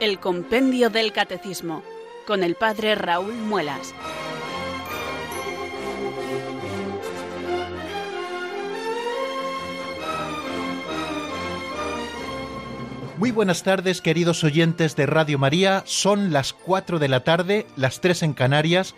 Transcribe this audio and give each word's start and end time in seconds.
El 0.00 0.18
Compendio 0.18 0.88
del 0.88 1.12
Catecismo 1.12 1.82
con 2.26 2.42
el 2.42 2.54
Padre 2.54 2.94
Raúl 2.94 3.34
Muelas. 3.34 3.94
Muy 13.18 13.30
buenas 13.30 13.62
tardes, 13.62 14.00
queridos 14.00 14.42
oyentes 14.42 14.96
de 14.96 15.04
Radio 15.04 15.38
María. 15.38 15.82
Son 15.84 16.32
las 16.32 16.54
4 16.54 16.98
de 16.98 17.08
la 17.08 17.22
tarde, 17.22 17.66
las 17.76 18.00
3 18.00 18.22
en 18.22 18.32
Canarias. 18.32 18.94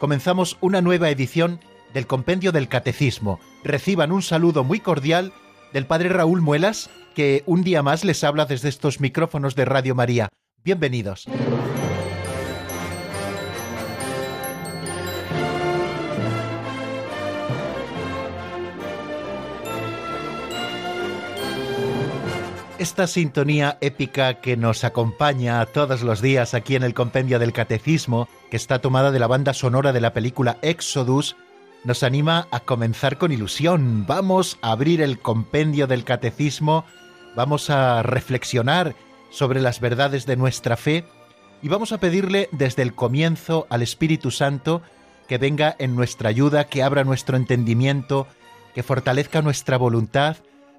Comenzamos 0.00 0.56
una 0.62 0.80
nueva 0.80 1.10
edición 1.10 1.60
del 1.92 2.06
Compendio 2.06 2.50
del 2.50 2.68
Catecismo. 2.68 3.40
Reciban 3.62 4.10
un 4.10 4.22
saludo 4.22 4.64
muy 4.64 4.80
cordial 4.80 5.34
del 5.74 5.84
Padre 5.84 6.08
Raúl 6.08 6.40
Muelas, 6.40 6.88
que 7.14 7.42
un 7.44 7.62
día 7.62 7.82
más 7.82 8.06
les 8.06 8.24
habla 8.24 8.46
desde 8.46 8.70
estos 8.70 9.00
micrófonos 9.00 9.54
de 9.54 9.66
Radio 9.66 9.94
María. 9.94 10.30
Bienvenidos. 10.66 11.26
Esta 22.78 23.06
sintonía 23.06 23.78
épica 23.80 24.40
que 24.40 24.56
nos 24.56 24.82
acompaña 24.82 25.64
todos 25.66 26.02
los 26.02 26.20
días 26.20 26.52
aquí 26.52 26.74
en 26.74 26.82
el 26.82 26.94
Compendio 26.94 27.38
del 27.38 27.52
Catecismo, 27.52 28.28
que 28.50 28.56
está 28.56 28.80
tomada 28.80 29.12
de 29.12 29.20
la 29.20 29.28
banda 29.28 29.54
sonora 29.54 29.92
de 29.92 30.00
la 30.00 30.12
película 30.12 30.58
Exodus, 30.62 31.36
nos 31.84 32.02
anima 32.02 32.48
a 32.50 32.58
comenzar 32.58 33.18
con 33.18 33.30
ilusión. 33.30 34.04
Vamos 34.04 34.58
a 34.62 34.72
abrir 34.72 35.00
el 35.00 35.20
Compendio 35.20 35.86
del 35.86 36.02
Catecismo, 36.02 36.84
vamos 37.36 37.70
a 37.70 38.02
reflexionar 38.02 38.96
sobre 39.36 39.60
las 39.60 39.80
verdades 39.80 40.24
de 40.24 40.36
nuestra 40.36 40.78
fe 40.78 41.04
y 41.60 41.68
vamos 41.68 41.92
a 41.92 41.98
pedirle 41.98 42.48
desde 42.52 42.82
el 42.82 42.94
comienzo 42.94 43.66
al 43.68 43.82
Espíritu 43.82 44.30
Santo 44.30 44.80
que 45.28 45.36
venga 45.36 45.76
en 45.78 45.94
nuestra 45.94 46.30
ayuda, 46.30 46.64
que 46.64 46.82
abra 46.82 47.04
nuestro 47.04 47.36
entendimiento, 47.36 48.26
que 48.74 48.82
fortalezca 48.82 49.42
nuestra 49.42 49.76
voluntad, 49.76 50.36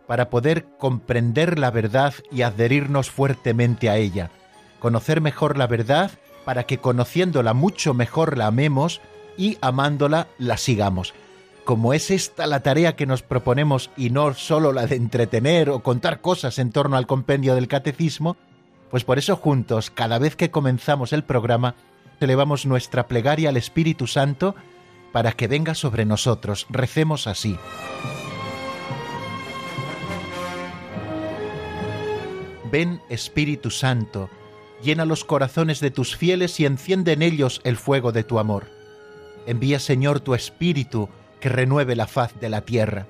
para 0.07 0.29
poder 0.29 0.65
comprender 0.79 1.59
la 1.59 1.69
verdad 1.69 2.13
y 2.31 2.41
adherirnos 2.41 3.11
fuertemente 3.11 3.89
a 3.89 3.97
ella, 3.97 4.31
conocer 4.79 5.21
mejor 5.21 5.57
la 5.57 5.67
verdad 5.67 6.11
para 6.45 6.63
que 6.63 6.77
conociéndola 6.77 7.53
mucho 7.53 7.93
mejor 7.93 8.37
la 8.37 8.47
amemos 8.47 9.01
y 9.37 9.57
amándola 9.61 10.29
la 10.39 10.57
sigamos. 10.57 11.13
Como 11.65 11.93
es 11.93 12.09
esta 12.09 12.47
la 12.47 12.61
tarea 12.61 12.95
que 12.95 13.05
nos 13.05 13.21
proponemos 13.21 13.91
y 13.97 14.09
no 14.09 14.33
solo 14.33 14.71
la 14.71 14.87
de 14.87 14.95
entretener 14.95 15.69
o 15.69 15.81
contar 15.81 16.21
cosas 16.21 16.57
en 16.57 16.71
torno 16.71 16.95
al 16.95 17.05
compendio 17.05 17.53
del 17.53 17.67
catecismo, 17.67 18.37
pues 18.89 19.03
por 19.03 19.17
eso 19.17 19.35
juntos, 19.35 19.91
cada 19.91 20.19
vez 20.19 20.35
que 20.35 20.51
comenzamos 20.51 21.13
el 21.13 21.23
programa, 21.23 21.75
elevamos 22.19 22.65
nuestra 22.65 23.07
plegaria 23.07 23.49
al 23.49 23.57
Espíritu 23.57 24.07
Santo 24.07 24.55
para 25.11 25.31
que 25.33 25.47
venga 25.47 25.75
sobre 25.75 26.05
nosotros. 26.05 26.67
Recemos 26.69 27.27
así. 27.27 27.57
Ven 32.71 33.01
Espíritu 33.09 33.71
Santo, 33.71 34.29
llena 34.83 35.05
los 35.05 35.23
corazones 35.23 35.79
de 35.79 35.91
tus 35.91 36.17
fieles 36.17 36.59
y 36.59 36.65
enciende 36.65 37.13
en 37.13 37.21
ellos 37.21 37.61
el 37.63 37.77
fuego 37.77 38.11
de 38.11 38.23
tu 38.23 38.39
amor. 38.39 38.65
Envía 39.45 39.79
Señor 39.79 40.19
tu 40.19 40.35
Espíritu 40.35 41.09
que 41.39 41.49
renueve 41.49 41.95
la 41.95 42.07
faz 42.07 42.37
de 42.39 42.49
la 42.49 42.61
tierra. 42.61 43.07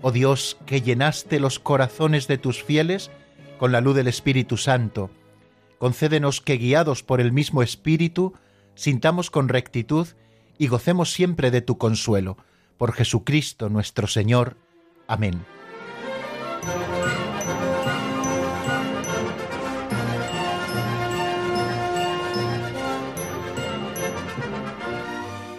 Oh 0.00 0.10
Dios, 0.10 0.56
que 0.64 0.80
llenaste 0.80 1.40
los 1.40 1.58
corazones 1.58 2.28
de 2.28 2.38
tus 2.38 2.62
fieles 2.62 3.10
con 3.58 3.72
la 3.72 3.80
luz 3.80 3.96
del 3.96 4.08
Espíritu 4.08 4.56
Santo, 4.56 5.10
concédenos 5.78 6.40
que 6.40 6.56
guiados 6.56 7.02
por 7.02 7.20
el 7.20 7.32
mismo 7.32 7.62
Espíritu, 7.62 8.34
sintamos 8.74 9.30
con 9.30 9.48
rectitud 9.48 10.08
y 10.58 10.68
gocemos 10.68 11.12
siempre 11.12 11.50
de 11.50 11.62
tu 11.62 11.78
consuelo. 11.78 12.36
Por 12.78 12.92
Jesucristo 12.92 13.68
nuestro 13.68 14.06
Señor. 14.06 14.56
Amén. 15.06 15.44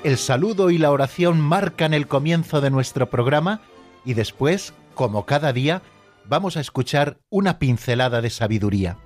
El 0.03 0.17
saludo 0.17 0.69
y 0.69 0.77
la 0.77 0.91
oración 0.91 1.41
marcan 1.41 1.93
el 1.93 2.07
comienzo 2.07 2.61
de 2.61 2.69
nuestro 2.69 3.09
programa 3.09 3.61
y 4.05 4.13
después, 4.13 4.73
como 4.93 5.25
cada 5.25 5.51
día, 5.51 5.81
vamos 6.27 6.57
a 6.57 6.61
escuchar 6.61 7.19
una 7.29 7.59
pincelada 7.59 8.21
de 8.21 8.29
sabiduría. 8.29 8.97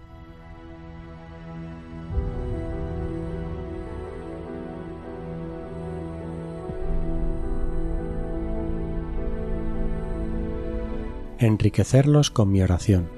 Enriquecerlos 11.40 12.30
con 12.30 12.52
mi 12.52 12.62
oración. 12.62 13.10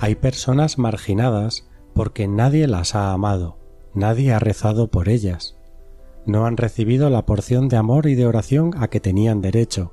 Hay 0.00 0.14
personas 0.16 0.78
marginadas 0.78 1.68
porque 1.94 2.28
nadie 2.28 2.66
las 2.66 2.94
ha 2.94 3.12
amado 3.12 3.58
Nadie 3.98 4.32
ha 4.32 4.38
rezado 4.38 4.92
por 4.92 5.08
ellas. 5.08 5.56
No 6.24 6.46
han 6.46 6.56
recibido 6.56 7.10
la 7.10 7.26
porción 7.26 7.68
de 7.68 7.76
amor 7.76 8.06
y 8.06 8.14
de 8.14 8.26
oración 8.26 8.72
a 8.76 8.86
que 8.86 9.00
tenían 9.00 9.40
derecho. 9.40 9.92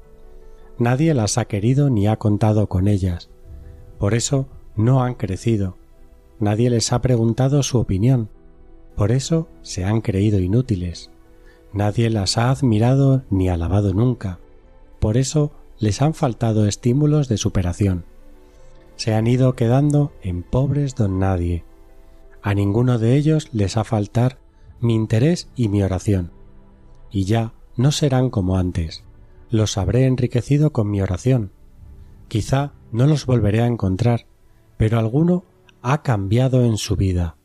Nadie 0.77 1.13
las 1.13 1.37
ha 1.37 1.45
querido 1.45 1.89
ni 1.89 2.07
ha 2.07 2.17
contado 2.17 2.67
con 2.67 2.87
ellas. 2.87 3.29
Por 3.97 4.13
eso 4.13 4.47
no 4.75 5.03
han 5.03 5.15
crecido. 5.15 5.77
Nadie 6.39 6.69
les 6.69 6.91
ha 6.91 7.01
preguntado 7.01 7.63
su 7.63 7.77
opinión. 7.77 8.29
Por 8.95 9.11
eso 9.11 9.47
se 9.61 9.85
han 9.85 10.01
creído 10.01 10.39
inútiles. 10.39 11.11
Nadie 11.73 12.09
las 12.09 12.37
ha 12.37 12.49
admirado 12.49 13.23
ni 13.29 13.49
alabado 13.49 13.93
nunca. 13.93 14.39
Por 14.99 15.17
eso 15.17 15.51
les 15.79 16.01
han 16.01 16.13
faltado 16.13 16.67
estímulos 16.67 17.27
de 17.27 17.37
superación. 17.37 18.05
Se 18.95 19.13
han 19.13 19.27
ido 19.27 19.55
quedando 19.55 20.13
en 20.21 20.43
pobres 20.43 20.95
don 20.95 21.19
nadie 21.19 21.63
a 22.45 22.53
ninguno 22.53 22.99
de 22.99 23.15
ellos 23.15 23.49
les 23.53 23.75
ha 23.75 23.83
faltar 23.83 24.37
mi 24.79 24.93
interés 24.93 25.49
y 25.55 25.67
mi 25.67 25.81
oración. 25.81 26.29
Y 27.09 27.23
ya 27.23 27.53
no 27.75 27.91
serán 27.91 28.29
como 28.29 28.57
antes. 28.57 29.03
Los 29.49 29.77
habré 29.77 30.05
enriquecido 30.05 30.71
con 30.71 30.89
mi 30.89 31.01
oración. 31.01 31.51
Quizá 32.27 32.73
no 32.91 33.05
los 33.05 33.25
volveré 33.25 33.61
a 33.61 33.67
encontrar, 33.67 34.25
pero 34.77 34.99
alguno 34.99 35.43
ha 35.81 36.01
cambiado 36.01 36.63
en 36.65 36.77
su 36.77 36.95
vida. 36.95 37.35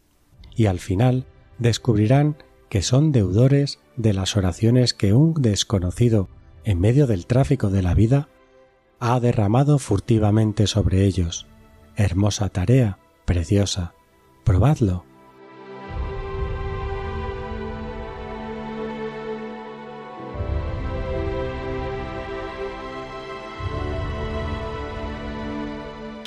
Y 0.55 0.67
al 0.67 0.79
final 0.79 1.27
descubrirán 1.59 2.37
que 2.69 2.83
son 2.83 3.13
deudores 3.13 3.81
de 3.97 4.15
las 4.15 4.37
oraciones 4.37 4.95
que 4.95 5.13
un 5.13 5.35
desconocido, 5.35 6.29
en 6.65 6.81
medio 6.81 7.07
del 7.07 7.27
tráfico 7.27 7.69
de 7.69 7.83
la 7.83 7.95
vida, 7.95 8.29
ha 8.99 9.19
derramado 9.21 9.79
furtivamente 9.79 10.67
sobre 10.67 11.05
ellos. 11.05 11.47
Hermosa 11.97 12.49
tarea, 12.49 12.99
preciosa. 13.25 13.95
Probadlo. 14.45 15.10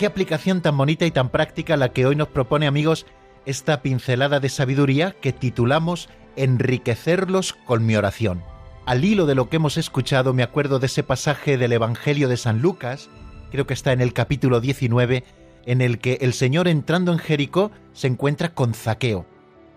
Qué 0.03 0.08
aplicación 0.08 0.62
tan 0.62 0.75
bonita 0.75 1.06
y 1.06 1.12
tan 1.12 1.30
práctica 1.30 1.78
la 1.78 1.94
que 1.94 2.06
hoy 2.06 2.18
nos 2.18 2.28
propone 2.28 2.68
amigos 2.68 3.06
esta 3.46 3.81
pincelada 3.81 4.41
de 4.41 4.50
sabiduría 4.50 5.16
que 5.22 5.31
titulamos 5.31 6.10
Enriquecerlos 6.36 7.54
con 7.54 7.86
mi 7.86 7.95
oración. 7.95 8.44
Al 8.86 9.06
hilo 9.06 9.25
de 9.25 9.36
lo 9.36 9.48
que 9.48 9.56
hemos 9.56 9.78
escuchado 9.78 10.33
me 10.33 10.44
acuerdo 10.44 10.80
de 10.80 10.88
ese 10.88 11.04
pasaje 11.04 11.57
del 11.57 11.72
Evangelio 11.72 12.28
de 12.28 12.36
San 12.36 12.62
Lucas, 12.62 13.10
creo 13.50 13.66
que 13.66 13.74
está 13.74 13.94
en 13.94 14.01
el 14.01 14.12
capítulo 14.12 14.60
19, 14.60 15.24
en 15.66 15.80
el 15.80 16.00
que 16.00 16.18
el 16.19 16.33
Señor 16.33 16.68
entrando 16.68 17.13
en 17.13 17.19
Jericó 17.19 17.72
se 17.94 18.07
encuentra 18.07 18.54
con 18.54 18.74
Zaqueo. 18.74 19.25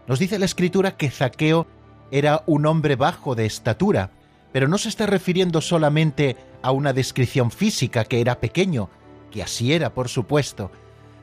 Nos 0.09 0.19
dice 0.19 0.41
la 0.41 0.47
escritura 0.47 0.97
que 0.97 1.09
Zaqueo 1.09 1.69
era 2.11 2.43
un 2.47 2.67
hombre 2.67 2.97
bajo 2.97 3.37
de 3.37 3.47
estatura, 3.47 4.11
pero 4.51 4.67
no 4.67 4.77
se 4.77 4.89
está 4.89 5.07
refiriendo 5.07 5.61
solamente 5.61 6.37
a 6.63 6.73
una 6.73 6.93
descripción 6.93 7.53
física 7.53 8.05
que 8.05 8.21
era 8.21 8.41
pequeño, 8.41 8.91
que 9.31 9.43
así 9.43 9.73
era, 9.73 9.95
por 9.95 10.09
supuesto. 10.09 10.71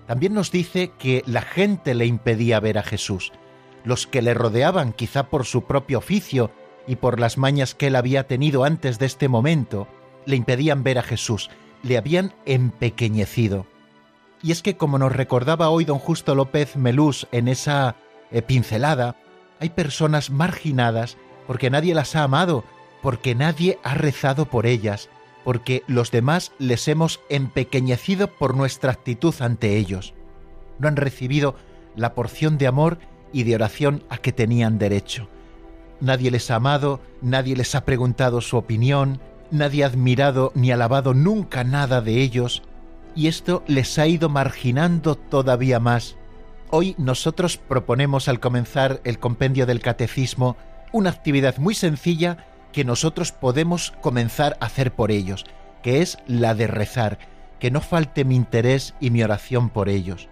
También 0.07 0.33
nos 0.33 0.51
dice 0.51 0.91
que 0.97 1.23
la 1.25 1.41
gente 1.41 1.93
le 1.93 2.05
impedía 2.05 2.59
ver 2.59 2.77
a 2.77 2.83
Jesús. 2.83 3.31
Los 3.83 4.07
que 4.07 4.21
le 4.21 4.33
rodeaban, 4.33 4.93
quizá 4.93 5.29
por 5.29 5.45
su 5.45 5.63
propio 5.63 5.97
oficio 5.97 6.51
y 6.87 6.97
por 6.97 7.19
las 7.19 7.37
mañas 7.37 7.75
que 7.75 7.87
él 7.87 7.95
había 7.95 8.27
tenido 8.27 8.63
antes 8.63 8.99
de 8.99 9.05
este 9.05 9.27
momento, 9.27 9.87
le 10.25 10.35
impedían 10.35 10.83
ver 10.83 10.99
a 10.99 11.03
Jesús, 11.03 11.49
le 11.83 11.97
habían 11.97 12.33
empequeñecido. 12.45 13.65
Y 14.41 14.51
es 14.51 14.61
que, 14.61 14.75
como 14.75 14.97
nos 14.97 15.13
recordaba 15.13 15.69
hoy 15.69 15.85
don 15.85 15.99
Justo 15.99 16.35
López 16.35 16.75
Melús 16.75 17.27
en 17.31 17.47
esa 17.47 17.95
eh, 18.31 18.41
pincelada, 18.41 19.15
hay 19.59 19.69
personas 19.69 20.29
marginadas 20.29 21.17
porque 21.47 21.69
nadie 21.69 21.93
las 21.95 22.15
ha 22.15 22.23
amado, 22.23 22.65
porque 23.01 23.35
nadie 23.35 23.79
ha 23.83 23.93
rezado 23.93 24.45
por 24.45 24.65
ellas, 24.65 25.09
porque 25.43 25.83
los 25.87 26.11
demás 26.11 26.51
les 26.59 26.87
hemos 26.87 27.19
empequeñecido 27.29 28.27
por 28.27 28.55
nuestra 28.55 28.91
actitud 28.91 29.33
ante 29.39 29.77
ellos. 29.77 30.13
no 30.79 30.87
han 30.87 30.95
recibido 30.95 31.55
la 31.95 32.15
porción 32.15 32.57
de 32.57 32.67
amor 32.67 32.97
y 33.31 33.43
de 33.43 33.55
oración 33.55 34.03
a 34.09 34.17
que 34.17 34.31
tenían 34.31 34.79
derecho. 34.79 35.29
Nadie 35.99 36.31
les 36.31 36.49
ha 36.51 36.55
amado, 36.55 36.99
nadie 37.21 37.55
les 37.55 37.75
ha 37.75 37.85
preguntado 37.85 38.41
su 38.41 38.57
opinión, 38.57 39.21
nadie 39.51 39.83
ha 39.83 39.87
admirado 39.87 40.51
ni 40.55 40.71
alabado 40.71 41.13
nunca 41.13 41.63
nada 41.63 42.01
de 42.01 42.21
ellos, 42.21 42.63
y 43.15 43.27
esto 43.27 43.63
les 43.67 43.99
ha 43.99 44.07
ido 44.07 44.29
marginando 44.29 45.15
todavía 45.15 45.79
más. 45.79 46.17
Hoy 46.71 46.95
nosotros 46.97 47.57
proponemos 47.57 48.27
al 48.27 48.39
comenzar 48.39 48.99
el 49.03 49.19
compendio 49.19 49.65
del 49.65 49.79
catecismo 49.79 50.57
una 50.91 51.09
actividad 51.09 51.57
muy 51.57 51.75
sencilla 51.75 52.45
que 52.73 52.83
nosotros 52.83 53.31
podemos 53.31 53.93
comenzar 54.01 54.57
a 54.59 54.65
hacer 54.65 54.93
por 54.93 55.11
ellos, 55.11 55.45
que 55.81 56.01
es 56.01 56.17
la 56.27 56.55
de 56.55 56.67
rezar, 56.67 57.19
que 57.59 57.71
no 57.71 57.79
falte 57.79 58.25
mi 58.25 58.35
interés 58.35 58.93
y 58.99 59.11
mi 59.11 59.23
oración 59.23 59.69
por 59.69 59.87
ellos. 59.87 60.27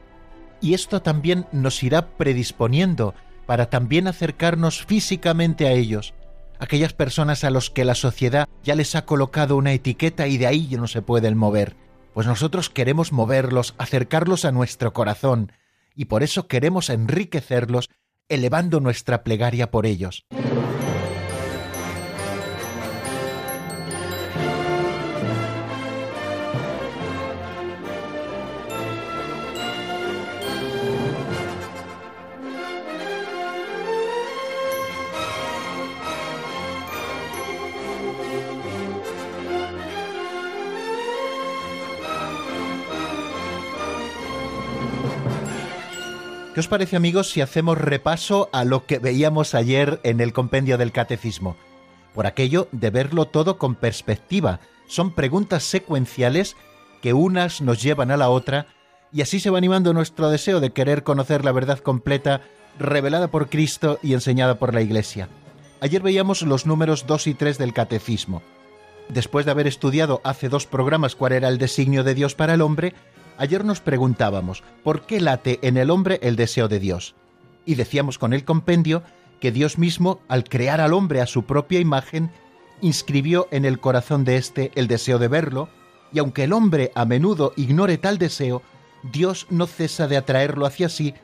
Y 0.59 0.73
esto 0.73 1.01
también 1.01 1.45
nos 1.53 1.81
irá 1.81 2.17
predisponiendo 2.17 3.15
para 3.45 3.69
también 3.69 4.07
acercarnos 4.07 4.85
físicamente 4.85 5.67
a 5.67 5.71
ellos, 5.71 6.13
aquellas 6.59 6.93
personas 6.93 7.43
a 7.43 7.49
los 7.49 7.69
que 7.69 7.85
la 7.85 7.95
sociedad 7.95 8.47
ya 8.63 8.75
les 8.75 8.95
ha 8.95 9.05
colocado 9.05 9.55
una 9.55 9.73
etiqueta 9.73 10.27
y 10.27 10.37
de 10.37 10.47
ahí 10.47 10.67
ya 10.67 10.77
no 10.77 10.87
se 10.87 11.01
pueden 11.01 11.37
mover. 11.37 11.75
Pues 12.13 12.27
nosotros 12.27 12.69
queremos 12.69 13.11
moverlos, 13.11 13.73
acercarlos 13.77 14.45
a 14.45 14.51
nuestro 14.51 14.93
corazón, 14.93 15.51
y 15.95 16.05
por 16.05 16.23
eso 16.23 16.47
queremos 16.47 16.89
enriquecerlos 16.89 17.89
elevando 18.29 18.79
nuestra 18.79 19.23
plegaria 19.23 19.71
por 19.71 19.85
ellos. 19.85 20.25
¿Qué 46.61 46.65
os 46.65 46.69
parece 46.69 46.95
amigos 46.95 47.31
si 47.31 47.41
hacemos 47.41 47.75
repaso 47.75 48.47
a 48.53 48.65
lo 48.65 48.85
que 48.85 48.99
veíamos 48.99 49.55
ayer 49.55 49.99
en 50.03 50.21
el 50.21 50.31
compendio 50.31 50.77
del 50.77 50.91
catecismo? 50.91 51.57
Por 52.13 52.27
aquello 52.27 52.67
de 52.71 52.91
verlo 52.91 53.25
todo 53.25 53.57
con 53.57 53.73
perspectiva. 53.73 54.59
Son 54.85 55.15
preguntas 55.15 55.63
secuenciales 55.63 56.55
que 57.01 57.13
unas 57.13 57.61
nos 57.61 57.81
llevan 57.81 58.11
a 58.11 58.17
la 58.17 58.29
otra 58.29 58.67
y 59.11 59.23
así 59.23 59.39
se 59.39 59.49
va 59.49 59.57
animando 59.57 59.91
nuestro 59.91 60.29
deseo 60.29 60.59
de 60.59 60.69
querer 60.69 61.01
conocer 61.01 61.43
la 61.43 61.51
verdad 61.51 61.79
completa 61.79 62.41
revelada 62.77 63.29
por 63.29 63.49
Cristo 63.49 63.97
y 64.03 64.13
enseñada 64.13 64.59
por 64.59 64.75
la 64.75 64.83
Iglesia. 64.83 65.29
Ayer 65.79 66.03
veíamos 66.03 66.43
los 66.43 66.67
números 66.67 67.07
2 67.07 67.25
y 67.25 67.33
3 67.33 67.57
del 67.57 67.73
catecismo. 67.73 68.43
Después 69.09 69.45
de 69.45 69.51
haber 69.51 69.65
estudiado 69.65 70.21
hace 70.23 70.47
dos 70.47 70.67
programas 70.67 71.15
cuál 71.15 71.31
era 71.31 71.47
el 71.47 71.57
designio 71.57 72.03
de 72.03 72.13
Dios 72.13 72.35
para 72.35 72.53
el 72.53 72.61
hombre, 72.61 72.93
Ayer 73.41 73.65
nos 73.65 73.81
preguntábamos, 73.81 74.61
¿por 74.83 75.07
qué 75.07 75.19
late 75.19 75.57
en 75.63 75.75
el 75.77 75.89
hombre 75.89 76.19
el 76.21 76.35
deseo 76.35 76.67
de 76.67 76.79
Dios? 76.79 77.15
Y 77.65 77.73
decíamos 77.73 78.19
con 78.19 78.33
el 78.33 78.45
compendio 78.45 79.01
que 79.39 79.51
Dios 79.51 79.79
mismo, 79.79 80.19
al 80.27 80.43
crear 80.43 80.79
al 80.79 80.93
hombre 80.93 81.21
a 81.21 81.25
su 81.25 81.45
propia 81.45 81.79
imagen, 81.79 82.29
inscribió 82.81 83.47
en 83.49 83.65
el 83.65 83.79
corazón 83.79 84.25
de 84.25 84.37
éste 84.37 84.71
el 84.75 84.87
deseo 84.87 85.17
de 85.17 85.27
verlo, 85.27 85.69
y 86.13 86.19
aunque 86.19 86.43
el 86.43 86.53
hombre 86.53 86.91
a 86.93 87.03
menudo 87.05 87.51
ignore 87.55 87.97
tal 87.97 88.19
deseo, 88.19 88.61
Dios 89.11 89.47
no 89.49 89.65
cesa 89.65 90.07
de 90.07 90.17
atraerlo 90.17 90.67
hacia 90.67 90.87
sí 90.87 91.15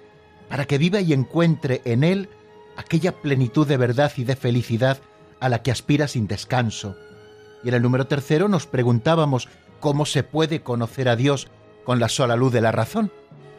para 0.50 0.66
que 0.66 0.80
viva 0.80 1.00
y 1.00 1.14
encuentre 1.14 1.84
en 1.86 2.04
él 2.04 2.30
aquella 2.78 3.12
plenitud 3.12 3.68
de 3.68 3.78
verdad 3.78 4.12
y 4.18 4.24
de 4.24 4.36
felicidad 4.36 4.98
a 5.40 5.50
la 5.50 5.62
que 5.62 5.70
aspira 5.70 6.08
sin 6.08 6.26
descanso. 6.26 6.96
Y 7.64 7.68
en 7.68 7.76
el 7.76 7.84
número 7.84 8.08
tercero 8.08 8.48
nos 8.48 8.66
preguntábamos 8.66 9.50
cómo 9.80 10.08
se 10.08 10.24
puede 10.24 10.64
conocer 10.64 11.10
a 11.10 11.16
Dios 11.16 11.48
con 11.88 12.02
la 12.02 12.10
sola 12.10 12.36
luz 12.36 12.52
de 12.52 12.60
la 12.60 12.74
razón. 12.74 13.14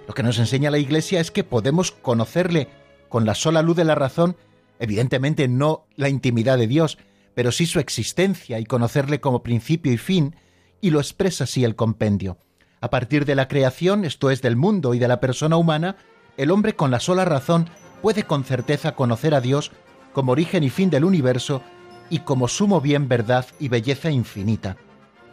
Lo 0.07 0.13
que 0.13 0.23
nos 0.23 0.39
enseña 0.39 0.71
la 0.71 0.77
Iglesia 0.77 1.19
es 1.19 1.31
que 1.31 1.45
podemos 1.45 1.93
conocerle 1.93 2.69
con 3.09 3.25
la 3.25 3.35
sola 3.35 3.63
luz 3.63 3.75
de 3.75 3.87
la 3.87 3.95
razón, 3.95 4.37
evidentemente 4.79 5.49
no 5.49 5.87
la 5.97 6.11
intimidad 6.11 6.59
de 6.59 6.67
Dios, 6.67 6.99
pero 7.33 7.53
sí 7.53 7.65
su 7.65 7.81
existencia 7.81 8.59
y 8.59 8.67
conocerle 8.67 9.23
como 9.23 9.43
principio 9.43 9.95
y 9.95 9.97
fin, 9.97 10.37
y 10.83 10.91
lo 10.91 11.01
expresa 11.01 11.45
así 11.45 11.65
el 11.65 11.75
compendio. 11.75 12.37
A 12.83 12.91
partir 12.91 13.25
de 13.25 13.35
la 13.35 13.49
creación, 13.49 14.05
esto 14.05 14.31
es 14.31 14.43
del 14.43 14.57
mundo 14.57 14.93
y 14.93 14.99
de 14.99 15.09
la 15.09 15.21
persona 15.21 15.57
humana, 15.57 15.97
el 16.37 16.51
hombre 16.51 16.77
con 16.77 16.91
la 16.91 17.01
sola 17.01 17.25
razón 17.25 17.71
puede 18.03 18.25
con 18.25 18.45
certeza 18.45 18.95
conocer 18.95 19.35
a 19.35 19.41
Dios 19.41 19.73
como 20.13 20.33
origen 20.33 20.65
y 20.65 20.69
fin 20.69 20.91
del 20.91 21.07
universo 21.07 21.63
y 22.11 22.19
como 22.19 22.47
sumo 22.47 22.83
bien, 22.83 23.09
verdad 23.09 23.47
y 23.59 23.69
belleza 23.69 24.11
infinita. 24.11 24.77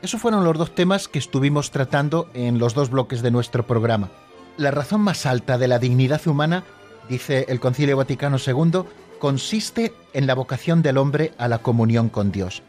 Esos 0.05 0.21
fueron 0.21 0.43
los 0.43 0.55
dos 0.55 0.75
temas 0.75 1.07
que 1.07 1.17
estuvimos 1.17 1.71
tratando 1.71 2.29
en 2.35 2.59
los 2.59 2.75
dos 2.75 2.91
bloques 2.91 3.23
de 3.23 3.31
nuestro 3.31 3.65
programa. 3.65 4.11
La 4.55 4.69
razón 4.69 5.01
más 5.01 5.25
alta 5.25 5.57
de 5.57 5.67
la 5.67 5.79
dignidad 5.79 6.27
humana, 6.27 6.63
dice 7.09 7.47
el 7.49 7.59
Concilio 7.59 7.97
Vaticano 7.97 8.37
II, 8.37 8.83
consiste 9.17 9.95
en 10.13 10.27
la 10.27 10.35
vocación 10.35 10.83
del 10.83 10.99
hombre 10.99 11.33
a 11.39 11.47
la 11.47 11.57
comunión 11.57 12.09
con 12.09 12.31
Dios. 12.31 12.61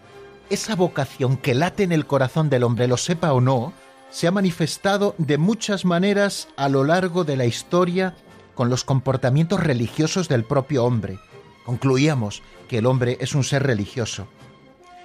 Esa 0.48 0.76
vocación 0.76 1.36
que 1.36 1.54
late 1.54 1.82
en 1.82 1.92
el 1.92 2.06
corazón 2.06 2.48
del 2.48 2.62
hombre, 2.62 2.88
lo 2.88 2.96
sepa 2.96 3.34
o 3.34 3.42
no, 3.42 3.74
se 4.08 4.26
ha 4.26 4.30
manifestado 4.30 5.14
de 5.18 5.36
muchas 5.36 5.84
maneras 5.84 6.48
a 6.56 6.70
lo 6.70 6.84
largo 6.84 7.24
de 7.24 7.36
la 7.36 7.44
historia 7.44 8.14
con 8.54 8.70
los 8.70 8.82
comportamientos 8.82 9.62
religiosos 9.62 10.30
del 10.30 10.44
propio 10.44 10.86
hombre. 10.86 11.18
Concluíamos 11.66 12.42
que 12.66 12.78
el 12.78 12.86
hombre 12.86 13.18
es 13.20 13.34
un 13.34 13.44
ser 13.44 13.62
religioso. 13.62 14.26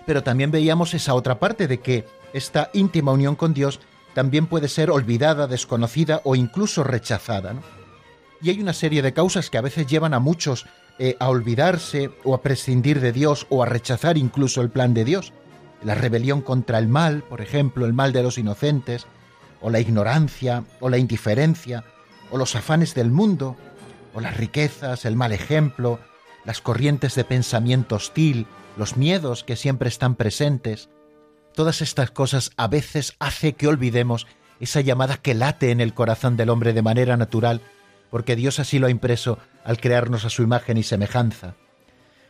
Pero 0.05 0.23
también 0.23 0.49
veíamos 0.49 0.93
esa 0.93 1.13
otra 1.13 1.37
parte 1.37 1.67
de 1.67 1.81
que 1.81 2.20
esta 2.33 2.69
íntima 2.73 3.11
unión 3.11 3.35
con 3.35 3.53
Dios 3.53 3.79
también 4.13 4.47
puede 4.47 4.67
ser 4.67 4.91
olvidada, 4.91 5.47
desconocida 5.47 6.21
o 6.23 6.35
incluso 6.35 6.83
rechazada. 6.83 7.55
Y 8.41 8.49
hay 8.49 8.59
una 8.59 8.73
serie 8.73 9.01
de 9.01 9.13
causas 9.13 9.49
que 9.49 9.57
a 9.57 9.61
veces 9.61 9.87
llevan 9.87 10.13
a 10.13 10.19
muchos 10.19 10.65
eh, 10.99 11.15
a 11.19 11.29
olvidarse 11.29 12.11
o 12.23 12.35
a 12.35 12.41
prescindir 12.41 12.99
de 12.99 13.11
Dios 13.11 13.47
o 13.49 13.63
a 13.63 13.65
rechazar 13.65 14.17
incluso 14.17 14.61
el 14.61 14.69
plan 14.69 14.93
de 14.93 15.05
Dios. 15.05 15.33
La 15.83 15.95
rebelión 15.95 16.41
contra 16.41 16.77
el 16.77 16.87
mal, 16.87 17.23
por 17.23 17.41
ejemplo, 17.41 17.85
el 17.85 17.93
mal 17.93 18.13
de 18.13 18.23
los 18.23 18.37
inocentes, 18.37 19.07
o 19.61 19.69
la 19.69 19.79
ignorancia, 19.79 20.63
o 20.79 20.89
la 20.89 20.97
indiferencia, 20.97 21.85
o 22.29 22.37
los 22.37 22.55
afanes 22.55 22.93
del 22.93 23.11
mundo, 23.11 23.55
o 24.13 24.21
las 24.21 24.37
riquezas, 24.37 25.05
el 25.05 25.15
mal 25.15 25.31
ejemplo, 25.31 25.99
las 26.45 26.61
corrientes 26.61 27.15
de 27.15 27.23
pensamiento 27.23 27.95
hostil, 27.95 28.47
los 28.77 28.97
miedos 28.97 29.43
que 29.43 29.55
siempre 29.55 29.89
están 29.89 30.15
presentes, 30.15 30.89
Todas 31.61 31.83
estas 31.83 32.09
cosas 32.09 32.49
a 32.57 32.67
veces 32.67 33.13
hace 33.19 33.53
que 33.53 33.67
olvidemos 33.67 34.25
esa 34.59 34.81
llamada 34.81 35.17
que 35.17 35.35
late 35.35 35.69
en 35.69 35.79
el 35.79 35.93
corazón 35.93 36.35
del 36.35 36.49
hombre 36.49 36.73
de 36.73 36.81
manera 36.81 37.17
natural, 37.17 37.61
porque 38.09 38.35
Dios 38.35 38.57
así 38.57 38.79
lo 38.79 38.87
ha 38.87 38.89
impreso 38.89 39.37
al 39.63 39.79
crearnos 39.79 40.25
a 40.25 40.31
su 40.31 40.41
imagen 40.41 40.77
y 40.77 40.81
semejanza. 40.81 41.53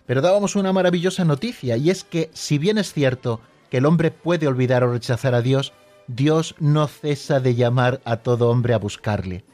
Pero 0.05 0.21
dábamos 0.21 0.57
una 0.57 0.73
maravillosa 0.73 1.23
noticia, 1.23 1.77
y 1.77 1.91
es 1.91 2.03
que 2.03 2.29
si 2.33 2.57
bien 2.57 2.77
es 2.77 2.91
cierto 2.91 3.39
que 3.69 3.77
el 3.77 3.85
hombre 3.85 4.11
puede 4.11 4.49
olvidar 4.49 4.83
o 4.83 4.91
rechazar 4.91 5.33
a 5.33 5.41
Dios, 5.41 5.71
Dios 6.07 6.55
no 6.59 6.89
cesa 6.89 7.39
de 7.39 7.55
llamar 7.55 8.01
a 8.03 8.17
todo 8.17 8.49
hombre 8.49 8.73
a 8.73 8.79
buscarle. 8.79 9.45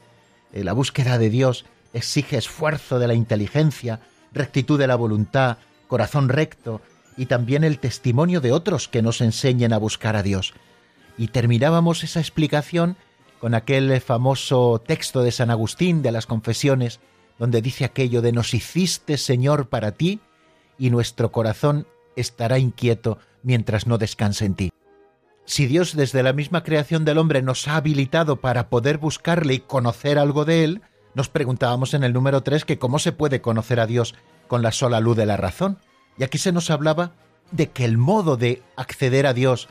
Eh, 0.52 0.64
la 0.64 0.72
búsqueda 0.72 1.18
de 1.18 1.30
Dios 1.30 1.66
exige 1.92 2.36
esfuerzo 2.36 2.98
de 2.98 3.06
la 3.06 3.14
inteligencia, 3.14 4.00
rectitud 4.32 4.76
de 4.76 4.88
la 4.88 4.96
voluntad, 4.96 5.58
corazón 5.86 6.28
recto, 6.28 6.80
y 7.18 7.26
también 7.26 7.64
el 7.64 7.80
testimonio 7.80 8.40
de 8.40 8.52
otros 8.52 8.88
que 8.88 9.02
nos 9.02 9.20
enseñen 9.20 9.72
a 9.72 9.78
buscar 9.78 10.16
a 10.16 10.22
Dios. 10.22 10.54
Y 11.18 11.28
terminábamos 11.28 12.04
esa 12.04 12.20
explicación 12.20 12.96
con 13.40 13.54
aquel 13.54 14.00
famoso 14.00 14.80
texto 14.86 15.22
de 15.22 15.32
San 15.32 15.50
Agustín 15.50 16.00
de 16.00 16.12
las 16.12 16.26
confesiones, 16.26 17.00
donde 17.38 17.60
dice 17.60 17.84
aquello 17.84 18.22
de 18.22 18.32
nos 18.32 18.54
hiciste 18.54 19.18
Señor 19.18 19.68
para 19.68 19.92
ti, 19.92 20.20
y 20.78 20.90
nuestro 20.90 21.32
corazón 21.32 21.88
estará 22.14 22.60
inquieto 22.60 23.18
mientras 23.42 23.88
no 23.88 23.98
descanse 23.98 24.44
en 24.44 24.54
ti. 24.54 24.70
Si 25.44 25.66
Dios 25.66 25.96
desde 25.96 26.22
la 26.22 26.32
misma 26.32 26.62
creación 26.62 27.04
del 27.04 27.18
hombre 27.18 27.42
nos 27.42 27.66
ha 27.66 27.76
habilitado 27.76 28.36
para 28.36 28.68
poder 28.68 28.98
buscarle 28.98 29.54
y 29.54 29.60
conocer 29.60 30.18
algo 30.18 30.44
de 30.44 30.62
él, 30.62 30.82
nos 31.14 31.28
preguntábamos 31.28 31.94
en 31.94 32.04
el 32.04 32.12
número 32.12 32.42
3 32.42 32.64
que 32.64 32.78
cómo 32.78 33.00
se 33.00 33.10
puede 33.10 33.40
conocer 33.40 33.80
a 33.80 33.86
Dios 33.86 34.14
con 34.46 34.62
la 34.62 34.70
sola 34.70 35.00
luz 35.00 35.16
de 35.16 35.26
la 35.26 35.36
razón. 35.36 35.78
Y 36.18 36.24
aquí 36.24 36.38
se 36.38 36.52
nos 36.52 36.70
hablaba 36.70 37.12
de 37.50 37.70
que 37.70 37.84
el 37.84 37.96
modo 37.96 38.36
de 38.36 38.62
acceder 38.76 39.26
a 39.26 39.34
Dios 39.34 39.68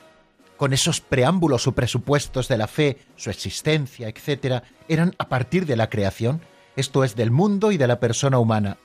con 0.56 0.74
esos 0.74 1.02
preámbulos 1.02 1.68
o 1.68 1.74
presupuestos 1.74 2.48
de 2.48 2.58
la 2.58 2.68
fe, 2.68 2.98
su 3.16 3.30
existencia, 3.30 4.08
etc., 4.08 4.64
eran 4.88 5.14
a 5.20 5.30
partir 5.30 5.66
de 5.68 5.76
la 5.76 5.90
creación, 5.90 6.42
esto 6.76 7.04
es 7.04 7.16
del 7.16 7.30
mundo 7.32 7.72
y 7.72 7.78
de 7.78 7.88
la 7.88 8.00
persona 8.00 8.40
humana. 8.40 8.78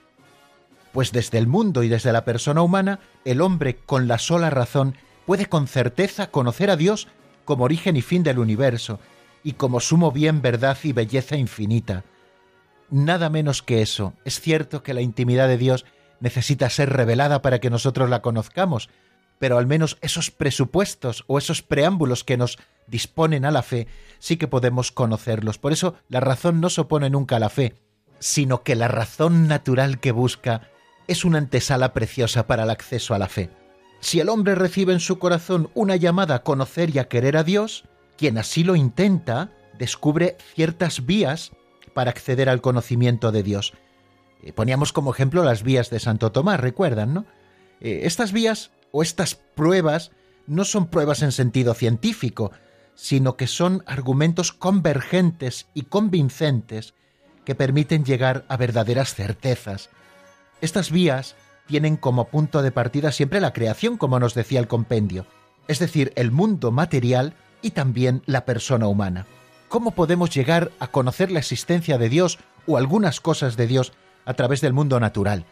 Pues 0.92 1.12
desde 1.12 1.38
el 1.38 1.46
mundo 1.46 1.82
y 1.82 1.88
desde 1.88 2.12
la 2.12 2.24
persona 2.26 2.60
humana, 2.62 3.00
el 3.24 3.40
hombre 3.40 3.76
con 3.76 4.06
la 4.06 4.18
sola 4.18 4.50
razón 4.50 4.96
puede 5.24 5.46
con 5.46 5.66
certeza 5.66 6.30
conocer 6.30 6.68
a 6.68 6.76
Dios 6.76 7.08
como 7.46 7.64
origen 7.64 7.96
y 7.96 8.02
fin 8.02 8.22
del 8.22 8.38
universo, 8.38 9.00
y 9.42 9.54
como 9.54 9.80
sumo 9.80 10.12
bien, 10.12 10.42
verdad 10.42 10.76
y 10.82 10.92
belleza 10.92 11.36
infinita. 11.36 12.04
nada 12.90 13.30
menos 13.30 13.62
que 13.62 13.80
eso. 13.80 14.12
Es 14.26 14.40
cierto 14.40 14.82
que 14.82 14.92
la 14.92 15.00
intimidad 15.00 15.48
de 15.48 15.56
Dios 15.56 15.86
necesita 16.22 16.70
ser 16.70 16.90
revelada 16.90 17.42
para 17.42 17.58
que 17.58 17.68
nosotros 17.68 18.08
la 18.08 18.22
conozcamos, 18.22 18.88
pero 19.40 19.58
al 19.58 19.66
menos 19.66 19.98
esos 20.00 20.30
presupuestos 20.30 21.24
o 21.26 21.36
esos 21.36 21.62
preámbulos 21.62 22.22
que 22.22 22.36
nos 22.36 22.58
disponen 22.86 23.44
a 23.44 23.50
la 23.50 23.62
fe 23.62 23.88
sí 24.20 24.36
que 24.36 24.46
podemos 24.46 24.92
conocerlos. 24.92 25.58
Por 25.58 25.72
eso 25.72 25.96
la 26.08 26.20
razón 26.20 26.60
no 26.60 26.70
se 26.70 26.82
opone 26.82 27.10
nunca 27.10 27.36
a 27.36 27.40
la 27.40 27.48
fe, 27.48 27.74
sino 28.20 28.62
que 28.62 28.76
la 28.76 28.86
razón 28.86 29.48
natural 29.48 29.98
que 29.98 30.12
busca 30.12 30.70
es 31.08 31.24
una 31.24 31.38
antesala 31.38 31.92
preciosa 31.92 32.46
para 32.46 32.62
el 32.62 32.70
acceso 32.70 33.14
a 33.14 33.18
la 33.18 33.28
fe. 33.28 33.50
Si 33.98 34.20
el 34.20 34.28
hombre 34.28 34.54
recibe 34.54 34.92
en 34.92 35.00
su 35.00 35.18
corazón 35.18 35.70
una 35.74 35.96
llamada 35.96 36.36
a 36.36 36.42
conocer 36.44 36.94
y 36.94 37.00
a 37.00 37.08
querer 37.08 37.36
a 37.36 37.42
Dios, 37.42 37.84
quien 38.16 38.38
así 38.38 38.62
lo 38.62 38.76
intenta 38.76 39.50
descubre 39.76 40.36
ciertas 40.54 41.04
vías 41.04 41.50
para 41.94 42.10
acceder 42.10 42.48
al 42.48 42.60
conocimiento 42.60 43.32
de 43.32 43.42
Dios. 43.42 43.74
Eh, 44.42 44.52
poníamos 44.52 44.92
como 44.92 45.12
ejemplo 45.12 45.44
las 45.44 45.62
vías 45.62 45.90
de 45.90 46.00
Santo 46.00 46.32
Tomás, 46.32 46.60
recuerdan, 46.60 47.14
¿no? 47.14 47.26
Eh, 47.80 48.00
estas 48.04 48.32
vías 48.32 48.70
o 48.90 49.02
estas 49.02 49.34
pruebas 49.34 50.10
no 50.46 50.64
son 50.64 50.88
pruebas 50.88 51.22
en 51.22 51.32
sentido 51.32 51.74
científico, 51.74 52.52
sino 52.94 53.36
que 53.36 53.46
son 53.46 53.82
argumentos 53.86 54.52
convergentes 54.52 55.68
y 55.74 55.82
convincentes 55.82 56.94
que 57.44 57.54
permiten 57.54 58.04
llegar 58.04 58.44
a 58.48 58.56
verdaderas 58.56 59.14
certezas. 59.14 59.90
Estas 60.60 60.90
vías 60.90 61.36
tienen 61.66 61.96
como 61.96 62.28
punto 62.28 62.62
de 62.62 62.70
partida 62.70 63.12
siempre 63.12 63.40
la 63.40 63.52
creación, 63.52 63.96
como 63.96 64.18
nos 64.20 64.34
decía 64.34 64.60
el 64.60 64.68
compendio, 64.68 65.26
es 65.68 65.78
decir, 65.78 66.12
el 66.16 66.30
mundo 66.30 66.70
material 66.70 67.34
y 67.62 67.70
también 67.70 68.22
la 68.26 68.44
persona 68.44 68.88
humana. 68.88 69.26
¿Cómo 69.68 69.92
podemos 69.92 70.30
llegar 70.30 70.70
a 70.80 70.88
conocer 70.88 71.30
la 71.30 71.38
existencia 71.38 71.98
de 71.98 72.08
Dios 72.08 72.38
o 72.66 72.76
algunas 72.76 73.20
cosas 73.20 73.56
de 73.56 73.66
Dios 73.66 73.92
a 74.24 74.34
través 74.34 74.60
del 74.60 74.72
mundo 74.72 75.00
natural? 75.00 75.46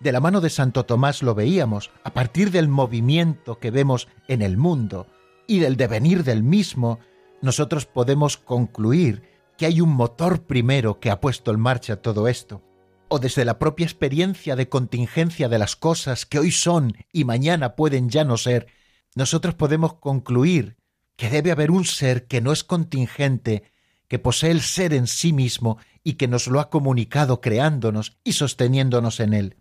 De 0.00 0.12
la 0.12 0.20
mano 0.20 0.40
de 0.40 0.50
Santo 0.50 0.84
Tomás 0.84 1.22
lo 1.22 1.34
veíamos, 1.34 1.90
a 2.04 2.12
partir 2.12 2.50
del 2.50 2.68
movimiento 2.68 3.58
que 3.58 3.70
vemos 3.70 4.08
en 4.28 4.42
el 4.42 4.56
mundo 4.56 5.06
y 5.46 5.60
del 5.60 5.76
devenir 5.76 6.22
del 6.24 6.42
mismo, 6.42 6.98
nosotros 7.40 7.86
podemos 7.86 8.36
concluir 8.36 9.22
que 9.56 9.66
hay 9.66 9.80
un 9.80 9.90
motor 9.90 10.42
primero 10.42 11.00
que 11.00 11.10
ha 11.10 11.20
puesto 11.20 11.50
en 11.50 11.60
marcha 11.60 11.96
todo 11.96 12.28
esto, 12.28 12.62
o 13.08 13.18
desde 13.18 13.44
la 13.44 13.58
propia 13.58 13.84
experiencia 13.84 14.56
de 14.56 14.68
contingencia 14.68 15.48
de 15.48 15.58
las 15.58 15.76
cosas 15.76 16.26
que 16.26 16.38
hoy 16.38 16.50
son 16.50 16.94
y 17.12 17.24
mañana 17.24 17.74
pueden 17.74 18.10
ya 18.10 18.24
no 18.24 18.36
ser, 18.36 18.66
nosotros 19.14 19.54
podemos 19.54 19.94
concluir 19.94 20.76
que 21.16 21.30
debe 21.30 21.52
haber 21.52 21.70
un 21.70 21.84
ser 21.84 22.26
que 22.26 22.42
no 22.42 22.52
es 22.52 22.64
contingente, 22.64 23.62
que 24.08 24.18
posee 24.18 24.50
el 24.50 24.60
ser 24.60 24.92
en 24.92 25.06
sí 25.06 25.32
mismo 25.32 25.78
y 26.02 26.14
que 26.14 26.28
nos 26.28 26.46
lo 26.46 26.60
ha 26.60 26.70
comunicado 26.70 27.40
creándonos 27.40 28.16
y 28.24 28.32
sosteniéndonos 28.32 29.20
en 29.20 29.34
él. 29.34 29.56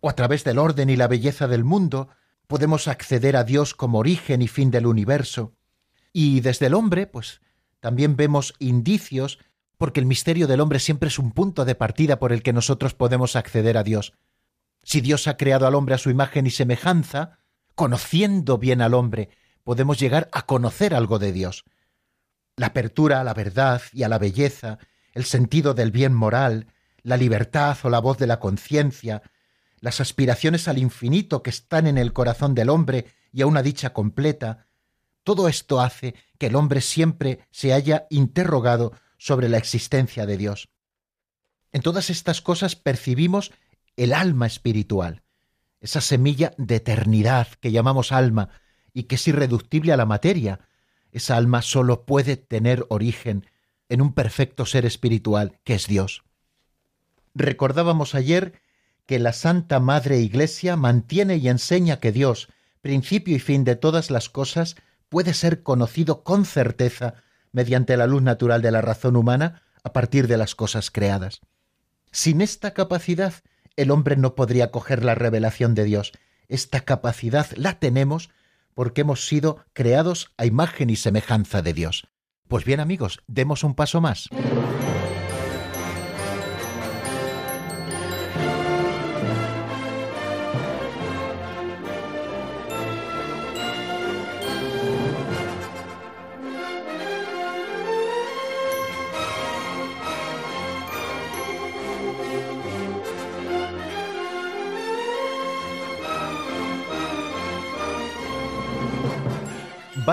O 0.00 0.10
a 0.10 0.14
través 0.14 0.44
del 0.44 0.58
orden 0.58 0.90
y 0.90 0.96
la 0.96 1.08
belleza 1.08 1.48
del 1.48 1.64
mundo 1.64 2.08
podemos 2.46 2.88
acceder 2.88 3.36
a 3.36 3.44
Dios 3.44 3.74
como 3.74 3.98
origen 3.98 4.42
y 4.42 4.48
fin 4.48 4.70
del 4.70 4.86
universo. 4.86 5.54
Y 6.12 6.40
desde 6.40 6.66
el 6.66 6.74
hombre, 6.74 7.06
pues 7.06 7.40
también 7.80 8.16
vemos 8.16 8.54
indicios, 8.58 9.38
porque 9.76 10.00
el 10.00 10.06
misterio 10.06 10.46
del 10.46 10.60
hombre 10.60 10.80
siempre 10.80 11.08
es 11.08 11.18
un 11.18 11.30
punto 11.30 11.64
de 11.64 11.74
partida 11.74 12.18
por 12.18 12.32
el 12.32 12.42
que 12.42 12.52
nosotros 12.52 12.94
podemos 12.94 13.36
acceder 13.36 13.76
a 13.76 13.84
Dios. 13.84 14.14
Si 14.82 15.00
Dios 15.00 15.28
ha 15.28 15.36
creado 15.36 15.66
al 15.66 15.74
hombre 15.74 15.94
a 15.94 15.98
su 15.98 16.10
imagen 16.10 16.46
y 16.46 16.50
semejanza, 16.50 17.38
conociendo 17.74 18.58
bien 18.58 18.82
al 18.82 18.94
hombre, 18.94 19.28
podemos 19.62 20.00
llegar 20.00 20.28
a 20.32 20.46
conocer 20.46 20.94
algo 20.94 21.18
de 21.18 21.32
Dios. 21.32 21.64
La 22.58 22.66
apertura 22.66 23.20
a 23.20 23.24
la 23.24 23.32
verdad 23.32 23.80
y 23.92 24.02
a 24.02 24.08
la 24.08 24.18
belleza, 24.18 24.78
el 25.14 25.24
sentido 25.24 25.72
del 25.72 25.90
bien 25.90 26.12
moral, 26.12 26.66
la 27.02 27.16
libertad 27.16 27.78
o 27.84 27.88
la 27.88 28.00
voz 28.00 28.18
de 28.18 28.26
la 28.26 28.40
conciencia, 28.40 29.22
las 29.80 30.00
aspiraciones 30.00 30.68
al 30.68 30.76
infinito 30.76 31.42
que 31.42 31.50
están 31.50 31.86
en 31.86 31.96
el 31.96 32.12
corazón 32.12 32.54
del 32.54 32.68
hombre 32.68 33.06
y 33.32 33.42
a 33.42 33.46
una 33.46 33.62
dicha 33.62 33.92
completa, 33.92 34.66
todo 35.22 35.48
esto 35.48 35.80
hace 35.80 36.14
que 36.36 36.48
el 36.48 36.56
hombre 36.56 36.80
siempre 36.80 37.46
se 37.50 37.72
haya 37.72 38.06
interrogado 38.10 38.92
sobre 39.18 39.48
la 39.48 39.58
existencia 39.58 40.26
de 40.26 40.36
Dios. 40.36 40.68
En 41.72 41.80
todas 41.82 42.10
estas 42.10 42.42
cosas 42.42 42.76
percibimos 42.76 43.52
el 43.96 44.12
alma 44.12 44.46
espiritual, 44.46 45.22
esa 45.80 46.00
semilla 46.00 46.54
de 46.58 46.76
eternidad 46.76 47.46
que 47.60 47.70
llamamos 47.70 48.10
alma, 48.10 48.50
y 48.92 49.04
que 49.04 49.14
es 49.14 49.28
irreductible 49.28 49.92
a 49.92 49.96
la 49.96 50.06
materia. 50.06 50.60
Esa 51.18 51.36
alma 51.36 51.62
sólo 51.62 52.06
puede 52.06 52.36
tener 52.36 52.86
origen 52.90 53.44
en 53.88 54.00
un 54.02 54.12
perfecto 54.12 54.64
ser 54.66 54.86
espiritual 54.86 55.58
que 55.64 55.74
es 55.74 55.88
Dios. 55.88 56.22
Recordábamos 57.34 58.14
ayer 58.14 58.62
que 59.04 59.18
la 59.18 59.32
Santa 59.32 59.80
Madre 59.80 60.20
Iglesia 60.20 60.76
mantiene 60.76 61.34
y 61.38 61.48
enseña 61.48 61.98
que 61.98 62.12
Dios, 62.12 62.46
principio 62.82 63.34
y 63.34 63.40
fin 63.40 63.64
de 63.64 63.74
todas 63.74 64.12
las 64.12 64.28
cosas, 64.28 64.76
puede 65.08 65.34
ser 65.34 65.64
conocido 65.64 66.22
con 66.22 66.44
certeza 66.44 67.14
mediante 67.50 67.96
la 67.96 68.06
luz 68.06 68.22
natural 68.22 68.62
de 68.62 68.70
la 68.70 68.80
razón 68.80 69.16
humana 69.16 69.62
a 69.82 69.92
partir 69.92 70.28
de 70.28 70.36
las 70.36 70.54
cosas 70.54 70.92
creadas. 70.92 71.40
Sin 72.12 72.40
esta 72.42 72.74
capacidad, 72.74 73.34
el 73.74 73.90
hombre 73.90 74.16
no 74.16 74.36
podría 74.36 74.70
coger 74.70 75.04
la 75.04 75.16
revelación 75.16 75.74
de 75.74 75.82
Dios. 75.82 76.12
Esta 76.46 76.82
capacidad 76.82 77.48
la 77.56 77.80
tenemos 77.80 78.30
porque 78.78 79.00
hemos 79.00 79.26
sido 79.26 79.64
creados 79.72 80.32
a 80.36 80.46
imagen 80.46 80.88
y 80.88 80.94
semejanza 80.94 81.62
de 81.62 81.72
Dios. 81.72 82.06
Pues 82.46 82.64
bien 82.64 82.78
amigos, 82.78 83.18
demos 83.26 83.64
un 83.64 83.74
paso 83.74 84.00
más. 84.00 84.28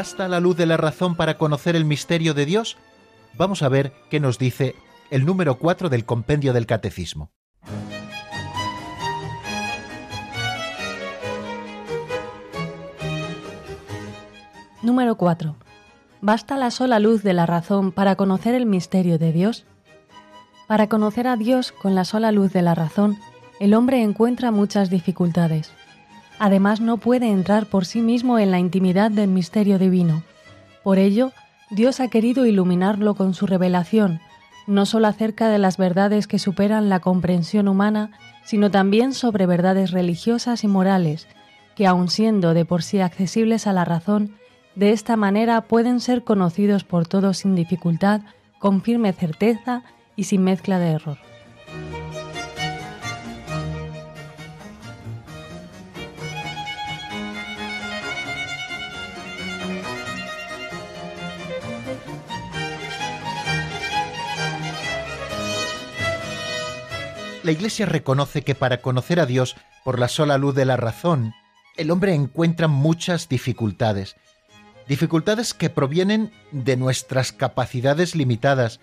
¿Basta 0.05 0.27
la 0.27 0.39
luz 0.39 0.55
de 0.55 0.67
la 0.67 0.77
razón 0.77 1.15
para 1.15 1.39
conocer 1.39 1.75
el 1.75 1.83
misterio 1.83 2.35
de 2.35 2.45
Dios? 2.45 2.77
Vamos 3.33 3.63
a 3.63 3.69
ver 3.69 3.91
qué 4.11 4.19
nos 4.19 4.37
dice 4.37 4.75
el 5.09 5.25
número 5.25 5.57
4 5.57 5.89
del 5.89 6.05
compendio 6.05 6.53
del 6.53 6.67
Catecismo. 6.67 7.31
Número 14.83 15.15
4. 15.17 15.55
¿Basta 16.21 16.55
la 16.55 16.69
sola 16.69 16.99
luz 16.99 17.23
de 17.23 17.33
la 17.33 17.47
razón 17.47 17.91
para 17.91 18.15
conocer 18.15 18.53
el 18.53 18.67
misterio 18.67 19.17
de 19.17 19.31
Dios? 19.31 19.65
Para 20.67 20.87
conocer 20.87 21.25
a 21.25 21.35
Dios 21.35 21.71
con 21.71 21.95
la 21.95 22.05
sola 22.05 22.31
luz 22.31 22.53
de 22.53 22.61
la 22.61 22.75
razón, 22.75 23.17
el 23.59 23.73
hombre 23.73 24.03
encuentra 24.03 24.51
muchas 24.51 24.91
dificultades. 24.91 25.71
Además, 26.39 26.81
no 26.81 26.97
puede 26.97 27.29
entrar 27.29 27.65
por 27.65 27.85
sí 27.85 28.01
mismo 28.01 28.39
en 28.39 28.51
la 28.51 28.59
intimidad 28.59 29.11
del 29.11 29.29
misterio 29.29 29.79
divino. 29.79 30.23
Por 30.83 30.97
ello, 30.97 31.31
Dios 31.69 31.99
ha 31.99 32.09
querido 32.09 32.45
iluminarlo 32.45 33.15
con 33.15 33.33
su 33.33 33.47
revelación, 33.47 34.19
no 34.67 34.85
sólo 34.85 35.07
acerca 35.07 35.49
de 35.49 35.57
las 35.57 35.77
verdades 35.77 36.27
que 36.27 36.39
superan 36.39 36.89
la 36.89 36.99
comprensión 36.99 37.67
humana, 37.67 38.11
sino 38.43 38.69
también 38.71 39.13
sobre 39.13 39.45
verdades 39.45 39.91
religiosas 39.91 40.63
y 40.63 40.67
morales, 40.67 41.27
que 41.75 41.87
aun 41.87 42.09
siendo 42.09 42.53
de 42.53 42.65
por 42.65 42.83
sí 42.83 42.99
accesibles 42.99 43.67
a 43.67 43.73
la 43.73 43.85
razón, 43.85 44.35
de 44.75 44.91
esta 44.91 45.15
manera 45.15 45.61
pueden 45.61 45.99
ser 45.99 46.23
conocidos 46.23 46.83
por 46.83 47.07
todos 47.07 47.37
sin 47.37 47.55
dificultad, 47.55 48.21
con 48.59 48.81
firme 48.81 49.13
certeza 49.13 49.83
y 50.15 50.25
sin 50.25 50.43
mezcla 50.43 50.79
de 50.79 50.91
error. 50.91 51.17
La 67.45 67.51
Iglesia 67.51 67.85
reconoce 67.85 68.41
que 68.41 68.55
para 68.55 68.81
conocer 68.81 69.19
a 69.19 69.27
Dios 69.27 69.55
por 69.83 69.99
la 69.99 70.07
sola 70.07 70.39
luz 70.39 70.55
de 70.55 70.65
la 70.65 70.77
razón, 70.77 71.35
el 71.77 71.91
hombre 71.91 72.15
encuentra 72.15 72.67
muchas 72.67 73.29
dificultades. 73.29 74.15
Dificultades 74.87 75.53
que 75.53 75.69
provienen 75.69 76.31
de 76.51 76.75
nuestras 76.75 77.31
capacidades 77.31 78.15
limitadas, 78.15 78.79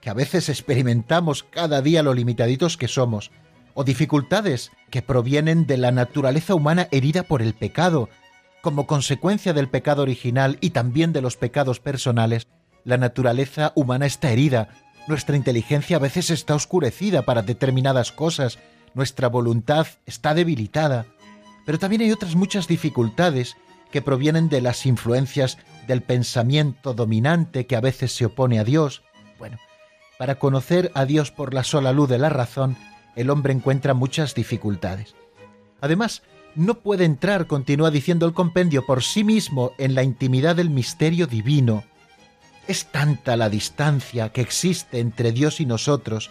que 0.00 0.10
a 0.10 0.14
veces 0.14 0.48
experimentamos 0.48 1.42
cada 1.42 1.82
día 1.82 2.04
lo 2.04 2.14
limitaditos 2.14 2.76
que 2.76 2.86
somos, 2.86 3.32
o 3.74 3.82
dificultades 3.82 4.70
que 4.90 5.02
provienen 5.02 5.66
de 5.66 5.76
la 5.76 5.90
naturaleza 5.90 6.54
humana 6.54 6.86
herida 6.92 7.24
por 7.24 7.42
el 7.42 7.52
pecado. 7.52 8.08
Como 8.62 8.86
consecuencia 8.86 9.52
del 9.54 9.68
pecado 9.68 10.02
original 10.02 10.56
y 10.60 10.70
también 10.70 11.12
de 11.12 11.20
los 11.20 11.36
pecados 11.36 11.80
personales, 11.80 12.46
la 12.84 12.96
naturaleza 12.96 13.72
humana 13.74 14.06
está 14.06 14.30
herida, 14.30 14.68
Nuestra 15.06 15.36
inteligencia 15.36 15.96
a 15.96 16.00
veces 16.00 16.30
está 16.30 16.54
oscurecida 16.54 17.22
para 17.22 17.42
determinadas 17.42 18.10
cosas, 18.10 18.58
nuestra 18.94 19.28
voluntad 19.28 19.86
está 20.06 20.34
debilitada, 20.34 21.06
pero 21.66 21.78
también 21.78 22.02
hay 22.02 22.12
otras 22.12 22.34
muchas 22.34 22.68
dificultades 22.68 23.56
que 23.90 24.02
provienen 24.02 24.48
de 24.48 24.60
las 24.60 24.86
influencias 24.86 25.58
del 25.86 26.02
pensamiento 26.02 26.94
dominante 26.94 27.66
que 27.66 27.76
a 27.76 27.80
veces 27.80 28.12
se 28.12 28.26
opone 28.26 28.58
a 28.58 28.64
Dios. 28.64 29.02
Bueno, 29.38 29.58
para 30.18 30.36
conocer 30.36 30.90
a 30.94 31.04
Dios 31.04 31.30
por 31.30 31.54
la 31.54 31.64
sola 31.64 31.92
luz 31.92 32.08
de 32.08 32.18
la 32.18 32.28
razón, 32.28 32.76
el 33.14 33.30
hombre 33.30 33.52
encuentra 33.52 33.94
muchas 33.94 34.34
dificultades. 34.34 35.14
Además, 35.80 36.22
no 36.54 36.80
puede 36.80 37.04
entrar, 37.04 37.46
continúa 37.46 37.90
diciendo 37.90 38.26
el 38.26 38.32
compendio, 38.32 38.86
por 38.86 39.02
sí 39.02 39.22
mismo 39.22 39.72
en 39.76 39.94
la 39.94 40.02
intimidad 40.02 40.56
del 40.56 40.70
misterio 40.70 41.26
divino. 41.26 41.84
Es 42.66 42.86
tanta 42.86 43.36
la 43.36 43.50
distancia 43.50 44.30
que 44.30 44.40
existe 44.40 44.98
entre 44.98 45.32
Dios 45.32 45.60
y 45.60 45.66
nosotros 45.66 46.30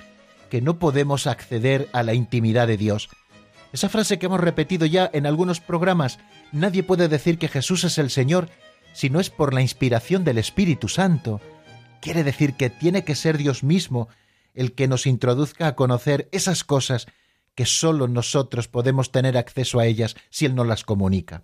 que 0.49 0.61
no 0.61 0.79
podemos 0.79 1.27
acceder 1.27 1.89
a 1.93 2.01
la 2.01 2.15
intimidad 2.15 2.67
de 2.67 2.77
Dios. 2.77 3.09
Esa 3.71 3.89
frase 3.89 4.17
que 4.17 4.25
hemos 4.25 4.39
repetido 4.39 4.85
ya 4.85 5.09
en 5.13 5.25
algunos 5.25 5.59
programas, 5.59 6.19
nadie 6.51 6.83
puede 6.83 7.07
decir 7.07 7.37
que 7.37 7.47
Jesús 7.47 7.83
es 7.83 7.97
el 7.97 8.09
Señor 8.09 8.49
si 8.93 9.09
no 9.09 9.19
es 9.19 9.29
por 9.29 9.53
la 9.53 9.61
inspiración 9.61 10.23
del 10.23 10.37
Espíritu 10.37 10.89
Santo. 10.89 11.41
Quiere 12.01 12.23
decir 12.23 12.53
que 12.55 12.69
tiene 12.69 13.03
que 13.03 13.15
ser 13.15 13.37
Dios 13.37 13.63
mismo 13.63 14.09
el 14.53 14.73
que 14.73 14.87
nos 14.87 15.05
introduzca 15.07 15.67
a 15.67 15.75
conocer 15.75 16.29
esas 16.31 16.63
cosas 16.63 17.07
que 17.55 17.65
sólo 17.65 18.07
nosotros 18.07 18.67
podemos 18.67 19.11
tener 19.11 19.37
acceso 19.37 19.79
a 19.79 19.85
ellas 19.85 20.15
si 20.29 20.45
Él 20.45 20.55
nos 20.55 20.67
las 20.67 20.83
comunica. 20.83 21.43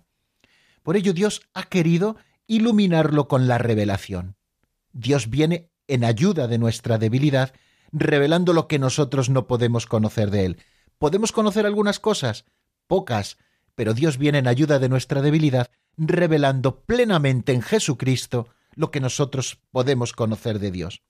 Por 0.82 0.96
ello 0.96 1.12
Dios 1.12 1.42
ha 1.54 1.64
querido 1.64 2.16
iluminarlo 2.46 3.28
con 3.28 3.46
la 3.46 3.58
revelación. 3.58 4.36
Dios 4.92 5.30
viene 5.30 5.70
en 5.88 6.04
ayuda 6.04 6.46
de 6.46 6.58
nuestra 6.58 6.98
debilidad, 6.98 7.52
revelando 7.92 8.52
lo 8.52 8.68
que 8.68 8.78
nosotros 8.78 9.30
no 9.30 9.46
podemos 9.46 9.86
conocer 9.86 10.30
de 10.30 10.46
Él. 10.46 10.58
¿Podemos 10.98 11.32
conocer 11.32 11.66
algunas 11.66 11.98
cosas? 11.98 12.44
Pocas, 12.86 13.38
pero 13.74 13.94
Dios 13.94 14.18
viene 14.18 14.38
en 14.38 14.48
ayuda 14.48 14.78
de 14.78 14.88
nuestra 14.88 15.22
debilidad, 15.22 15.70
revelando 15.96 16.80
plenamente 16.84 17.52
en 17.52 17.62
Jesucristo 17.62 18.48
lo 18.74 18.90
que 18.90 19.00
nosotros 19.00 19.58
podemos 19.70 20.12
conocer 20.12 20.58
de 20.58 20.70
Dios. 20.70 21.02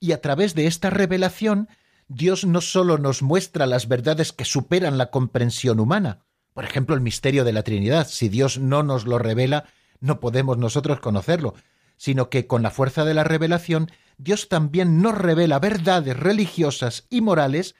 Y 0.00 0.12
a 0.12 0.20
través 0.20 0.54
de 0.54 0.66
esta 0.66 0.90
revelación, 0.90 1.68
Dios 2.08 2.44
no 2.44 2.60
sólo 2.60 2.98
nos 2.98 3.22
muestra 3.22 3.66
las 3.66 3.88
verdades 3.88 4.32
que 4.32 4.44
superan 4.44 4.98
la 4.98 5.10
comprensión 5.10 5.80
humana, 5.80 6.24
por 6.54 6.64
ejemplo 6.64 6.94
el 6.94 7.00
misterio 7.00 7.44
de 7.44 7.52
la 7.52 7.62
Trinidad, 7.62 8.06
si 8.08 8.28
Dios 8.28 8.58
no 8.58 8.82
nos 8.82 9.06
lo 9.06 9.18
revela, 9.18 9.64
no 10.00 10.20
podemos 10.20 10.58
nosotros 10.58 11.00
conocerlo, 11.00 11.54
sino 11.96 12.30
que 12.30 12.46
con 12.46 12.62
la 12.62 12.70
fuerza 12.70 13.04
de 13.04 13.14
la 13.14 13.24
revelación, 13.24 13.90
Dios 14.18 14.48
también 14.48 15.02
nos 15.02 15.16
revela 15.16 15.58
verdades 15.58 16.16
religiosas 16.16 17.06
y 17.10 17.20
morales 17.20 17.74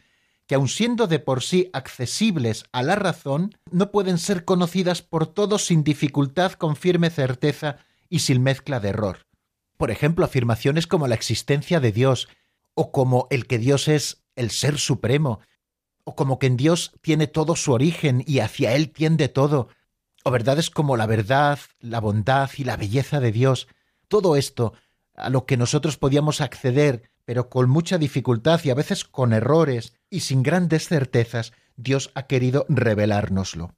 que 0.46 0.54
aun 0.54 0.68
siendo 0.68 1.06
de 1.06 1.18
por 1.18 1.42
sí 1.42 1.70
accesibles 1.72 2.64
a 2.72 2.82
la 2.82 2.94
razón, 2.94 3.56
no 3.70 3.90
pueden 3.90 4.18
ser 4.18 4.44
conocidas 4.44 5.02
por 5.02 5.26
todos 5.26 5.66
sin 5.66 5.82
dificultad, 5.82 6.52
con 6.52 6.76
firme 6.76 7.10
certeza 7.10 7.78
y 8.08 8.20
sin 8.20 8.42
mezcla 8.42 8.78
de 8.78 8.90
error. 8.90 9.26
Por 9.76 9.90
ejemplo, 9.90 10.24
afirmaciones 10.24 10.86
como 10.86 11.08
la 11.08 11.16
existencia 11.16 11.80
de 11.80 11.92
Dios, 11.92 12.28
o 12.74 12.92
como 12.92 13.26
el 13.30 13.46
que 13.46 13.58
Dios 13.58 13.88
es 13.88 14.22
el 14.36 14.50
ser 14.50 14.78
supremo, 14.78 15.40
o 16.04 16.14
como 16.14 16.38
que 16.38 16.46
en 16.46 16.56
Dios 16.56 16.92
tiene 17.00 17.26
todo 17.26 17.56
su 17.56 17.72
origen 17.72 18.22
y 18.26 18.38
hacia 18.38 18.74
Él 18.74 18.90
tiende 18.90 19.28
todo, 19.28 19.68
o 20.22 20.30
verdades 20.30 20.70
como 20.70 20.96
la 20.96 21.06
verdad, 21.06 21.58
la 21.80 22.00
bondad 22.00 22.50
y 22.56 22.64
la 22.64 22.76
belleza 22.76 23.18
de 23.18 23.32
Dios. 23.32 23.66
Todo 24.08 24.36
esto, 24.36 24.72
a 25.14 25.30
lo 25.30 25.46
que 25.46 25.56
nosotros 25.56 25.96
podíamos 25.96 26.40
acceder, 26.40 27.10
pero 27.24 27.48
con 27.48 27.68
mucha 27.68 27.98
dificultad 27.98 28.60
y 28.64 28.70
a 28.70 28.74
veces 28.74 29.04
con 29.04 29.32
errores 29.32 29.94
y 30.10 30.20
sin 30.20 30.42
grandes 30.42 30.88
certezas, 30.88 31.52
Dios 31.76 32.10
ha 32.14 32.26
querido 32.26 32.66
revelárnoslo. 32.68 33.74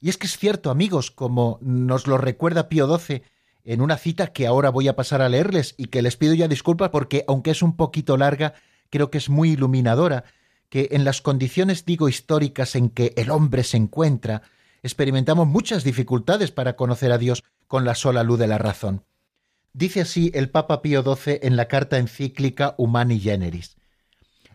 Y 0.00 0.08
es 0.08 0.16
que 0.16 0.26
es 0.26 0.38
cierto, 0.38 0.70
amigos, 0.70 1.10
como 1.10 1.58
nos 1.60 2.06
lo 2.06 2.18
recuerda 2.18 2.68
Pío 2.68 2.86
XII 2.98 3.22
en 3.64 3.80
una 3.80 3.98
cita 3.98 4.32
que 4.32 4.46
ahora 4.46 4.70
voy 4.70 4.88
a 4.88 4.96
pasar 4.96 5.20
a 5.20 5.28
leerles 5.28 5.74
y 5.76 5.86
que 5.86 6.02
les 6.02 6.16
pido 6.16 6.34
ya 6.34 6.48
disculpas 6.48 6.90
porque, 6.90 7.24
aunque 7.26 7.50
es 7.50 7.62
un 7.62 7.76
poquito 7.76 8.16
larga, 8.16 8.54
creo 8.90 9.10
que 9.10 9.18
es 9.18 9.28
muy 9.28 9.50
iluminadora, 9.50 10.24
que 10.68 10.88
en 10.92 11.04
las 11.04 11.20
condiciones, 11.20 11.84
digo, 11.84 12.08
históricas 12.08 12.76
en 12.76 12.90
que 12.90 13.12
el 13.16 13.30
hombre 13.30 13.64
se 13.64 13.76
encuentra, 13.76 14.42
experimentamos 14.82 15.46
muchas 15.46 15.82
dificultades 15.82 16.52
para 16.52 16.76
conocer 16.76 17.10
a 17.10 17.18
Dios 17.18 17.42
con 17.66 17.84
la 17.84 17.94
sola 17.94 18.22
luz 18.22 18.38
de 18.38 18.46
la 18.46 18.58
razón. 18.58 19.04
Dice 19.72 20.00
así 20.00 20.30
el 20.34 20.50
Papa 20.50 20.82
Pío 20.82 21.02
XII 21.02 21.40
en 21.42 21.56
la 21.56 21.68
carta 21.68 21.98
encíclica 21.98 22.74
Humani 22.78 23.20
Generis. 23.20 23.76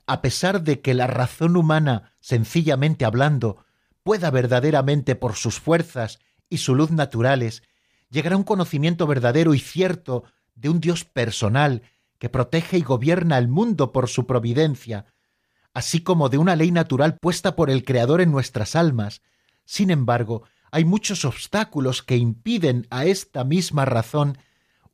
A 0.06 0.22
pesar 0.22 0.64
de 0.64 0.82
que 0.82 0.94
la 0.94 1.08
razón 1.08 1.56
humana, 1.56 2.14
sencillamente 2.20 3.06
hablando, 3.06 3.66
pueda 4.04 4.32
verdaderamente 4.32 5.16
por 5.16 5.36
sus 5.36 5.60
fuerzas 5.60 6.20
y 6.50 6.58
su 6.58 6.76
luz 6.76 6.92
naturales 6.92 7.64
llegará 8.10 8.38
un 8.38 8.44
conocimiento 8.44 9.08
verdadero 9.08 9.54
y 9.54 9.60
cierto 9.60 10.24
de 10.56 10.70
un 10.70 10.80
Dios 10.80 11.06
personal 11.06 11.84
que 12.20 12.30
protege 12.30 12.78
y 12.78 12.82
gobierna 12.82 13.38
el 13.38 13.48
mundo 13.48 13.92
por 13.92 14.08
su 14.08 14.28
providencia, 14.28 15.06
así 15.74 16.02
como 16.02 16.30
de 16.30 16.38
una 16.38 16.56
ley 16.56 16.72
natural 16.72 17.18
puesta 17.18 17.56
por 17.56 17.70
el 17.70 17.84
Creador 17.84 18.22
en 18.22 18.32
nuestras 18.32 18.76
almas. 18.76 19.22
Sin 19.66 19.90
embargo, 19.90 20.44
hay 20.72 20.86
muchos 20.86 21.26
obstáculos 21.26 22.04
que 22.04 22.18
impiden 22.18 22.88
a 22.90 23.06
esta 23.06 23.44
misma 23.44 23.86
razón 23.86 24.38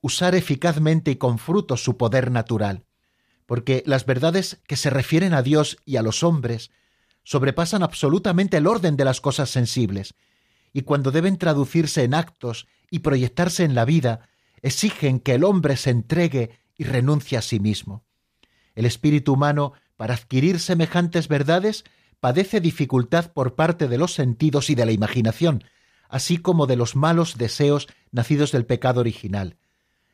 usar 0.01 0.35
eficazmente 0.35 1.11
y 1.11 1.15
con 1.15 1.39
fruto 1.39 1.77
su 1.77 1.97
poder 1.97 2.31
natural, 2.31 2.85
porque 3.45 3.83
las 3.85 4.05
verdades 4.05 4.61
que 4.67 4.75
se 4.75 4.89
refieren 4.89 5.33
a 5.33 5.41
Dios 5.41 5.77
y 5.85 5.97
a 5.97 6.01
los 6.01 6.23
hombres 6.23 6.71
sobrepasan 7.23 7.83
absolutamente 7.83 8.57
el 8.57 8.67
orden 8.67 8.95
de 8.95 9.05
las 9.05 9.21
cosas 9.21 9.49
sensibles, 9.49 10.15
y 10.73 10.83
cuando 10.83 11.11
deben 11.11 11.37
traducirse 11.37 12.03
en 12.03 12.13
actos 12.13 12.67
y 12.91 12.99
proyectarse 12.99 13.63
en 13.63 13.75
la 13.75 13.85
vida, 13.85 14.29
exigen 14.61 15.19
que 15.19 15.35
el 15.35 15.43
hombre 15.43 15.77
se 15.77 15.89
entregue 15.89 16.59
y 16.77 16.83
renuncie 16.83 17.37
a 17.37 17.41
sí 17.41 17.59
mismo. 17.59 18.03
El 18.75 18.85
espíritu 18.85 19.33
humano, 19.33 19.73
para 19.97 20.13
adquirir 20.13 20.59
semejantes 20.59 21.27
verdades, 21.27 21.83
padece 22.19 22.61
dificultad 22.61 23.31
por 23.33 23.55
parte 23.55 23.87
de 23.87 23.97
los 23.97 24.13
sentidos 24.13 24.69
y 24.69 24.75
de 24.75 24.85
la 24.85 24.91
imaginación, 24.91 25.63
así 26.07 26.37
como 26.37 26.67
de 26.67 26.75
los 26.75 26.95
malos 26.95 27.37
deseos 27.37 27.87
nacidos 28.11 28.51
del 28.51 28.65
pecado 28.65 29.01
original. 29.01 29.57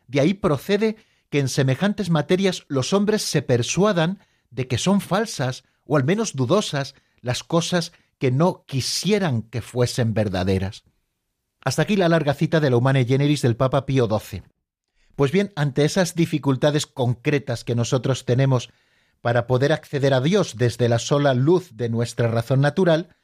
De 0.07 0.19
ahí 0.19 0.33
procede 0.33 0.97
que 1.29 1.39
en 1.39 1.49
semejantes 1.49 2.09
materias 2.09 2.65
los 2.67 2.93
hombres 2.93 3.23
se 3.23 3.41
persuadan 3.41 4.19
de 4.49 4.67
que 4.67 4.77
son 4.77 5.01
falsas 5.01 5.63
o 5.85 5.97
al 5.97 6.03
menos 6.03 6.35
dudosas 6.35 6.95
las 7.21 7.43
cosas 7.43 7.91
que 8.17 8.31
no 8.31 8.63
quisieran 8.65 9.41
que 9.41 9.61
fuesen 9.61 10.13
verdaderas. 10.13 10.83
Hasta 11.63 11.81
aquí 11.81 11.95
la 11.95 12.09
larga 12.09 12.33
cita 12.33 12.59
de 12.59 12.69
la 12.69 12.77
Humane 12.77 13.05
Generis 13.05 13.41
del 13.41 13.55
Papa 13.55 13.85
Pío 13.85 14.07
XII. 14.07 14.43
Pues 15.15 15.31
bien, 15.31 15.51
ante 15.55 15.85
esas 15.85 16.15
dificultades 16.15 16.85
concretas 16.85 17.63
que 17.63 17.75
nosotros 17.75 18.25
tenemos 18.25 18.69
para 19.21 19.47
poder 19.47 19.73
acceder 19.73 20.13
a 20.13 20.21
Dios 20.21 20.55
desde 20.57 20.89
la 20.89 20.99
sola 20.99 21.33
luz 21.33 21.69
de 21.73 21.89
nuestra 21.89 22.27
razón 22.27 22.61
natural, 22.61 23.15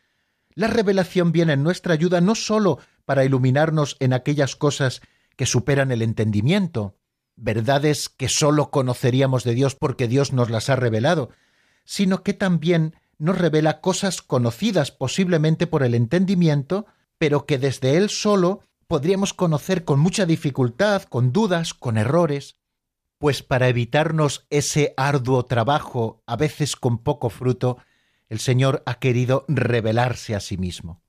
la 0.55 0.67
revelación 0.67 1.31
viene 1.31 1.53
en 1.53 1.63
nuestra 1.63 1.93
ayuda 1.93 2.21
no 2.21 2.35
sólo 2.35 2.79
para 3.05 3.23
iluminarnos 3.23 3.97
en 3.99 4.13
aquellas 4.13 4.55
cosas 4.55 5.01
que 5.35 5.45
superan 5.45 5.91
el 5.91 6.01
entendimiento, 6.01 6.97
verdades 7.35 8.09
que 8.09 8.29
sólo 8.29 8.71
conoceríamos 8.71 9.43
de 9.43 9.53
Dios 9.53 9.75
porque 9.75 10.07
Dios 10.07 10.33
nos 10.33 10.49
las 10.49 10.69
ha 10.69 10.75
revelado, 10.75 11.29
sino 11.83 12.23
que 12.23 12.33
también 12.33 12.95
nos 13.17 13.37
revela 13.37 13.81
cosas 13.81 14.21
conocidas 14.21 14.91
posiblemente 14.91 15.67
por 15.67 15.83
el 15.83 15.95
entendimiento, 15.95 16.85
pero 17.17 17.45
que 17.45 17.57
desde 17.57 17.97
él 17.97 18.09
solo 18.09 18.61
podríamos 18.87 19.33
conocer 19.33 19.85
con 19.85 19.99
mucha 19.99 20.25
dificultad, 20.25 21.03
con 21.03 21.31
dudas, 21.31 21.73
con 21.73 21.97
errores, 21.97 22.57
pues 23.17 23.43
para 23.43 23.67
evitarnos 23.67 24.47
ese 24.49 24.93
arduo 24.97 25.45
trabajo, 25.45 26.23
a 26.25 26.35
veces 26.35 26.75
con 26.75 26.97
poco 26.97 27.29
fruto, 27.29 27.77
el 28.29 28.39
Señor 28.39 28.81
ha 28.85 28.95
querido 28.95 29.45
revelarse 29.47 30.33
a 30.33 30.39
sí 30.39 30.57
mismo. 30.57 31.03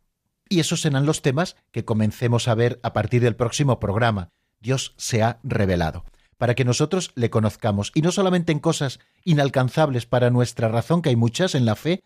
Y 0.53 0.61
esos 0.61 0.83
serán 0.83 1.07
los 1.07 1.23
temas 1.23 1.57
que 1.71 1.87
comencemos 1.87 2.47
a 2.47 2.55
ver 2.55 2.79
a 2.83 2.93
partir 2.93 3.23
del 3.23 3.37
próximo 3.37 3.81
programa. 3.81 4.29
Dios 4.61 4.93
se 4.99 5.23
ha 5.23 5.41
revelado 5.43 6.05
para 6.37 6.55
que 6.55 6.67
nosotros 6.67 7.13
le 7.15 7.31
conozcamos, 7.31 7.91
y 7.95 8.03
no 8.03 8.13
solamente 8.13 8.53
en 8.53 8.59
cosas 8.59 9.01
inalcanzables 9.25 10.05
para 10.05 10.29
nuestra 10.29 10.69
razón, 10.69 11.01
que 11.01 11.09
hay 11.09 11.17
muchas 11.17 11.55
en 11.55 11.65
la 11.65 11.75
fe, 11.75 12.05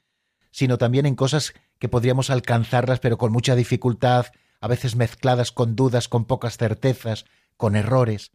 sino 0.52 0.78
también 0.78 1.06
en 1.06 1.16
cosas 1.16 1.54
que 1.80 1.88
podríamos 1.88 2.30
alcanzarlas, 2.30 3.00
pero 3.00 3.18
con 3.18 3.32
mucha 3.32 3.56
dificultad, 3.56 4.26
a 4.61 4.68
veces 4.68 4.94
mezcladas 4.94 5.50
con 5.50 5.74
dudas, 5.74 6.06
con 6.06 6.24
pocas 6.24 6.56
certezas, 6.56 7.24
con 7.56 7.74
errores. 7.74 8.30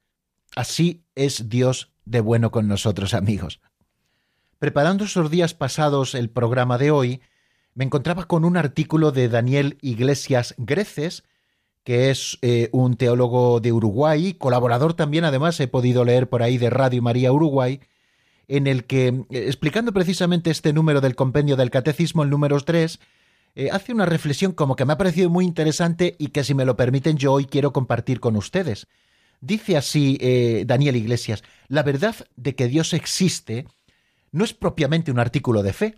Así 0.57 1.05
es 1.15 1.47
Dios 1.47 1.93
de 2.03 2.19
bueno 2.19 2.51
con 2.51 2.67
nosotros, 2.67 3.13
amigos. 3.13 3.61
Preparando 4.59 5.05
esos 5.05 5.31
días 5.31 5.53
pasados 5.53 6.15
el 6.15 6.29
programa 6.29 6.77
de 6.77 6.91
hoy, 6.91 7.21
me 7.73 7.85
encontraba 7.85 8.25
con 8.25 8.45
un 8.45 8.57
artículo 8.57 9.11
de 9.11 9.29
Daniel 9.29 9.77
Iglesias 9.81 10.55
Greces, 10.57 11.23
que 11.83 12.11
es 12.11 12.37
eh, 12.41 12.69
un 12.71 12.95
teólogo 12.95 13.59
de 13.59 13.71
Uruguay, 13.71 14.33
colaborador 14.33 14.93
también, 14.93 15.25
además 15.25 15.59
he 15.59 15.67
podido 15.67 16.05
leer 16.05 16.29
por 16.29 16.43
ahí 16.43 16.57
de 16.57 16.69
Radio 16.69 17.01
María 17.01 17.31
Uruguay, 17.31 17.79
en 18.47 18.67
el 18.67 18.83
que, 18.83 19.07
eh, 19.07 19.23
explicando 19.29 19.93
precisamente 19.93 20.51
este 20.51 20.73
número 20.73 21.01
del 21.01 21.15
compendio 21.15 21.55
del 21.55 21.71
catecismo, 21.71 22.23
el 22.23 22.29
número 22.29 22.59
3, 22.59 22.99
eh, 23.55 23.69
hace 23.71 23.93
una 23.93 24.05
reflexión 24.05 24.51
como 24.51 24.75
que 24.75 24.85
me 24.85 24.93
ha 24.93 24.97
parecido 24.97 25.29
muy 25.29 25.45
interesante 25.45 26.15
y 26.19 26.27
que 26.27 26.43
si 26.43 26.53
me 26.53 26.65
lo 26.65 26.75
permiten 26.75 27.17
yo 27.17 27.33
hoy 27.33 27.45
quiero 27.45 27.73
compartir 27.73 28.19
con 28.19 28.35
ustedes. 28.35 28.87
Dice 29.41 29.75
así 29.75 30.19
Daniel 30.67 30.95
Iglesias, 30.95 31.43
la 31.67 31.81
verdad 31.81 32.15
de 32.35 32.53
que 32.53 32.67
Dios 32.67 32.93
existe 32.93 33.65
no 34.31 34.43
es 34.43 34.53
propiamente 34.53 35.11
un 35.11 35.17
artículo 35.17 35.63
de 35.63 35.73
fe, 35.73 35.95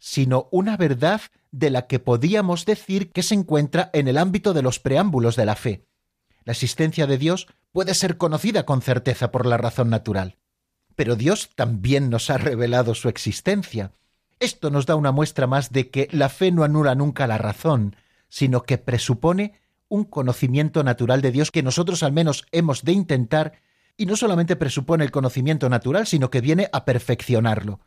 sino 0.00 0.48
una 0.50 0.76
verdad 0.76 1.20
de 1.52 1.70
la 1.70 1.86
que 1.86 2.00
podíamos 2.00 2.64
decir 2.64 3.12
que 3.12 3.22
se 3.22 3.34
encuentra 3.34 3.90
en 3.92 4.08
el 4.08 4.18
ámbito 4.18 4.52
de 4.54 4.62
los 4.62 4.80
preámbulos 4.80 5.36
de 5.36 5.44
la 5.44 5.54
fe. 5.54 5.86
La 6.44 6.52
existencia 6.52 7.06
de 7.06 7.18
Dios 7.18 7.46
puede 7.70 7.94
ser 7.94 8.16
conocida 8.16 8.64
con 8.64 8.82
certeza 8.82 9.30
por 9.30 9.46
la 9.46 9.58
razón 9.58 9.90
natural. 9.90 10.38
Pero 10.96 11.16
Dios 11.16 11.50
también 11.54 12.10
nos 12.10 12.30
ha 12.30 12.38
revelado 12.38 12.94
su 12.94 13.08
existencia. 13.08 13.92
Esto 14.40 14.70
nos 14.70 14.86
da 14.86 14.96
una 14.96 15.12
muestra 15.12 15.46
más 15.46 15.70
de 15.70 15.90
que 15.90 16.08
la 16.10 16.30
fe 16.30 16.50
no 16.50 16.64
anula 16.64 16.94
nunca 16.94 17.26
la 17.26 17.38
razón, 17.38 17.94
sino 18.28 18.62
que 18.62 18.78
presupone 18.78 19.60
un 19.88 20.04
conocimiento 20.04 20.82
natural 20.82 21.20
de 21.20 21.32
Dios 21.32 21.50
que 21.50 21.62
nosotros 21.62 22.02
al 22.02 22.12
menos 22.12 22.46
hemos 22.52 22.84
de 22.84 22.92
intentar, 22.92 23.60
y 23.96 24.06
no 24.06 24.16
solamente 24.16 24.56
presupone 24.56 25.04
el 25.04 25.10
conocimiento 25.10 25.68
natural, 25.68 26.06
sino 26.06 26.30
que 26.30 26.40
viene 26.40 26.70
a 26.72 26.86
perfeccionarlo. 26.86 27.80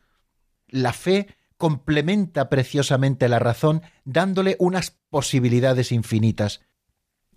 La 0.68 0.92
fe 0.92 1.28
complementa 1.56 2.48
preciosamente 2.48 3.28
la 3.28 3.38
razón, 3.38 3.82
dándole 4.04 4.56
unas 4.58 4.96
posibilidades 5.10 5.92
infinitas. 5.92 6.60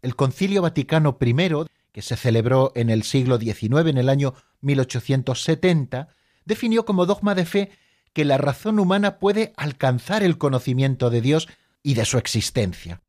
El 0.02 0.16
Concilio 0.16 0.62
Vaticano 0.62 1.18
I, 1.20 1.36
que 1.92 2.02
se 2.02 2.16
celebró 2.16 2.72
en 2.76 2.90
el 2.90 3.04
siglo 3.04 3.38
XIX, 3.38 3.88
en 3.88 3.98
el 3.98 4.10
año 4.10 4.34
1870, 4.62 6.10
definió 6.46 6.86
como 6.86 7.06
dogma 7.06 7.36
de 7.36 7.46
fe 7.46 7.72
que 8.14 8.26
la 8.26 8.38
razón 8.38 8.80
humana 8.80 9.20
puede 9.20 9.54
alcanzar 9.58 10.24
el 10.24 10.38
conocimiento 10.38 11.10
de 11.10 11.22
Dios 11.22 11.48
y 11.84 11.94
de 11.94 12.06
su 12.06 12.18
existencia. 12.18 13.02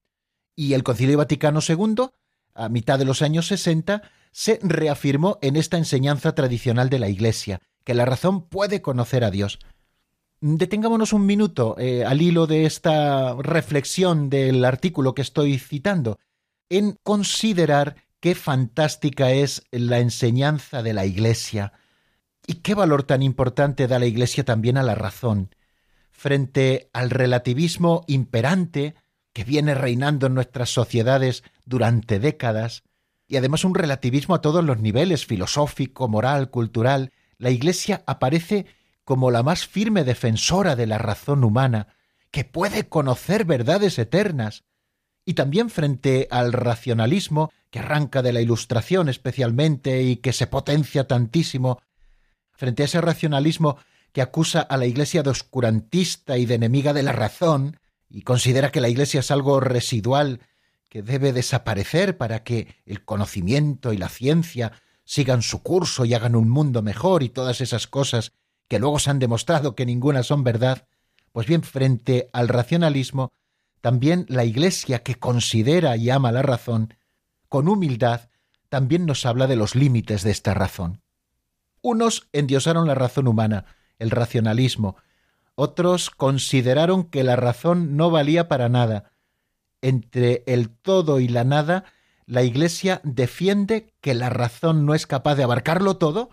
Y 0.54 0.74
el 0.74 0.82
Concilio 0.82 1.18
Vaticano 1.18 1.60
II, 1.66 2.08
a 2.54 2.68
mitad 2.68 2.98
de 2.98 3.04
los 3.04 3.22
años 3.22 3.46
60, 3.46 4.02
se 4.32 4.58
reafirmó 4.62 5.38
en 5.40 5.56
esta 5.56 5.78
enseñanza 5.78 6.34
tradicional 6.34 6.90
de 6.90 6.98
la 6.98 7.08
Iglesia, 7.08 7.60
que 7.84 7.94
la 7.94 8.04
razón 8.04 8.48
puede 8.48 8.82
conocer 8.82 9.24
a 9.24 9.30
Dios. 9.30 9.58
Detengámonos 10.40 11.12
un 11.12 11.26
minuto 11.26 11.76
eh, 11.78 12.04
al 12.04 12.22
hilo 12.22 12.46
de 12.46 12.64
esta 12.64 13.34
reflexión 13.34 14.30
del 14.30 14.64
artículo 14.64 15.14
que 15.14 15.22
estoy 15.22 15.58
citando, 15.58 16.18
en 16.68 16.98
considerar 17.02 17.96
qué 18.20 18.34
fantástica 18.34 19.32
es 19.32 19.64
la 19.70 19.98
enseñanza 19.98 20.82
de 20.82 20.92
la 20.92 21.06
Iglesia, 21.06 21.72
¿Y 22.50 22.54
qué 22.54 22.74
valor 22.74 23.02
tan 23.02 23.22
importante 23.22 23.86
da 23.86 23.98
la 23.98 24.06
Iglesia 24.06 24.42
también 24.42 24.78
a 24.78 24.82
la 24.82 24.94
razón? 24.94 25.54
Frente 26.10 26.88
al 26.94 27.10
relativismo 27.10 28.04
imperante 28.06 28.94
que 29.34 29.44
viene 29.44 29.74
reinando 29.74 30.28
en 30.28 30.34
nuestras 30.34 30.70
sociedades 30.70 31.44
durante 31.66 32.18
décadas, 32.18 32.84
y 33.26 33.36
además 33.36 33.64
un 33.64 33.74
relativismo 33.74 34.34
a 34.34 34.40
todos 34.40 34.64
los 34.64 34.78
niveles, 34.78 35.26
filosófico, 35.26 36.08
moral, 36.08 36.48
cultural, 36.48 37.12
la 37.36 37.50
Iglesia 37.50 38.02
aparece 38.06 38.64
como 39.08 39.30
la 39.30 39.42
más 39.42 39.66
firme 39.66 40.04
defensora 40.04 40.76
de 40.76 40.86
la 40.86 40.98
razón 40.98 41.42
humana, 41.42 41.96
que 42.30 42.44
puede 42.44 42.90
conocer 42.90 43.46
verdades 43.46 43.98
eternas, 43.98 44.64
y 45.24 45.32
también 45.32 45.70
frente 45.70 46.28
al 46.30 46.52
racionalismo 46.52 47.50
que 47.70 47.78
arranca 47.78 48.20
de 48.20 48.34
la 48.34 48.42
Ilustración 48.42 49.08
especialmente 49.08 50.02
y 50.02 50.16
que 50.16 50.34
se 50.34 50.46
potencia 50.46 51.06
tantísimo 51.06 51.80
frente 52.52 52.82
a 52.82 52.84
ese 52.84 53.00
racionalismo 53.00 53.78
que 54.12 54.20
acusa 54.20 54.60
a 54.60 54.76
la 54.76 54.84
Iglesia 54.84 55.22
de 55.22 55.30
oscurantista 55.30 56.36
y 56.36 56.44
de 56.44 56.56
enemiga 56.56 56.92
de 56.92 57.02
la 57.02 57.12
razón, 57.12 57.80
y 58.10 58.20
considera 58.20 58.70
que 58.70 58.82
la 58.82 58.90
Iglesia 58.90 59.20
es 59.20 59.30
algo 59.30 59.58
residual 59.58 60.42
que 60.90 61.00
debe 61.00 61.32
desaparecer 61.32 62.18
para 62.18 62.44
que 62.44 62.76
el 62.84 63.06
conocimiento 63.06 63.94
y 63.94 63.96
la 63.96 64.10
ciencia 64.10 64.72
sigan 65.04 65.40
su 65.40 65.62
curso 65.62 66.04
y 66.04 66.12
hagan 66.12 66.36
un 66.36 66.50
mundo 66.50 66.82
mejor 66.82 67.22
y 67.22 67.30
todas 67.30 67.62
esas 67.62 67.86
cosas 67.86 68.32
que 68.68 68.78
luego 68.78 68.98
se 68.98 69.10
han 69.10 69.18
demostrado 69.18 69.74
que 69.74 69.86
ninguna 69.86 70.22
son 70.22 70.44
verdad, 70.44 70.86
pues 71.32 71.46
bien, 71.46 71.62
frente 71.62 72.28
al 72.32 72.48
racionalismo, 72.48 73.32
también 73.80 74.26
la 74.28 74.44
Iglesia 74.44 75.02
que 75.02 75.14
considera 75.14 75.96
y 75.96 76.10
ama 76.10 76.32
la 76.32 76.42
razón, 76.42 76.94
con 77.48 77.68
humildad, 77.68 78.28
también 78.68 79.06
nos 79.06 79.24
habla 79.24 79.46
de 79.46 79.56
los 79.56 79.74
límites 79.74 80.22
de 80.22 80.30
esta 80.30 80.54
razón. 80.54 81.00
Unos 81.80 82.28
endiosaron 82.32 82.86
la 82.86 82.94
razón 82.94 83.28
humana, 83.28 83.64
el 83.98 84.10
racionalismo, 84.10 84.96
otros 85.60 86.10
consideraron 86.10 87.02
que 87.02 87.24
la 87.24 87.34
razón 87.34 87.96
no 87.96 88.12
valía 88.12 88.46
para 88.46 88.68
nada. 88.68 89.10
Entre 89.80 90.44
el 90.46 90.70
todo 90.70 91.18
y 91.18 91.26
la 91.26 91.42
nada, 91.42 91.84
la 92.26 92.44
Iglesia 92.44 93.00
defiende 93.02 93.92
que 94.00 94.14
la 94.14 94.30
razón 94.30 94.86
no 94.86 94.94
es 94.94 95.08
capaz 95.08 95.34
de 95.34 95.42
abarcarlo 95.42 95.96
todo, 95.96 96.30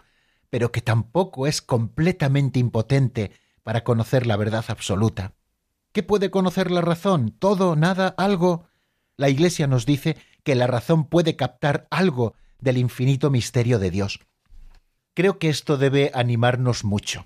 pero 0.56 0.72
que 0.72 0.80
tampoco 0.80 1.48
es 1.48 1.62
completamente 1.62 2.60
impotente 2.60 3.34
para 3.62 3.84
conocer 3.84 4.26
la 4.26 4.38
verdad 4.38 4.64
absoluta. 4.70 5.34
¿Qué 5.92 6.02
puede 6.02 6.32
conocer 6.32 6.72
la 6.72 6.80
razón? 6.80 7.36
¿Todo? 7.38 7.76
¿Nada? 7.76 8.16
¿Algo? 8.18 8.66
La 9.18 9.28
Iglesia 9.28 9.68
nos 9.68 9.86
dice 9.86 10.16
que 10.44 10.56
la 10.56 10.66
razón 10.66 11.10
puede 11.10 11.36
captar 11.36 11.88
algo 11.92 12.36
del 12.58 12.78
infinito 12.78 13.30
misterio 13.30 13.80
de 13.80 13.92
Dios. 13.92 14.22
Creo 15.14 15.40
que 15.40 15.50
esto 15.50 15.76
debe 15.76 16.12
animarnos 16.14 16.86
mucho. 16.86 17.26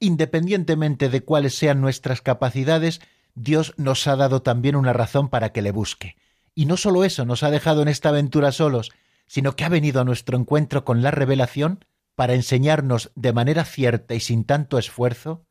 Independientemente 0.00 1.10
de 1.10 1.20
cuáles 1.20 1.54
sean 1.58 1.82
nuestras 1.82 2.22
capacidades, 2.22 3.02
Dios 3.34 3.74
nos 3.76 4.06
ha 4.06 4.16
dado 4.16 4.40
también 4.40 4.76
una 4.76 4.94
razón 4.94 5.28
para 5.28 5.52
que 5.52 5.60
le 5.60 5.72
busque. 5.72 6.16
Y 6.54 6.64
no 6.64 6.78
solo 6.78 7.04
eso 7.04 7.26
nos 7.26 7.42
ha 7.42 7.50
dejado 7.50 7.82
en 7.82 7.88
esta 7.88 8.08
aventura 8.08 8.50
solos, 8.50 8.92
sino 9.26 9.56
que 9.56 9.64
ha 9.64 9.68
venido 9.68 10.00
a 10.00 10.04
nuestro 10.04 10.38
encuentro 10.38 10.86
con 10.86 11.02
la 11.02 11.10
revelación 11.10 11.84
para 12.16 12.34
enseñarnos 12.34 13.12
de 13.14 13.32
manera 13.32 13.64
cierta 13.64 14.14
y 14.14 14.20
sin 14.20 14.44
tanto 14.44 14.78
esfuerzo 14.78 15.46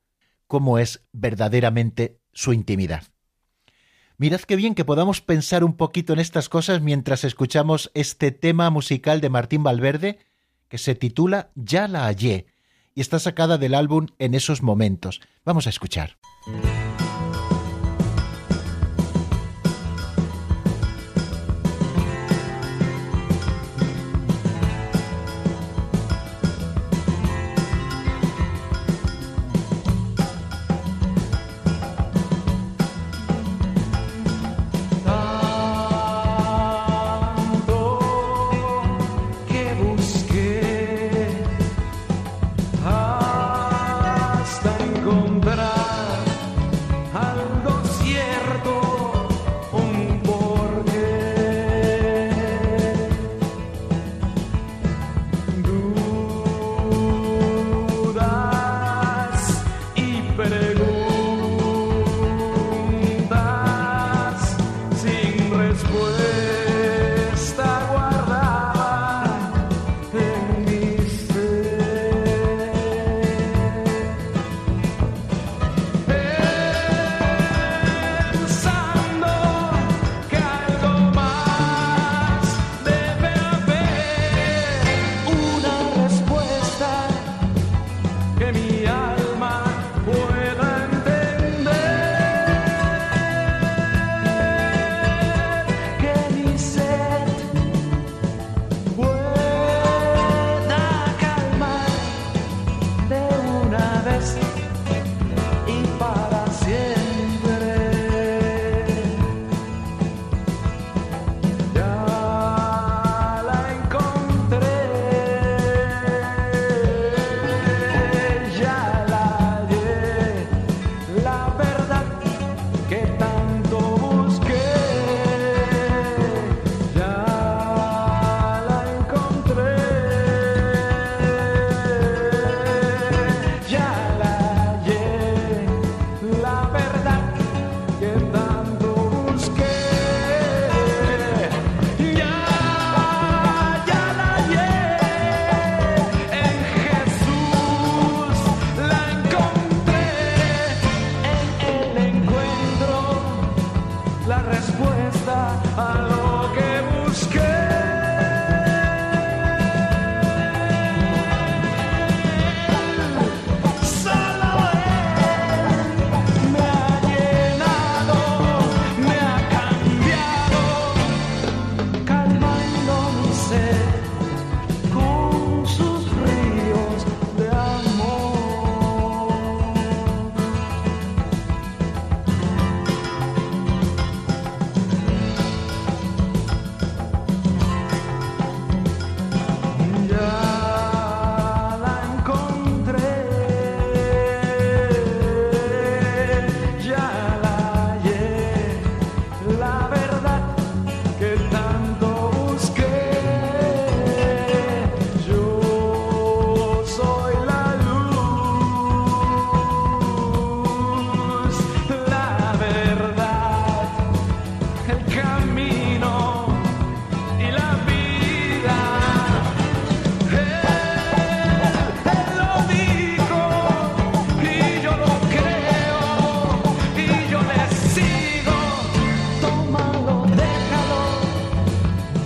cómo 0.48 0.78
es 0.78 1.06
verdaderamente 1.14 2.20
su 2.34 2.52
intimidad. 2.52 3.04
Mirad 4.18 4.42
qué 4.42 4.56
bien 4.56 4.76
que 4.76 4.86
podamos 4.86 5.22
pensar 5.22 5.64
un 5.64 5.78
poquito 5.78 6.14
en 6.14 6.20
estas 6.20 6.50
cosas 6.50 6.82
mientras 6.82 7.24
escuchamos 7.24 7.92
este 7.94 8.32
tema 8.32 8.70
musical 8.70 9.22
de 9.22 9.30
Martín 9.30 9.64
Valverde 9.64 10.20
que 10.68 10.78
se 10.78 10.96
titula 10.96 11.52
Ya 11.56 11.88
la 11.88 12.06
hallé 12.06 12.48
y 12.94 13.02
está 13.02 13.20
sacada 13.20 13.58
del 13.58 13.76
álbum 13.76 14.08
En 14.20 14.34
esos 14.34 14.62
momentos. 14.62 15.22
Vamos 15.44 15.68
a 15.68 15.70
escuchar. 15.70 16.18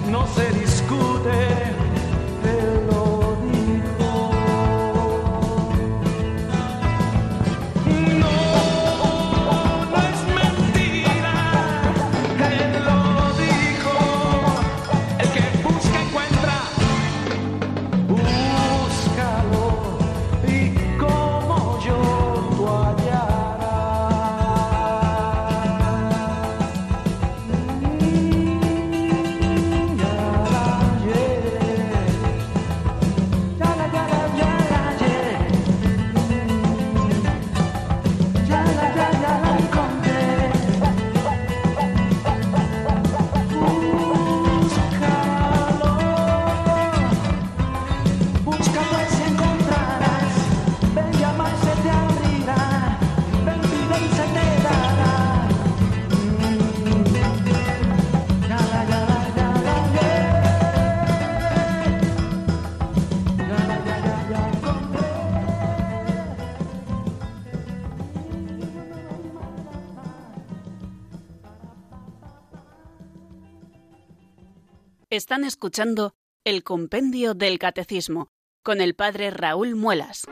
No 0.10 0.26
se 0.28 0.52
discute. 0.54 1.49
Están 75.20 75.44
escuchando 75.44 76.14
el 76.46 76.64
Compendio 76.64 77.34
del 77.34 77.60
Catecismo 77.60 78.30
con 78.64 78.80
el 78.80 78.96
Padre 78.96 79.32
Raúl 79.32 79.76
Muelas. 79.76 80.24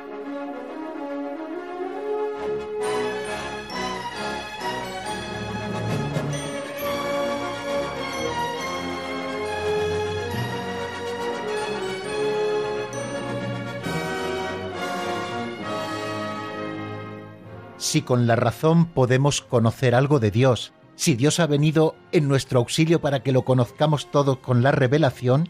Si 17.78 18.04
con 18.04 18.26
la 18.26 18.38
razón 18.38 18.86
podemos 18.86 19.42
conocer 19.42 19.96
algo 19.96 20.22
de 20.22 20.32
Dios, 20.32 20.72
si 20.98 21.16
Dios 21.16 21.40
ha 21.40 21.46
venido 21.46 21.96
en 22.12 22.28
nuestro 22.28 22.60
auxilio 22.60 23.00
para 23.00 23.22
que 23.22 23.32
lo 23.32 23.44
conozcamos 23.44 24.12
todo 24.12 24.42
con 24.42 24.64
la 24.64 24.72
revelación, 24.72 25.48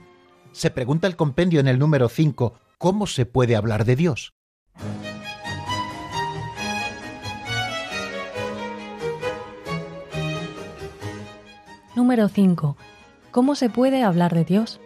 se 0.52 0.70
pregunta 0.70 1.08
el 1.08 1.16
compendio 1.16 1.62
en 1.62 1.68
el 1.68 1.80
número 1.80 2.10
5, 2.10 2.54
¿cómo 2.78 3.08
se 3.08 3.26
puede 3.26 3.56
hablar 3.56 3.86
de 3.86 3.96
Dios? 3.96 4.34
Número 11.96 12.28
5. 12.28 12.78
¿Cómo 13.32 13.56
se 13.56 13.70
puede 13.70 14.04
hablar 14.04 14.36
de 14.36 14.44
Dios? 14.44 14.82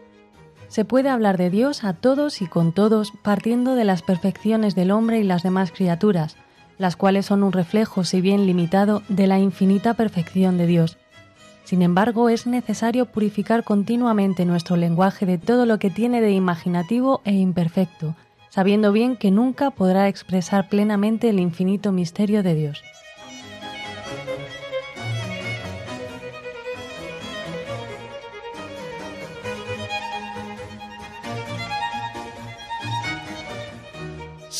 Se 0.68 0.86
puede 0.86 1.10
hablar 1.10 1.38
de 1.38 1.50
Dios 1.50 1.84
a 1.84 1.94
todos 1.94 2.42
y 2.42 2.48
con 2.48 2.72
todos 2.72 3.12
partiendo 3.24 3.76
de 3.76 3.84
las 3.84 4.04
perfecciones 4.04 4.76
del 4.76 4.92
hombre 4.92 5.20
y 5.20 5.24
las 5.24 5.44
demás 5.44 5.72
criaturas, 5.72 6.38
las 6.82 6.96
cuales 6.96 7.28
son 7.28 7.44
un 7.44 7.52
reflejo, 7.52 8.04
si 8.04 8.22
bien 8.22 8.48
limitado, 8.48 9.04
de 9.08 9.28
la 9.28 9.38
infinita 9.38 9.94
perfección 9.94 10.58
de 10.58 10.66
Dios. 10.66 10.98
Sin 11.64 11.84
embargo, 11.84 12.28
es 12.28 12.48
necesario 12.48 13.06
purificar 13.06 13.64
continuamente 13.64 14.46
nuestro 14.46 14.76
lenguaje 14.76 15.28
de 15.28 15.38
todo 15.38 15.68
lo 15.68 15.78
que 15.78 15.92
tiene 15.92 16.22
de 16.22 16.32
imaginativo 16.32 17.22
e 17.24 17.34
imperfecto, 17.34 18.16
sabiendo 18.50 18.92
bien 18.92 19.16
que 19.16 19.30
nunca 19.30 19.70
podrá 19.70 20.08
expresar 20.08 20.70
plenamente 20.70 21.30
el 21.30 21.40
infinito 21.40 21.92
misterio 21.92 22.42
de 22.42 22.56
Dios. 22.56 22.84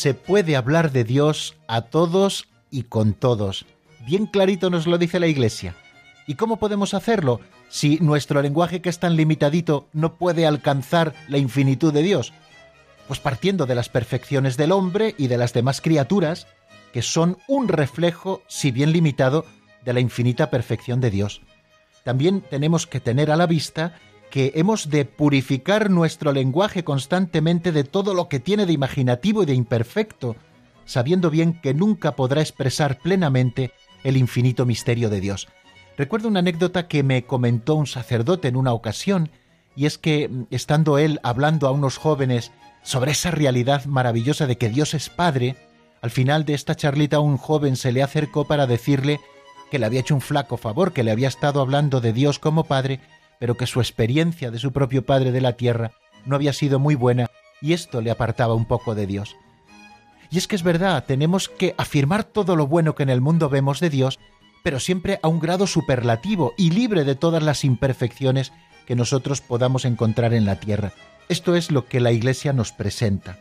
Se 0.02 0.14
puede 0.14 0.56
hablar 0.56 0.90
de 0.90 1.04
Dios 1.04 1.54
a 1.68 1.82
todos 1.82 2.48
y 2.72 2.82
con 2.82 3.14
todos. 3.14 3.66
Bien 4.04 4.26
clarito 4.26 4.68
nos 4.68 4.88
lo 4.88 4.98
dice 4.98 5.20
la 5.20 5.28
Iglesia. 5.28 5.76
¿Y 6.26 6.34
cómo 6.34 6.56
podemos 6.56 6.92
hacerlo 6.92 7.38
si 7.68 7.98
nuestro 8.00 8.42
lenguaje 8.42 8.82
que 8.82 8.88
es 8.88 8.98
tan 8.98 9.14
limitadito 9.14 9.86
no 9.92 10.16
puede 10.16 10.44
alcanzar 10.44 11.14
la 11.28 11.38
infinitud 11.38 11.92
de 11.92 12.02
Dios? 12.02 12.32
Pues 13.06 13.20
partiendo 13.20 13.64
de 13.64 13.76
las 13.76 13.88
perfecciones 13.88 14.56
del 14.56 14.72
hombre 14.72 15.14
y 15.18 15.28
de 15.28 15.38
las 15.38 15.52
demás 15.52 15.80
criaturas, 15.80 16.48
que 16.92 17.02
son 17.02 17.38
un 17.46 17.68
reflejo, 17.68 18.42
si 18.48 18.72
bien 18.72 18.90
limitado, 18.90 19.46
de 19.84 19.92
la 19.92 20.00
infinita 20.00 20.50
perfección 20.50 21.00
de 21.00 21.12
Dios. 21.12 21.42
También 22.02 22.40
tenemos 22.40 22.88
que 22.88 22.98
tener 22.98 23.30
a 23.30 23.36
la 23.36 23.46
vista 23.46 23.94
que 24.32 24.52
hemos 24.54 24.88
de 24.88 25.04
purificar 25.04 25.90
nuestro 25.90 26.32
lenguaje 26.32 26.84
constantemente 26.84 27.70
de 27.70 27.84
todo 27.84 28.14
lo 28.14 28.30
que 28.30 28.40
tiene 28.40 28.64
de 28.64 28.72
imaginativo 28.72 29.42
y 29.42 29.46
de 29.46 29.52
imperfecto, 29.52 30.36
sabiendo 30.86 31.28
bien 31.28 31.60
que 31.60 31.74
nunca 31.74 32.16
podrá 32.16 32.40
expresar 32.40 32.98
plenamente 32.98 33.72
el 34.04 34.16
infinito 34.16 34.64
misterio 34.64 35.10
de 35.10 35.20
Dios. 35.20 35.48
Recuerdo 35.98 36.28
una 36.28 36.38
anécdota 36.38 36.88
que 36.88 37.02
me 37.02 37.24
comentó 37.24 37.74
un 37.74 37.86
sacerdote 37.86 38.48
en 38.48 38.56
una 38.56 38.72
ocasión, 38.72 39.30
y 39.76 39.84
es 39.84 39.98
que, 39.98 40.30
estando 40.50 40.96
él 40.96 41.20
hablando 41.22 41.68
a 41.68 41.72
unos 41.72 41.98
jóvenes 41.98 42.52
sobre 42.82 43.12
esa 43.12 43.32
realidad 43.32 43.84
maravillosa 43.84 44.46
de 44.46 44.56
que 44.56 44.70
Dios 44.70 44.94
es 44.94 45.10
Padre, 45.10 45.56
al 46.00 46.10
final 46.10 46.46
de 46.46 46.54
esta 46.54 46.74
charlita 46.74 47.20
un 47.20 47.36
joven 47.36 47.76
se 47.76 47.92
le 47.92 48.02
acercó 48.02 48.46
para 48.46 48.66
decirle 48.66 49.20
que 49.70 49.78
le 49.78 49.84
había 49.84 50.00
hecho 50.00 50.14
un 50.14 50.22
flaco 50.22 50.56
favor, 50.56 50.94
que 50.94 51.02
le 51.02 51.10
había 51.10 51.28
estado 51.28 51.60
hablando 51.60 52.00
de 52.00 52.14
Dios 52.14 52.38
como 52.38 52.64
Padre, 52.64 53.00
pero 53.42 53.56
que 53.56 53.66
su 53.66 53.80
experiencia 53.80 54.52
de 54.52 54.60
su 54.60 54.70
propio 54.72 55.04
Padre 55.04 55.32
de 55.32 55.40
la 55.40 55.54
tierra 55.54 55.90
no 56.26 56.36
había 56.36 56.52
sido 56.52 56.78
muy 56.78 56.94
buena 56.94 57.28
y 57.60 57.72
esto 57.72 58.00
le 58.00 58.12
apartaba 58.12 58.54
un 58.54 58.66
poco 58.66 58.94
de 58.94 59.04
Dios. 59.04 59.34
Y 60.30 60.38
es 60.38 60.46
que 60.46 60.54
es 60.54 60.62
verdad, 60.62 61.02
tenemos 61.06 61.48
que 61.48 61.74
afirmar 61.76 62.22
todo 62.22 62.54
lo 62.54 62.68
bueno 62.68 62.94
que 62.94 63.02
en 63.02 63.10
el 63.10 63.20
mundo 63.20 63.48
vemos 63.48 63.80
de 63.80 63.90
Dios, 63.90 64.20
pero 64.62 64.78
siempre 64.78 65.18
a 65.24 65.26
un 65.26 65.40
grado 65.40 65.66
superlativo 65.66 66.54
y 66.56 66.70
libre 66.70 67.02
de 67.02 67.16
todas 67.16 67.42
las 67.42 67.64
imperfecciones 67.64 68.52
que 68.86 68.94
nosotros 68.94 69.40
podamos 69.40 69.86
encontrar 69.86 70.34
en 70.34 70.44
la 70.44 70.60
tierra. 70.60 70.92
Esto 71.28 71.56
es 71.56 71.72
lo 71.72 71.86
que 71.86 71.98
la 71.98 72.12
Iglesia 72.12 72.52
nos 72.52 72.70
presenta. 72.70 73.40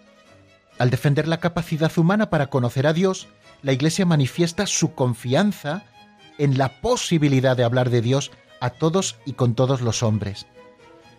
Al 0.80 0.90
defender 0.90 1.28
la 1.28 1.40
capacidad 1.40 1.96
humana 1.96 2.32
para 2.32 2.48
conocer 2.48 2.88
a 2.88 2.94
Dios, 2.94 3.28
la 3.62 3.72
Iglesia 3.72 4.08
manifiesta 4.08 4.66
su 4.66 4.96
confianza 4.96 5.84
en 6.40 6.58
la 6.58 6.82
posibilidad 6.82 7.56
de 7.56 7.66
hablar 7.66 7.92
de 7.92 8.02
Dios 8.02 8.32
a 8.62 8.70
todos 8.70 9.18
y 9.26 9.34
con 9.34 9.56
todos 9.56 9.82
los 9.82 10.04
hombres. 10.04 10.48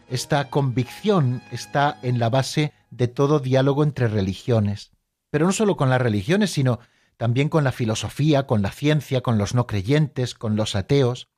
Esta 0.09 0.49
convicción 0.49 1.43
está 1.51 1.99
en 2.03 2.19
la 2.19 2.31
base 2.31 2.73
de 2.91 3.09
todo 3.09 3.41
diálogo 3.41 3.83
entre 3.83 4.09
religiones, 4.09 4.93
pero 5.31 5.47
no 5.47 5.53
solo 5.53 5.77
con 5.77 5.91
las 5.91 6.01
religiones, 6.01 6.51
sino 6.53 6.79
también 7.17 7.49
con 7.49 7.65
la 7.65 7.73
filosofía, 7.73 8.47
con 8.47 8.63
la 8.63 8.71
ciencia, 8.71 9.21
con 9.21 9.39
los 9.39 9.55
no 9.55 9.67
creyentes, 9.67 10.35
con 10.35 10.57
los 10.57 10.75
ateos. 10.75 11.29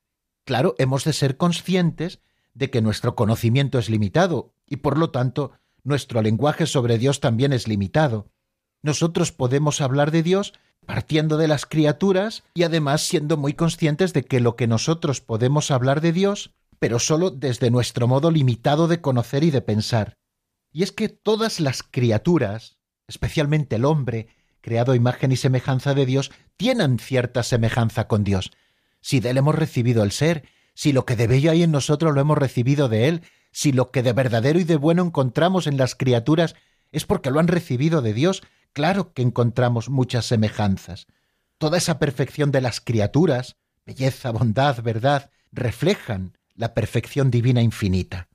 Claro, 0.45 0.75
hemos 0.77 1.03
de 1.03 1.13
ser 1.13 1.37
conscientes 1.37 2.21
de 2.53 2.69
que 2.69 2.81
nuestro 2.81 3.15
conocimiento 3.15 3.79
es 3.79 3.89
limitado 3.89 4.53
y 4.65 4.77
por 4.77 4.97
lo 4.97 5.11
tanto 5.11 5.51
nuestro 5.83 6.21
lenguaje 6.21 6.65
sobre 6.65 6.97
Dios 6.97 7.19
también 7.19 7.53
es 7.53 7.67
limitado. 7.67 8.29
Nosotros 8.81 9.31
podemos 9.31 9.81
hablar 9.81 10.11
de 10.11 10.23
Dios 10.23 10.53
partiendo 10.85 11.37
de 11.37 11.47
las 11.47 11.65
criaturas 11.65 12.43
y 12.53 12.63
además 12.63 13.01
siendo 13.01 13.37
muy 13.37 13.53
conscientes 13.53 14.13
de 14.13 14.23
que 14.23 14.39
lo 14.39 14.55
que 14.55 14.67
nosotros 14.67 15.21
podemos 15.21 15.71
hablar 15.71 16.01
de 16.01 16.11
Dios, 16.11 16.51
pero 16.79 16.99
solo 16.99 17.31
desde 17.31 17.71
nuestro 17.71 18.07
modo 18.07 18.31
limitado 18.31 18.87
de 18.87 19.01
conocer 19.01 19.43
y 19.43 19.51
de 19.51 19.61
pensar. 19.61 20.17
Y 20.71 20.83
es 20.83 20.91
que 20.91 21.09
todas 21.09 21.59
las 21.59 21.83
criaturas, 21.83 22.77
especialmente 23.07 23.77
el 23.77 23.85
hombre, 23.85 24.27
creado 24.61 24.91
a 24.91 24.95
imagen 24.95 25.31
y 25.31 25.37
semejanza 25.37 25.93
de 25.93 26.05
Dios, 26.05 26.31
tienen 26.57 26.99
cierta 26.99 27.43
semejanza 27.43 28.07
con 28.07 28.23
Dios. 28.23 28.51
Si 28.99 29.19
de 29.19 29.29
él 29.29 29.37
hemos 29.37 29.55
recibido 29.55 30.03
el 30.03 30.11
ser, 30.11 30.49
si 30.73 30.91
lo 30.91 31.05
que 31.05 31.15
de 31.15 31.27
bello 31.27 31.51
hay 31.51 31.63
en 31.63 31.71
nosotros 31.71 32.13
lo 32.13 32.21
hemos 32.21 32.37
recibido 32.37 32.89
de 32.89 33.07
él, 33.07 33.21
si 33.51 33.71
lo 33.71 33.91
que 33.91 34.03
de 34.03 34.11
verdadero 34.11 34.59
y 34.59 34.63
de 34.65 34.75
bueno 34.75 35.03
encontramos 35.03 35.67
en 35.67 35.77
las 35.77 35.95
criaturas 35.95 36.55
es 36.91 37.05
porque 37.05 37.31
lo 37.31 37.39
han 37.39 37.47
recibido 37.47 38.01
de 38.01 38.13
Dios, 38.13 38.43
claro 38.75 39.13
que 39.13 39.21
encontramos 39.21 39.89
muchas 39.89 40.25
semejanzas. 40.25 41.07
Toda 41.57 41.77
esa 41.77 41.97
perfección 41.97 42.51
de 42.51 42.59
las 42.59 42.81
criaturas, 42.81 43.55
belleza, 43.85 44.31
bondad, 44.31 44.83
verdad, 44.83 45.31
reflejan 45.53 46.37
la 46.53 46.73
perfección 46.73 47.31
divina 47.31 47.61
infinita. 47.61 48.27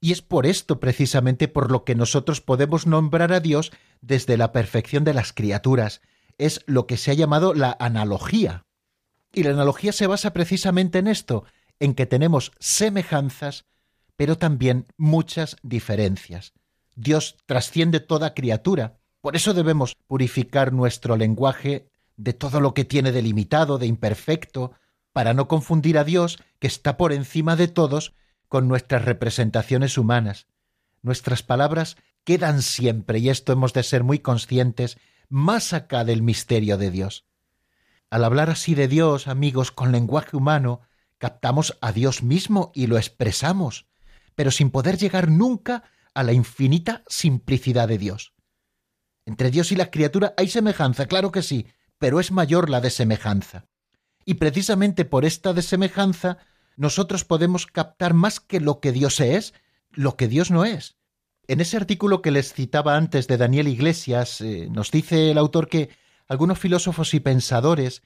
Y 0.00 0.12
es 0.12 0.22
por 0.22 0.46
esto 0.46 0.80
precisamente 0.80 1.48
por 1.48 1.70
lo 1.70 1.84
que 1.84 1.94
nosotros 1.94 2.40
podemos 2.40 2.86
nombrar 2.86 3.32
a 3.32 3.40
Dios 3.40 3.72
desde 4.00 4.38
la 4.38 4.52
perfección 4.52 5.04
de 5.04 5.12
las 5.12 5.34
criaturas. 5.34 6.00
Es 6.38 6.62
lo 6.66 6.86
que 6.86 6.96
se 6.96 7.10
ha 7.10 7.14
llamado 7.14 7.52
la 7.52 7.76
analogía. 7.78 8.64
Y 9.34 9.42
la 9.42 9.50
analogía 9.50 9.92
se 9.92 10.06
basa 10.06 10.32
precisamente 10.32 10.98
en 10.98 11.08
esto, 11.08 11.44
en 11.78 11.94
que 11.94 12.06
tenemos 12.06 12.52
semejanzas, 12.58 13.66
pero 14.16 14.38
también 14.38 14.86
muchas 14.96 15.56
diferencias. 15.62 16.54
Dios 16.94 17.36
trasciende 17.44 18.00
toda 18.00 18.32
criatura, 18.32 18.98
por 19.24 19.36
eso 19.36 19.54
debemos 19.54 19.96
purificar 20.06 20.74
nuestro 20.74 21.16
lenguaje 21.16 21.88
de 22.18 22.34
todo 22.34 22.60
lo 22.60 22.74
que 22.74 22.84
tiene 22.84 23.10
de 23.10 23.22
limitado, 23.22 23.78
de 23.78 23.86
imperfecto, 23.86 24.72
para 25.14 25.32
no 25.32 25.48
confundir 25.48 25.96
a 25.96 26.04
Dios, 26.04 26.40
que 26.58 26.66
está 26.66 26.98
por 26.98 27.10
encima 27.10 27.56
de 27.56 27.66
todos, 27.66 28.12
con 28.48 28.68
nuestras 28.68 29.06
representaciones 29.06 29.96
humanas. 29.96 30.46
Nuestras 31.00 31.42
palabras 31.42 31.96
quedan 32.24 32.60
siempre, 32.60 33.18
y 33.18 33.30
esto 33.30 33.54
hemos 33.54 33.72
de 33.72 33.84
ser 33.84 34.04
muy 34.04 34.18
conscientes, 34.18 34.98
más 35.30 35.72
acá 35.72 36.04
del 36.04 36.20
misterio 36.20 36.76
de 36.76 36.90
Dios. 36.90 37.24
Al 38.10 38.24
hablar 38.24 38.50
así 38.50 38.74
de 38.74 38.88
Dios, 38.88 39.26
amigos, 39.26 39.70
con 39.70 39.90
lenguaje 39.90 40.36
humano, 40.36 40.82
captamos 41.16 41.78
a 41.80 41.92
Dios 41.92 42.22
mismo 42.22 42.72
y 42.74 42.88
lo 42.88 42.98
expresamos, 42.98 43.86
pero 44.34 44.50
sin 44.50 44.70
poder 44.70 44.98
llegar 44.98 45.30
nunca 45.30 45.84
a 46.12 46.24
la 46.24 46.34
infinita 46.34 47.02
simplicidad 47.08 47.88
de 47.88 47.96
Dios. 47.96 48.33
Entre 49.26 49.50
Dios 49.50 49.72
y 49.72 49.76
la 49.76 49.90
criatura 49.90 50.34
hay 50.36 50.48
semejanza, 50.48 51.06
claro 51.06 51.32
que 51.32 51.42
sí, 51.42 51.66
pero 51.98 52.20
es 52.20 52.30
mayor 52.30 52.70
la 52.70 52.80
desemejanza. 52.80 53.66
Y 54.24 54.34
precisamente 54.34 55.04
por 55.04 55.24
esta 55.24 55.52
desemejanza 55.52 56.38
nosotros 56.76 57.24
podemos 57.24 57.66
captar 57.66 58.14
más 58.14 58.40
que 58.40 58.60
lo 58.60 58.80
que 58.80 58.92
Dios 58.92 59.20
es, 59.20 59.54
lo 59.92 60.16
que 60.16 60.28
Dios 60.28 60.50
no 60.50 60.64
es. 60.64 60.96
En 61.46 61.60
ese 61.60 61.76
artículo 61.76 62.22
que 62.22 62.30
les 62.30 62.52
citaba 62.52 62.96
antes 62.96 63.26
de 63.26 63.36
Daniel 63.36 63.68
Iglesias, 63.68 64.40
eh, 64.40 64.68
nos 64.70 64.90
dice 64.90 65.30
el 65.30 65.38
autor 65.38 65.68
que 65.68 65.90
algunos 66.26 66.58
filósofos 66.58 67.12
y 67.14 67.20
pensadores 67.20 68.02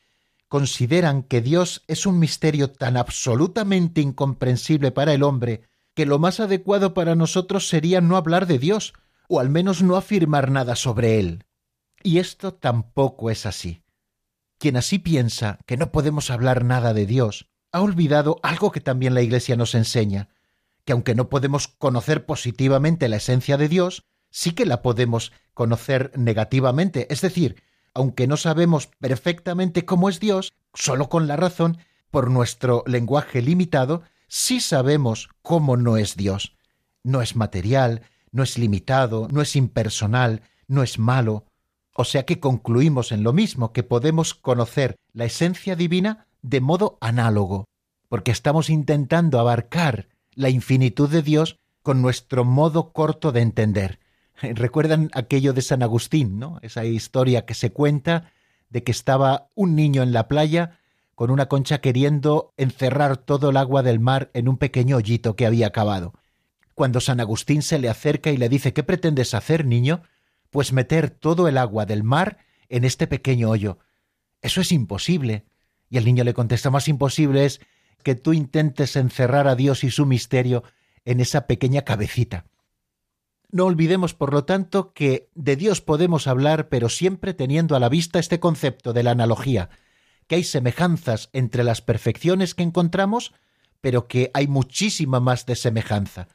consideran 0.49 1.23
que 1.23 1.41
Dios 1.41 1.85
es 1.87 2.07
un 2.07 2.19
misterio 2.19 2.71
tan 2.71 2.97
absolutamente 2.97 4.01
incomprensible 4.01 4.91
para 4.91 5.13
el 5.13 5.23
hombre 5.23 5.63
que 5.95 6.07
lo 6.07 6.19
más 6.19 6.41
adecuado 6.41 6.95
para 6.95 7.15
nosotros 7.15 7.69
sería 7.69 8.01
no 8.01 8.17
hablar 8.17 8.47
de 8.47 8.59
Dios, 8.59 8.95
o 9.29 9.41
al 9.41 9.51
menos 9.51 9.83
no 9.83 9.97
afirmar 9.97 10.51
nada 10.51 10.75
sobre 10.75 11.21
él. 11.21 11.45
Y 12.03 12.19
esto 12.19 12.55
tampoco 12.55 13.31
es 13.31 13.47
así. 13.47 13.83
Quien 14.59 14.77
así 14.77 14.99
piensa 14.99 15.59
que 15.67 15.77
no 15.77 15.93
podemos 15.93 16.31
hablar 16.31 16.65
nada 16.65 16.95
de 16.95 17.07
Dios, 17.07 17.49
ha 17.71 17.81
olvidado 17.81 18.41
algo 18.43 18.73
que 18.73 18.81
también 18.81 19.15
la 19.15 19.23
Iglesia 19.23 19.57
nos 19.57 19.75
enseña, 19.75 20.31
que 20.85 20.93
aunque 20.93 21.15
no 21.15 21.29
podemos 21.29 21.69
conocer 21.69 22.27
positivamente 22.27 23.09
la 23.09 23.17
esencia 23.17 23.57
de 23.57 23.69
Dios, 23.69 24.05
sí 24.31 24.53
que 24.53 24.67
la 24.67 24.83
podemos 24.83 25.33
conocer 25.55 26.11
negativamente, 26.17 27.07
es 27.13 27.21
decir, 27.21 27.63
aunque 27.95 28.27
no 28.27 28.37
sabemos 28.37 28.89
perfectamente 28.99 29.85
cómo 29.85 30.09
es 30.09 30.21
Dios, 30.21 30.55
solo 30.75 31.09
con 31.09 31.27
la 31.27 31.37
razón, 31.37 31.79
por 32.11 32.31
nuestro 32.31 32.85
lenguaje 32.87 33.43
limitado, 33.43 34.03
sí 34.29 34.61
sabemos 34.61 35.29
cómo 35.43 35.77
no 35.77 35.97
es 35.97 36.17
Dios. 36.17 36.57
No 37.03 37.23
es 37.23 37.37
material, 37.37 38.03
no 38.33 38.43
es 38.43 38.59
limitado, 38.59 39.29
no 39.31 39.43
es 39.43 39.57
impersonal, 39.57 40.43
no 40.67 40.83
es 40.83 40.99
malo. 40.99 41.45
O 41.95 42.05
sea 42.05 42.25
que 42.25 42.41
concluimos 42.41 43.13
en 43.13 43.23
lo 43.23 43.33
mismo, 43.33 43.73
que 43.73 43.83
podemos 43.83 44.35
conocer 44.35 44.97
la 45.13 45.25
esencia 45.25 45.75
divina 45.75 46.27
de 46.43 46.61
modo 46.61 46.99
análogo, 47.01 47.65
porque 48.09 48.31
estamos 48.31 48.71
intentando 48.71 49.41
abarcar 49.41 50.09
la 50.35 50.51
infinitud 50.51 51.09
de 51.09 51.23
Dios 51.23 51.59
con 51.83 52.01
nuestro 52.03 52.45
modo 52.45 52.93
corto 52.93 53.33
de 53.33 53.41
entender. 53.41 53.99
Recuerdan 54.43 55.11
aquello 55.15 55.53
de 55.53 55.63
San 55.63 55.83
Agustín, 55.83 56.39
¿no? 56.39 56.59
Esa 56.63 56.85
historia 56.85 57.47
que 57.47 57.55
se 57.55 57.73
cuenta 57.73 58.31
de 58.71 58.83
que 58.83 58.93
estaba 58.93 59.49
un 59.55 59.75
niño 59.75 60.03
en 60.03 60.13
la 60.13 60.29
playa 60.29 60.79
con 61.15 61.31
una 61.31 61.47
concha 61.47 61.81
queriendo 61.81 62.53
encerrar 62.57 63.17
todo 63.17 63.51
el 63.51 63.57
agua 63.57 63.83
del 63.83 63.99
mar 63.99 64.31
en 64.35 64.49
un 64.49 64.57
pequeño 64.57 64.97
hoyito 64.97 65.35
que 65.35 65.47
había 65.47 65.71
cavado. 65.71 66.13
Cuando 66.79 67.01
San 67.01 67.19
Agustín 67.19 67.63
se 67.63 67.81
le 67.81 67.89
acerca 67.89 68.31
y 68.31 68.37
le 68.37 68.49
dice 68.49 68.73
¿Qué 68.73 68.85
pretendes 68.85 69.35
hacer, 69.35 69.65
niño? 69.65 70.03
Pues 70.49 70.73
meter 70.73 71.11
todo 71.11 71.49
el 71.49 71.59
agua 71.59 71.87
del 71.87 72.05
mar 72.05 72.39
en 72.69 72.85
este 72.85 73.09
pequeño 73.09 73.51
hoyo. 73.51 73.81
Eso 74.43 74.61
es 74.61 74.71
imposible. 74.71 75.45
Y 75.91 75.97
el 75.99 76.05
niño 76.05 76.23
le 76.23 76.35
contesta 76.35 76.71
Más 76.71 76.87
imposible 76.87 77.47
es 77.47 77.61
que 78.05 78.15
tú 78.15 78.33
intentes 78.33 78.95
encerrar 78.95 79.49
a 79.49 79.57
Dios 79.57 79.83
y 79.83 79.91
su 79.91 80.07
misterio 80.07 80.63
en 81.05 81.19
esa 81.19 81.49
pequeña 81.49 81.83
cabecita. 81.83 82.47
No 83.51 83.65
olvidemos, 83.65 84.15
por 84.15 84.33
lo 84.33 84.45
tanto, 84.45 84.93
que 84.93 85.31
de 85.35 85.57
Dios 85.57 85.81
podemos 85.81 86.29
hablar, 86.29 86.69
pero 86.69 86.89
siempre 86.89 87.35
teniendo 87.35 87.75
a 87.75 87.81
la 87.81 87.89
vista 87.89 88.21
este 88.21 88.39
concepto 88.39 88.93
de 88.93 89.03
la 89.03 89.11
analogía, 89.11 89.69
que 90.29 90.37
hay 90.37 90.45
semejanzas 90.45 91.29
entre 91.33 91.65
las 91.65 91.83
perfecciones 91.83 92.55
que 92.55 92.63
encontramos, 92.63 93.35
pero 93.81 94.07
que 94.07 94.31
hay 94.33 94.47
muchísima 94.47 95.19
más 95.19 95.45
de 95.45 95.57
semejanza. 95.57 96.29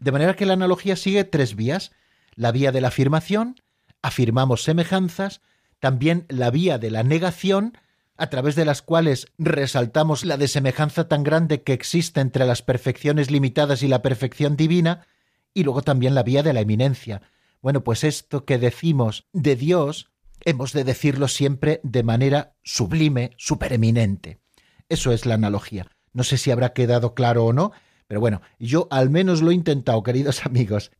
De 0.00 0.12
manera 0.12 0.36
que 0.36 0.46
la 0.46 0.52
analogía 0.54 0.96
sigue 0.96 1.24
tres 1.24 1.56
vías. 1.56 1.92
La 2.34 2.52
vía 2.52 2.72
de 2.72 2.80
la 2.80 2.88
afirmación, 2.88 3.56
afirmamos 4.00 4.62
semejanzas, 4.62 5.40
también 5.80 6.24
la 6.28 6.50
vía 6.50 6.78
de 6.78 6.90
la 6.90 7.02
negación, 7.02 7.76
a 8.16 8.30
través 8.30 8.56
de 8.56 8.64
las 8.64 8.82
cuales 8.82 9.28
resaltamos 9.38 10.24
la 10.24 10.36
desemejanza 10.36 11.08
tan 11.08 11.22
grande 11.22 11.62
que 11.62 11.72
existe 11.72 12.20
entre 12.20 12.46
las 12.46 12.62
perfecciones 12.62 13.30
limitadas 13.30 13.82
y 13.82 13.88
la 13.88 14.02
perfección 14.02 14.56
divina, 14.56 15.06
y 15.54 15.64
luego 15.64 15.82
también 15.82 16.14
la 16.14 16.22
vía 16.22 16.42
de 16.42 16.52
la 16.52 16.60
eminencia. 16.60 17.22
Bueno, 17.60 17.82
pues 17.82 18.04
esto 18.04 18.44
que 18.44 18.58
decimos 18.58 19.26
de 19.32 19.56
Dios 19.56 20.10
hemos 20.44 20.72
de 20.72 20.84
decirlo 20.84 21.28
siempre 21.28 21.80
de 21.82 22.02
manera 22.02 22.54
sublime, 22.62 23.32
supereminente. 23.36 24.38
Eso 24.88 25.12
es 25.12 25.26
la 25.26 25.34
analogía. 25.34 25.86
No 26.12 26.24
sé 26.24 26.38
si 26.38 26.50
habrá 26.50 26.72
quedado 26.72 27.14
claro 27.14 27.44
o 27.44 27.52
no, 27.52 27.72
pero 28.08 28.20
bueno, 28.20 28.40
yo 28.58 28.88
al 28.90 29.10
menos 29.10 29.42
lo 29.42 29.50
he 29.50 29.54
intentado, 29.54 30.02
queridos 30.02 30.44
amigos. 30.46 30.90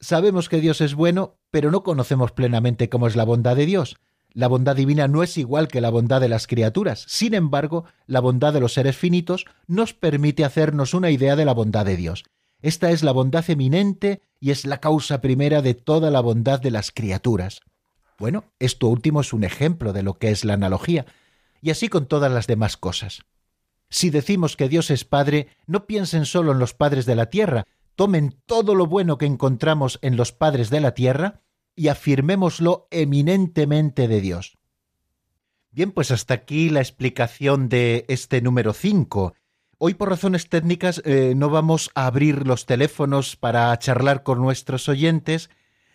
Sabemos 0.00 0.48
que 0.48 0.60
Dios 0.60 0.80
es 0.80 0.94
bueno, 0.94 1.36
pero 1.50 1.70
no 1.70 1.82
conocemos 1.82 2.32
plenamente 2.32 2.88
cómo 2.88 3.06
es 3.06 3.16
la 3.16 3.24
bondad 3.24 3.56
de 3.56 3.66
Dios. 3.66 3.96
La 4.32 4.48
bondad 4.48 4.74
divina 4.74 5.08
no 5.08 5.22
es 5.22 5.36
igual 5.36 5.68
que 5.68 5.82
la 5.82 5.90
bondad 5.90 6.20
de 6.20 6.28
las 6.28 6.46
criaturas. 6.46 7.04
Sin 7.06 7.34
embargo, 7.34 7.84
la 8.06 8.20
bondad 8.20 8.54
de 8.54 8.60
los 8.60 8.72
seres 8.72 8.96
finitos 8.96 9.44
nos 9.66 9.92
permite 9.92 10.44
hacernos 10.44 10.94
una 10.94 11.10
idea 11.10 11.36
de 11.36 11.44
la 11.44 11.52
bondad 11.52 11.84
de 11.84 11.96
Dios. 11.96 12.24
Esta 12.62 12.92
es 12.92 13.02
la 13.02 13.12
bondad 13.12 13.48
eminente 13.50 14.22
y 14.40 14.52
es 14.52 14.64
la 14.64 14.78
causa 14.78 15.20
primera 15.20 15.60
de 15.60 15.74
toda 15.74 16.10
la 16.10 16.20
bondad 16.20 16.60
de 16.60 16.70
las 16.70 16.92
criaturas. 16.92 17.60
Bueno, 18.18 18.44
esto 18.58 18.88
último 18.88 19.20
es 19.20 19.32
un 19.32 19.44
ejemplo 19.44 19.92
de 19.92 20.02
lo 20.02 20.14
que 20.14 20.30
es 20.30 20.44
la 20.44 20.54
analogía. 20.54 21.06
y 21.60 21.70
así 21.70 21.88
con 21.88 22.06
todas 22.06 22.32
las 22.32 22.48
demás 22.48 22.76
cosas. 22.76 23.22
Si 23.92 24.08
decimos 24.08 24.56
que 24.56 24.70
Dios 24.70 24.90
es 24.90 25.04
Padre, 25.04 25.48
no 25.66 25.84
piensen 25.84 26.24
solo 26.24 26.52
en 26.52 26.58
los 26.58 26.72
padres 26.72 27.04
de 27.04 27.14
la 27.14 27.26
tierra, 27.26 27.66
tomen 27.94 28.34
todo 28.46 28.74
lo 28.74 28.86
bueno 28.86 29.18
que 29.18 29.26
encontramos 29.26 29.98
en 30.00 30.16
los 30.16 30.32
padres 30.32 30.70
de 30.70 30.80
la 30.80 30.94
tierra 30.94 31.42
y 31.76 31.88
afirmémoslo 31.88 32.88
eminentemente 32.90 34.08
de 34.08 34.22
Dios. 34.22 34.56
Bien, 35.70 35.92
pues 35.92 36.10
hasta 36.10 36.32
aquí 36.32 36.70
la 36.70 36.80
explicación 36.80 37.68
de 37.68 38.06
este 38.08 38.40
número 38.40 38.72
5. 38.72 39.34
Hoy 39.76 39.92
por 39.92 40.08
razones 40.08 40.48
técnicas 40.48 41.02
eh, 41.04 41.34
no 41.36 41.50
vamos 41.50 41.90
a 41.94 42.06
abrir 42.06 42.46
los 42.46 42.64
teléfonos 42.64 43.36
para 43.36 43.78
charlar 43.78 44.22
con 44.22 44.40
nuestros 44.40 44.88
oyentes, 44.88 45.50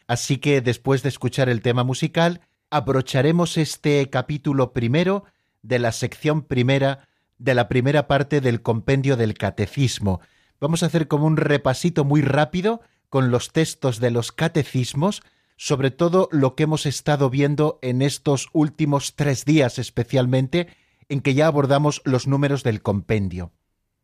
así 0.05 0.37
que 0.37 0.61
después 0.61 1.01
de 1.01 1.09
escuchar 1.09 1.49
el 1.49 1.63
tema 1.63 1.83
musical, 1.83 2.41
abrocharemos 2.69 3.57
este 3.57 4.07
capítulo 4.11 4.71
primero 4.71 5.23
de 5.63 5.79
la 5.79 5.91
sección 5.91 6.43
primera 6.43 7.07
de 7.37 7.53
la 7.55 7.67
primera 7.67 8.07
parte 8.07 8.41
del 8.41 8.61
compendio 8.61 9.17
del 9.17 9.33
catecismo. 9.33 10.21
Vamos 10.59 10.83
a 10.83 10.87
hacer 10.87 11.07
como 11.07 11.25
un 11.25 11.37
repasito 11.37 12.03
muy 12.03 12.21
rápido 12.21 12.81
con 13.09 13.31
los 13.31 13.51
textos 13.51 13.99
de 13.99 14.11
los 14.11 14.31
catecismos, 14.31 15.23
sobre 15.55 15.91
todo 15.91 16.29
lo 16.31 16.55
que 16.55 16.63
hemos 16.63 16.85
estado 16.85 17.29
viendo 17.29 17.79
en 17.81 18.01
estos 18.01 18.49
últimos 18.53 19.15
tres 19.15 19.45
días 19.45 19.79
especialmente, 19.79 20.67
en 21.09 21.21
que 21.21 21.33
ya 21.33 21.47
abordamos 21.47 22.01
los 22.05 22.27
números 22.27 22.63
del 22.63 22.81
compendio. 22.81 23.51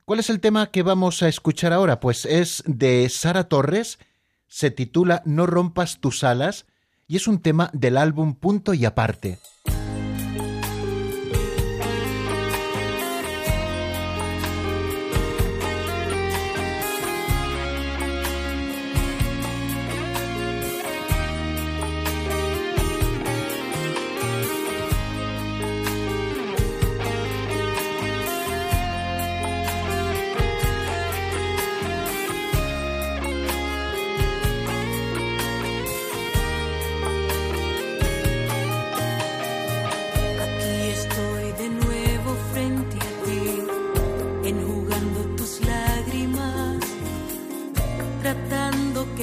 ¿Cuál 0.05 0.19
es 0.19 0.29
el 0.29 0.39
tema 0.39 0.71
que 0.71 0.83
vamos 0.83 1.23
a 1.23 1.27
escuchar 1.29 1.73
ahora? 1.73 1.99
Pues 1.99 2.25
es 2.25 2.63
de 2.65 3.07
Sara 3.09 3.45
Torres, 3.45 3.99
se 4.47 4.69
titula 4.69 5.21
No 5.25 5.45
rompas 5.45 5.99
tus 5.99 6.23
alas 6.23 6.65
y 7.07 7.15
es 7.15 7.27
un 7.27 7.39
tema 7.39 7.69
del 7.73 7.97
álbum 7.97 8.35
Punto 8.35 8.73
y 8.73 8.85
Aparte. 8.85 9.39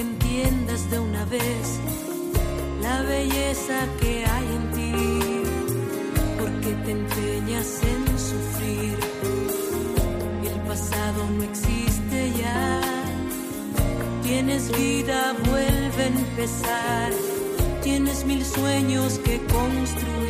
Entiendas 0.01 0.91
de 0.91 0.99
una 0.99 1.25
vez 1.27 1.79
la 2.83 3.03
belleza 3.03 3.87
que 4.01 4.25
hay 4.25 4.47
en 4.59 4.71
ti, 4.77 5.43
porque 6.39 6.71
te 6.85 6.91
empeñas 6.93 7.81
en 7.93 8.19
sufrir. 8.19 8.99
El 10.53 10.61
pasado 10.63 11.21
no 11.37 11.43
existe 11.43 12.33
ya, 12.39 12.81
tienes 14.23 14.73
vida, 14.77 15.37
vuelve 15.49 16.03
a 16.03 16.07
empezar. 16.07 17.13
Tienes 17.83 18.25
mil 18.25 18.45
sueños 18.45 19.19
que 19.25 19.39
construir. 19.47 20.30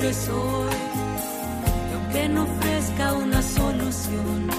Qué 0.00 0.14
sufres 0.14 0.28
hoy. 0.28 0.74
Y 1.90 1.94
aunque 1.94 2.28
no 2.28 2.42
ofrezca 2.44 3.12
una 3.14 3.42
solución, 3.42 4.50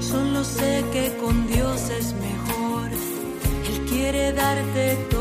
solo 0.00 0.44
sé 0.44 0.84
que 0.92 1.16
con 1.18 1.46
Dios 1.46 1.90
es 1.90 2.14
mejor. 2.14 2.90
Él 3.68 3.86
quiere 3.88 4.32
darte 4.32 4.96
todo 5.10 5.15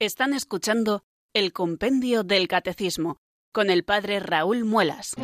Están 0.00 0.32
escuchando 0.32 1.02
el 1.34 1.52
Compendio 1.52 2.22
del 2.22 2.46
Catecismo 2.46 3.16
con 3.52 3.68
el 3.68 3.82
Padre 3.82 4.20
Raúl 4.20 4.64
Muelas. 4.64 5.16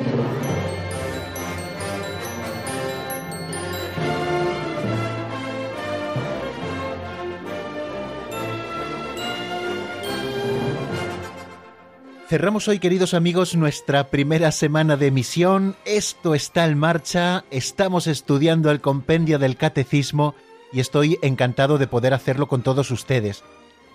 Cerramos 12.28 12.66
hoy, 12.66 12.80
queridos 12.80 13.14
amigos, 13.14 13.54
nuestra 13.54 14.10
primera 14.10 14.50
semana 14.50 14.96
de 14.96 15.06
emisión. 15.06 15.76
Esto 15.84 16.34
está 16.34 16.66
en 16.66 16.76
marcha, 16.76 17.44
estamos 17.52 18.08
estudiando 18.08 18.72
el 18.72 18.80
compendio 18.80 19.38
del 19.38 19.56
catecismo 19.56 20.34
y 20.72 20.80
estoy 20.80 21.16
encantado 21.22 21.78
de 21.78 21.86
poder 21.86 22.12
hacerlo 22.12 22.48
con 22.48 22.64
todos 22.64 22.90
ustedes. 22.90 23.44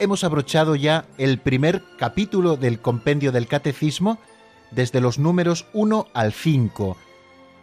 Hemos 0.02 0.24
abrochado 0.24 0.78
ya 0.78 1.06
el 1.18 1.40
primer 1.40 1.84
capítulo 1.98 2.56
del 2.56 2.80
compendio 2.80 3.34
del 3.34 3.48
catecismo 3.48 4.18
desde 4.72 5.02
los 5.02 5.20
números 5.20 5.66
1 5.74 6.08
al 6.14 6.32
5. 6.32 6.96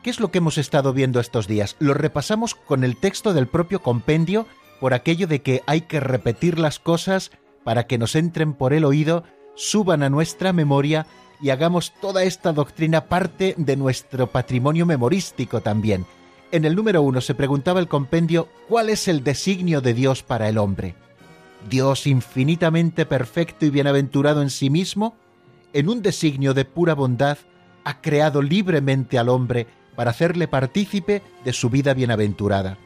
¿Qué 0.02 0.10
es 0.10 0.20
lo 0.20 0.30
que 0.30 0.38
hemos 0.38 0.58
estado 0.58 0.92
viendo 0.92 1.18
estos 1.18 1.48
días? 1.48 1.76
Lo 1.78 1.94
repasamos 1.94 2.54
con 2.54 2.84
el 2.84 2.98
texto 2.98 3.32
del 3.32 3.46
propio 3.46 3.80
compendio 3.80 4.46
por 4.80 4.92
aquello 4.92 5.26
de 5.26 5.40
que 5.40 5.62
hay 5.66 5.82
que 5.82 5.98
repetir 5.98 6.58
las 6.58 6.78
cosas 6.78 7.30
para 7.64 7.86
que 7.86 7.96
nos 7.96 8.14
entren 8.14 8.52
por 8.52 8.74
el 8.74 8.84
oído 8.84 9.24
suban 9.54 10.02
a 10.02 10.10
nuestra 10.10 10.52
memoria 10.52 11.06
y 11.40 11.48
hagamos 11.48 11.94
toda 12.02 12.22
esta 12.22 12.52
doctrina 12.52 13.06
parte 13.06 13.54
de 13.56 13.76
nuestro 13.76 14.26
patrimonio 14.26 14.84
memorístico 14.84 15.62
también. 15.62 16.04
En 16.52 16.66
el 16.66 16.76
número 16.76 17.00
uno 17.00 17.22
se 17.22 17.34
preguntaba 17.34 17.80
el 17.80 17.88
compendio 17.88 18.48
cuál 18.68 18.90
es 18.90 19.08
el 19.08 19.24
designio 19.24 19.80
de 19.80 19.94
Dios 19.94 20.22
para 20.22 20.50
el 20.50 20.58
hombre. 20.58 21.05
Dios 21.68 22.06
infinitamente 22.06 23.06
perfecto 23.06 23.66
y 23.66 23.70
bienaventurado 23.70 24.42
en 24.42 24.50
sí 24.50 24.70
mismo, 24.70 25.16
en 25.72 25.88
un 25.88 26.02
designio 26.02 26.54
de 26.54 26.64
pura 26.64 26.94
bondad, 26.94 27.38
ha 27.84 28.00
creado 28.00 28.42
libremente 28.42 29.18
al 29.18 29.28
hombre 29.28 29.66
para 29.94 30.10
hacerle 30.10 30.48
partícipe 30.48 31.22
de 31.44 31.52
su 31.52 31.70
vida 31.70 31.94
bienaventurada. 31.94 32.78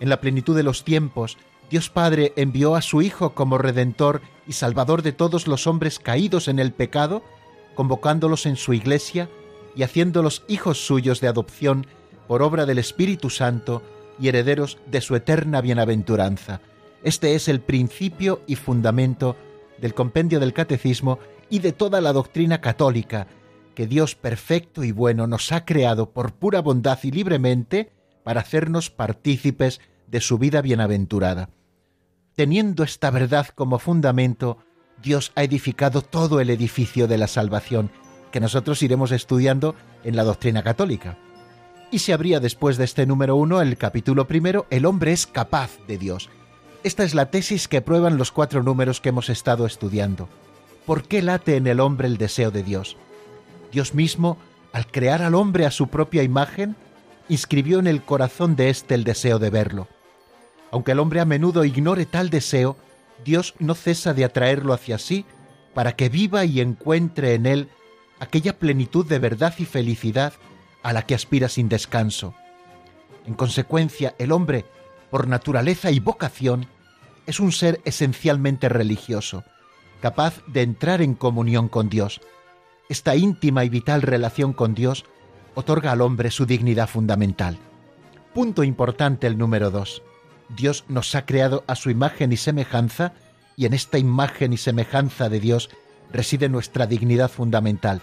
En 0.00 0.08
la 0.08 0.20
plenitud 0.20 0.56
de 0.56 0.62
los 0.62 0.84
tiempos, 0.84 1.38
Dios 1.70 1.90
Padre 1.90 2.32
envió 2.36 2.76
a 2.76 2.82
su 2.82 3.02
Hijo 3.02 3.34
como 3.34 3.58
Redentor 3.58 4.22
y 4.46 4.52
Salvador 4.52 5.02
de 5.02 5.12
todos 5.12 5.46
los 5.46 5.66
hombres 5.66 5.98
caídos 5.98 6.48
en 6.48 6.58
el 6.58 6.72
pecado, 6.72 7.22
convocándolos 7.74 8.46
en 8.46 8.56
su 8.56 8.72
iglesia 8.74 9.28
y 9.74 9.82
haciéndolos 9.82 10.44
hijos 10.48 10.86
suyos 10.86 11.20
de 11.20 11.28
adopción 11.28 11.86
por 12.28 12.42
obra 12.42 12.66
del 12.66 12.78
Espíritu 12.78 13.30
Santo 13.30 13.82
y 14.20 14.28
herederos 14.28 14.78
de 14.86 15.00
su 15.00 15.16
eterna 15.16 15.60
bienaventuranza. 15.60 16.60
Este 17.04 17.34
es 17.34 17.48
el 17.48 17.60
principio 17.60 18.40
y 18.46 18.56
fundamento 18.56 19.36
del 19.78 19.92
compendio 19.92 20.40
del 20.40 20.54
Catecismo 20.54 21.18
y 21.50 21.58
de 21.58 21.72
toda 21.72 22.00
la 22.00 22.14
doctrina 22.14 22.62
católica, 22.62 23.26
que 23.74 23.86
Dios 23.86 24.14
perfecto 24.14 24.82
y 24.84 24.90
bueno 24.90 25.26
nos 25.26 25.52
ha 25.52 25.66
creado 25.66 26.10
por 26.10 26.32
pura 26.32 26.62
bondad 26.62 26.98
y 27.02 27.10
libremente 27.10 27.92
para 28.24 28.40
hacernos 28.40 28.88
partícipes 28.88 29.82
de 30.06 30.22
su 30.22 30.38
vida 30.38 30.62
bienaventurada. 30.62 31.50
Teniendo 32.34 32.82
esta 32.82 33.10
verdad 33.10 33.48
como 33.48 33.78
fundamento, 33.78 34.56
Dios 35.02 35.32
ha 35.34 35.42
edificado 35.42 36.00
todo 36.00 36.40
el 36.40 36.48
edificio 36.48 37.06
de 37.06 37.18
la 37.18 37.26
salvación, 37.26 37.90
que 38.32 38.40
nosotros 38.40 38.82
iremos 38.82 39.12
estudiando 39.12 39.74
en 40.04 40.16
la 40.16 40.24
doctrina 40.24 40.62
católica. 40.62 41.18
Y 41.90 41.98
se 41.98 42.14
abría 42.14 42.40
después 42.40 42.78
de 42.78 42.84
este 42.84 43.04
número 43.04 43.36
uno 43.36 43.60
el 43.60 43.76
capítulo 43.76 44.26
primero, 44.26 44.66
El 44.70 44.86
hombre 44.86 45.12
es 45.12 45.26
capaz 45.26 45.78
de 45.86 45.98
Dios. 45.98 46.30
Esta 46.84 47.02
es 47.02 47.14
la 47.14 47.30
tesis 47.30 47.66
que 47.66 47.80
prueban 47.80 48.18
los 48.18 48.30
cuatro 48.30 48.62
números 48.62 49.00
que 49.00 49.08
hemos 49.08 49.30
estado 49.30 49.64
estudiando. 49.64 50.28
¿Por 50.84 51.04
qué 51.08 51.22
late 51.22 51.56
en 51.56 51.66
el 51.66 51.80
hombre 51.80 52.06
el 52.06 52.18
deseo 52.18 52.50
de 52.50 52.62
Dios? 52.62 52.98
Dios 53.72 53.94
mismo, 53.94 54.36
al 54.70 54.86
crear 54.86 55.22
al 55.22 55.34
hombre 55.34 55.64
a 55.64 55.70
su 55.70 55.88
propia 55.88 56.22
imagen, 56.22 56.76
inscribió 57.30 57.78
en 57.78 57.86
el 57.86 58.02
corazón 58.02 58.54
de 58.54 58.68
éste 58.68 58.94
el 58.94 59.02
deseo 59.02 59.38
de 59.38 59.48
verlo. 59.48 59.88
Aunque 60.70 60.92
el 60.92 60.98
hombre 60.98 61.20
a 61.20 61.24
menudo 61.24 61.64
ignore 61.64 62.04
tal 62.04 62.28
deseo, 62.28 62.76
Dios 63.24 63.54
no 63.58 63.74
cesa 63.74 64.12
de 64.12 64.26
atraerlo 64.26 64.74
hacia 64.74 64.98
sí 64.98 65.24
para 65.72 65.96
que 65.96 66.10
viva 66.10 66.44
y 66.44 66.60
encuentre 66.60 67.32
en 67.32 67.46
él 67.46 67.70
aquella 68.20 68.58
plenitud 68.58 69.06
de 69.06 69.18
verdad 69.18 69.54
y 69.56 69.64
felicidad 69.64 70.34
a 70.82 70.92
la 70.92 71.00
que 71.06 71.14
aspira 71.14 71.48
sin 71.48 71.70
descanso. 71.70 72.34
En 73.24 73.32
consecuencia, 73.32 74.14
el 74.18 74.32
hombre, 74.32 74.66
por 75.10 75.28
naturaleza 75.28 75.90
y 75.90 75.98
vocación, 75.98 76.66
es 77.26 77.40
un 77.40 77.52
ser 77.52 77.80
esencialmente 77.84 78.68
religioso, 78.68 79.44
capaz 80.00 80.42
de 80.46 80.62
entrar 80.62 81.02
en 81.02 81.14
comunión 81.14 81.68
con 81.68 81.88
Dios. 81.88 82.20
Esta 82.88 83.16
íntima 83.16 83.64
y 83.64 83.68
vital 83.68 84.02
relación 84.02 84.52
con 84.52 84.74
Dios 84.74 85.04
otorga 85.54 85.92
al 85.92 86.00
hombre 86.00 86.30
su 86.30 86.46
dignidad 86.46 86.88
fundamental. 86.88 87.58
Punto 88.34 88.64
importante 88.64 89.26
el 89.26 89.38
número 89.38 89.70
dos. 89.70 90.02
Dios 90.48 90.84
nos 90.88 91.14
ha 91.14 91.24
creado 91.24 91.64
a 91.66 91.76
su 91.76 91.90
imagen 91.90 92.32
y 92.32 92.36
semejanza, 92.36 93.14
y 93.56 93.66
en 93.66 93.74
esta 93.74 93.98
imagen 93.98 94.52
y 94.52 94.56
semejanza 94.56 95.28
de 95.28 95.40
Dios 95.40 95.70
reside 96.12 96.48
nuestra 96.48 96.86
dignidad 96.86 97.30
fundamental. 97.30 98.02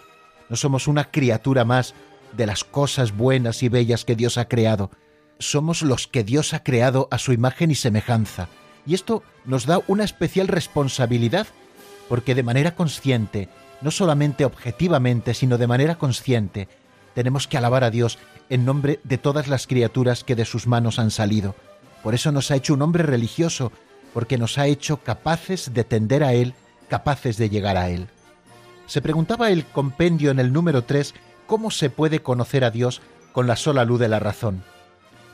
No 0.50 0.56
somos 0.56 0.88
una 0.88 1.12
criatura 1.12 1.66
más 1.66 1.94
de 2.34 2.46
las 2.46 2.64
cosas 2.64 3.16
buenas 3.16 3.62
y 3.64 3.70
bellas 3.70 4.06
que 4.06 4.16
Dios 4.16 4.38
ha 4.38 4.48
creado. 4.48 4.92
Somos 5.40 5.82
los 5.82 6.08
que 6.08 6.24
Dios 6.24 6.54
ha 6.54 6.64
creado 6.64 7.08
a 7.12 7.18
su 7.18 7.34
imagen 7.34 7.72
y 7.72 7.76
semejanza. 7.76 8.48
Y 8.86 8.94
esto 8.96 9.24
nos 9.46 9.66
da 9.66 9.82
una 9.88 10.04
especial 10.04 10.48
responsabilidad, 10.48 11.48
porque 12.10 12.36
de 12.36 12.44
manera 12.44 12.76
consciente, 12.76 13.50
no 13.82 13.92
solamente 13.92 14.46
objetivamente, 14.46 15.34
sino 15.34 15.58
de 15.58 15.68
manera 15.68 15.96
consciente, 15.96 16.68
tenemos 17.14 17.48
que 17.48 17.58
alabar 17.58 17.84
a 17.84 17.92
Dios 17.92 18.18
en 18.50 18.66
nombre 18.66 19.00
de 19.04 19.18
todas 19.18 19.48
las 19.48 19.68
criaturas 19.68 20.24
que 20.24 20.36
de 20.36 20.46
sus 20.46 20.68
manos 20.68 21.00
han 21.00 21.12
salido. 21.12 21.56
Por 22.04 22.16
eso 22.16 22.32
nos 22.32 22.52
ha 22.52 22.56
hecho 22.56 22.74
un 22.74 22.82
hombre 22.82 23.04
religioso, 23.04 23.72
porque 24.14 24.38
nos 24.38 24.58
ha 24.58 24.68
hecho 24.68 24.98
capaces 24.98 25.74
de 25.74 25.84
tender 25.84 26.24
a 26.24 26.34
Él, 26.34 26.54
capaces 26.90 27.38
de 27.38 27.50
llegar 27.50 27.78
a 27.78 27.90
Él. 27.90 28.08
Se 28.88 29.02
preguntaba 29.02 29.52
el 29.52 29.66
compendio 29.66 30.32
en 30.32 30.40
el 30.40 30.52
número 30.52 30.84
3 30.84 31.14
cómo 31.48 31.72
se 31.72 31.90
puede 31.90 32.22
conocer 32.22 32.64
a 32.64 32.72
Dios 32.72 33.02
con 33.32 33.48
la 33.48 33.56
sola 33.56 33.86
luz 33.86 34.00
de 34.00 34.10
la 34.10 34.20
razón. 34.20 34.64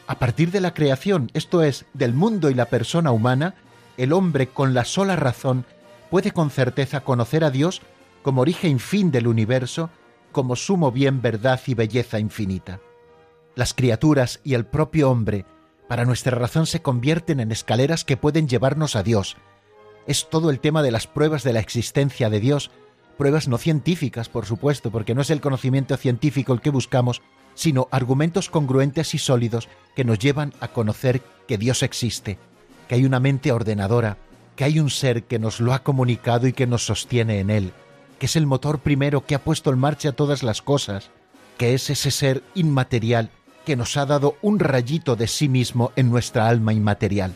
A 0.08 0.20
partir 0.20 0.52
de 0.52 0.62
la 0.62 0.74
creación, 0.74 1.30
esto 1.34 1.62
es, 1.62 1.86
del 1.94 2.14
mundo 2.14 2.50
y 2.50 2.54
la 2.54 2.68
persona 2.68 3.12
humana, 3.12 3.56
el 3.98 4.14
hombre 4.14 4.48
con 4.48 4.74
la 4.74 4.86
sola 4.86 5.18
razón 5.18 5.66
puede 6.10 6.32
con 6.32 6.50
certeza 6.50 7.02
conocer 7.02 7.44
a 7.44 7.52
Dios 7.52 7.82
como 8.24 8.42
origen 8.42 8.80
fin 8.80 9.12
del 9.12 9.28
universo, 9.28 9.90
como 10.32 10.56
sumo 10.56 10.94
bien, 10.94 11.22
verdad 11.22 11.60
y 11.68 11.74
belleza 11.74 12.20
infinita. 12.20 12.80
Las 13.56 13.74
criaturas 13.74 14.40
y 14.46 14.54
el 14.54 14.66
propio 14.66 15.10
hombre, 15.10 15.46
para 15.90 16.06
nuestra 16.06 16.38
razón, 16.38 16.68
se 16.68 16.82
convierten 16.82 17.42
en 17.42 17.52
escaleras 17.52 18.06
que 18.06 18.16
pueden 18.16 18.48
llevarnos 18.48 18.96
a 18.96 19.04
Dios. 19.04 19.36
Es 20.06 20.30
todo 20.30 20.52
el 20.52 20.62
tema 20.62 20.84
de 20.84 20.92
las 20.92 21.06
pruebas 21.06 21.44
de 21.44 21.52
la 21.52 21.60
existencia 21.60 22.30
de 22.30 22.40
Dios, 22.40 22.72
pruebas 23.18 23.50
no 23.50 23.58
científicas, 23.58 24.30
por 24.30 24.46
supuesto, 24.46 24.90
porque 24.90 25.16
no 25.16 25.22
es 25.22 25.32
el 25.32 25.42
conocimiento 25.42 25.98
científico 25.98 26.54
el 26.54 26.62
que 26.62 26.70
buscamos, 26.70 27.22
sino 27.58 27.88
argumentos 27.90 28.52
congruentes 28.52 29.16
y 29.16 29.18
sólidos 29.18 29.68
que 29.96 30.04
nos 30.04 30.20
llevan 30.20 30.54
a 30.60 30.68
conocer 30.68 31.24
que 31.48 31.58
Dios 31.58 31.82
existe, 31.82 32.38
que 32.88 32.94
hay 32.94 33.04
una 33.04 33.20
mente 33.20 33.52
ordenadora, 33.52 34.20
que 34.56 34.64
hay 34.64 34.80
un 34.80 34.92
ser 34.92 35.24
que 35.24 35.40
nos 35.40 35.60
lo 35.60 35.74
ha 35.74 35.82
comunicado 35.82 36.46
y 36.46 36.54
que 36.54 36.68
nos 36.68 36.86
sostiene 36.86 37.40
en 37.40 37.50
él, 37.50 37.74
que 38.20 38.28
es 38.28 38.36
el 38.36 38.46
motor 38.46 38.78
primero 38.78 39.26
que 39.26 39.34
ha 39.34 39.44
puesto 39.44 39.72
en 39.72 39.80
marcha 39.80 40.12
todas 40.12 40.44
las 40.44 40.62
cosas, 40.62 41.10
que 41.58 41.74
es 41.74 41.90
ese 41.90 42.12
ser 42.12 42.44
inmaterial 42.54 43.32
que 43.66 43.76
nos 43.76 43.98
ha 43.98 44.06
dado 44.06 44.38
un 44.44 44.60
rayito 44.60 45.16
de 45.16 45.26
sí 45.26 45.50
mismo 45.50 45.92
en 45.96 46.12
nuestra 46.12 46.48
alma 46.48 46.74
inmaterial. 46.74 47.34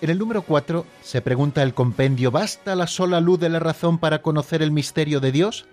En 0.00 0.10
el 0.10 0.18
número 0.18 0.42
4 0.42 0.84
se 1.02 1.22
pregunta 1.22 1.62
el 1.62 1.72
compendio, 1.72 2.32
¿basta 2.32 2.74
la 2.74 2.88
sola 2.88 3.20
luz 3.20 3.38
de 3.38 3.48
la 3.48 3.60
razón 3.60 3.98
para 3.98 4.22
conocer 4.22 4.60
el 4.60 4.72
misterio 4.72 5.20
de 5.20 5.30
Dios? 5.30 5.66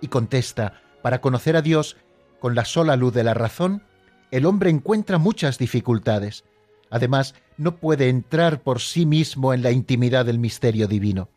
Y 0.00 0.08
contesta, 0.08 0.80
para 1.02 1.20
conocer 1.20 1.54
a 1.54 1.60
Dios 1.60 1.98
con 2.44 2.54
la 2.54 2.66
sola 2.66 2.94
luz 2.96 3.14
de 3.14 3.24
la 3.24 3.32
razón, 3.32 3.82
el 4.30 4.44
hombre 4.44 4.68
encuentra 4.68 5.16
muchas 5.16 5.56
dificultades. 5.56 6.44
Además, 6.90 7.34
no 7.56 7.76
puede 7.76 8.10
entrar 8.10 8.60
por 8.60 8.80
sí 8.80 9.06
mismo 9.06 9.54
en 9.54 9.62
la 9.62 9.70
intimidad 9.70 10.26
del 10.26 10.38
misterio 10.38 10.86
divino. 10.86 11.30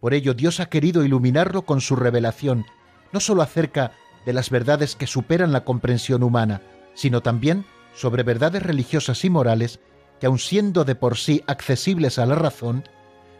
Por 0.00 0.14
ello, 0.14 0.32
Dios 0.32 0.58
ha 0.60 0.70
querido 0.70 1.04
iluminarlo 1.04 1.66
con 1.66 1.82
su 1.82 1.94
revelación, 1.94 2.64
no 3.12 3.20
sólo 3.20 3.42
acerca 3.42 3.92
de 4.24 4.32
las 4.32 4.48
verdades 4.48 4.96
que 4.96 5.06
superan 5.06 5.52
la 5.52 5.62
comprensión 5.62 6.22
humana, 6.22 6.62
sino 6.94 7.20
también 7.20 7.66
sobre 7.94 8.22
verdades 8.22 8.62
religiosas 8.62 9.26
y 9.26 9.28
morales 9.28 9.80
que, 10.20 10.26
aun 10.26 10.38
siendo 10.38 10.86
de 10.86 10.94
por 10.94 11.18
sí 11.18 11.44
accesibles 11.46 12.18
a 12.18 12.24
la 12.24 12.34
razón, 12.34 12.82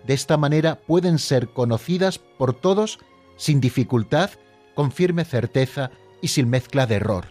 de 0.07 0.13
esta 0.13 0.37
manera 0.37 0.81
pueden 0.87 1.19
ser 1.19 1.49
conocidas 1.49 2.19
por 2.19 2.53
todos 2.53 2.99
sin 3.39 3.63
dificultad, 3.63 4.33
con 4.75 4.93
firme 4.93 5.25
certeza 5.25 5.93
y 6.21 6.29
sin 6.29 6.49
mezcla 6.49 6.87
de 6.87 6.97
error. 6.97 7.27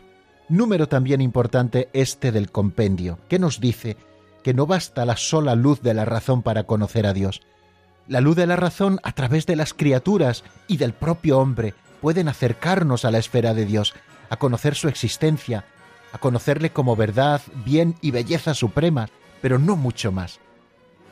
Número 0.48 0.88
también 0.88 1.22
importante 1.22 1.90
este 1.94 2.32
del 2.32 2.52
compendio, 2.52 3.20
que 3.30 3.40
nos 3.40 3.60
dice 3.60 3.98
que 4.44 4.54
no 4.54 4.68
basta 4.68 5.06
la 5.06 5.18
sola 5.18 5.56
luz 5.56 5.82
de 5.82 5.96
la 5.96 6.06
razón 6.06 6.44
para 6.44 6.66
conocer 6.66 7.08
a 7.08 7.14
Dios, 7.14 7.42
La 8.08 8.22
luz 8.22 8.36
de 8.36 8.46
la 8.46 8.56
razón 8.56 9.00
a 9.02 9.14
través 9.14 9.48
de 9.48 9.56
las 9.56 9.74
criaturas 9.74 10.44
y 10.68 10.78
del 10.78 10.94
propio 10.94 11.40
hombre 11.40 11.74
pueden 12.02 12.28
acercarnos 12.28 13.04
a 13.04 13.10
la 13.10 13.18
esfera 13.18 13.56
de 13.56 13.66
Dios, 13.66 13.96
a 14.30 14.38
conocer 14.38 14.76
su 14.76 14.88
existencia, 14.88 15.66
a 16.14 16.20
conocerle 16.20 16.70
como 16.70 16.96
verdad, 16.96 17.42
bien 17.66 17.96
y 18.02 18.12
belleza 18.12 18.54
suprema, 18.54 19.10
pero 19.42 19.58
no 19.58 19.76
mucho 19.76 20.12
más. 20.12 20.40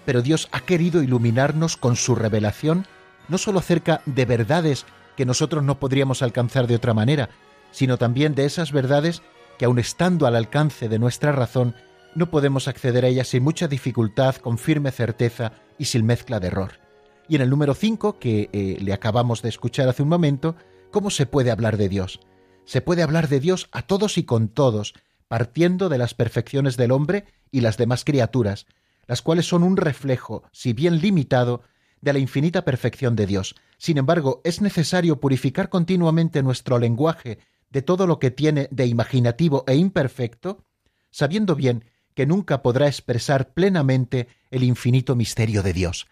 Pero 0.06 0.22
Dios 0.22 0.50
ha 0.52 0.60
querido 0.60 1.02
iluminarnos 1.02 1.78
con 1.78 1.96
su 1.96 2.14
revelación, 2.14 2.86
no 3.28 3.40
sólo 3.40 3.58
acerca 3.58 4.02
de 4.06 4.26
verdades 4.26 4.86
que 5.18 5.26
nosotros 5.26 5.64
no 5.64 5.80
podríamos 5.80 6.22
alcanzar 6.22 6.68
de 6.68 6.76
otra 6.76 6.94
manera, 6.94 7.30
sino 7.74 7.98
también 7.98 8.36
de 8.36 8.46
esas 8.46 8.72
verdades 8.72 9.22
que 9.58 9.66
aun 9.66 9.80
estando 9.80 10.26
al 10.26 10.38
alcance 10.38 10.88
de 10.88 11.00
nuestra 11.00 11.34
razón, 11.34 11.76
no 12.16 12.30
podemos 12.30 12.70
acceder 12.70 13.04
a 13.04 13.08
ellas 13.10 13.28
sin 13.28 13.44
mucha 13.44 13.68
dificultad, 13.68 14.36
con 14.36 14.58
firme 14.58 14.92
certeza 14.92 15.52
y 15.78 15.86
sin 15.86 16.06
mezcla 16.06 16.40
de 16.40 16.48
error. 16.48 16.80
Y 17.28 17.36
en 17.36 17.42
el 17.42 17.50
número 17.50 17.74
5, 17.74 18.20
que 18.20 18.50
eh, 18.54 18.78
le 18.80 18.94
acabamos 18.94 19.42
de 19.42 19.50
escuchar 19.50 19.90
hace 19.90 20.04
un 20.04 20.10
momento, 20.10 20.56
¿cómo 20.92 21.10
se 21.10 21.26
puede 21.26 21.52
hablar 21.52 21.78
de 21.78 21.90
Dios? 21.90 22.20
Se 22.66 22.82
puede 22.82 23.04
hablar 23.04 23.28
de 23.28 23.40
Dios 23.40 23.68
a 23.72 23.82
todos 23.82 24.18
y 24.18 24.24
con 24.24 24.48
todos, 24.48 24.94
partiendo 25.28 25.90
de 25.90 25.98
las 25.98 26.14
perfecciones 26.14 26.78
del 26.78 26.92
hombre 26.92 27.26
y 27.52 27.62
las 27.62 27.78
demás 27.78 28.04
criaturas, 28.06 28.68
las 29.08 29.22
cuales 29.22 29.48
son 29.48 29.64
un 29.64 29.78
reflejo, 29.78 30.44
si 30.52 30.74
bien 30.74 31.00
limitado, 31.00 31.64
de 32.02 32.14
la 32.14 32.20
infinita 32.20 32.66
perfección 32.66 33.16
de 33.16 33.26
Dios. 33.26 33.56
Sin 33.78 33.98
embargo, 33.98 34.42
es 34.44 34.62
necesario 34.62 35.20
purificar 35.20 35.70
continuamente 35.70 36.44
nuestro 36.44 36.78
lenguaje 36.78 37.40
de 37.74 37.82
todo 37.82 38.06
lo 38.08 38.20
que 38.20 38.32
tiene 38.32 38.70
de 38.72 38.86
imaginativo 38.86 39.64
e 39.68 39.76
imperfecto, 39.76 40.64
sabiendo 41.10 41.56
bien 41.56 41.86
que 42.14 42.28
nunca 42.28 42.62
podrá 42.62 42.88
expresar 42.88 43.54
plenamente 43.54 44.28
el 44.52 44.64
infinito 44.64 45.16
misterio 45.16 45.64
de 45.64 45.74
Dios. 45.74 46.08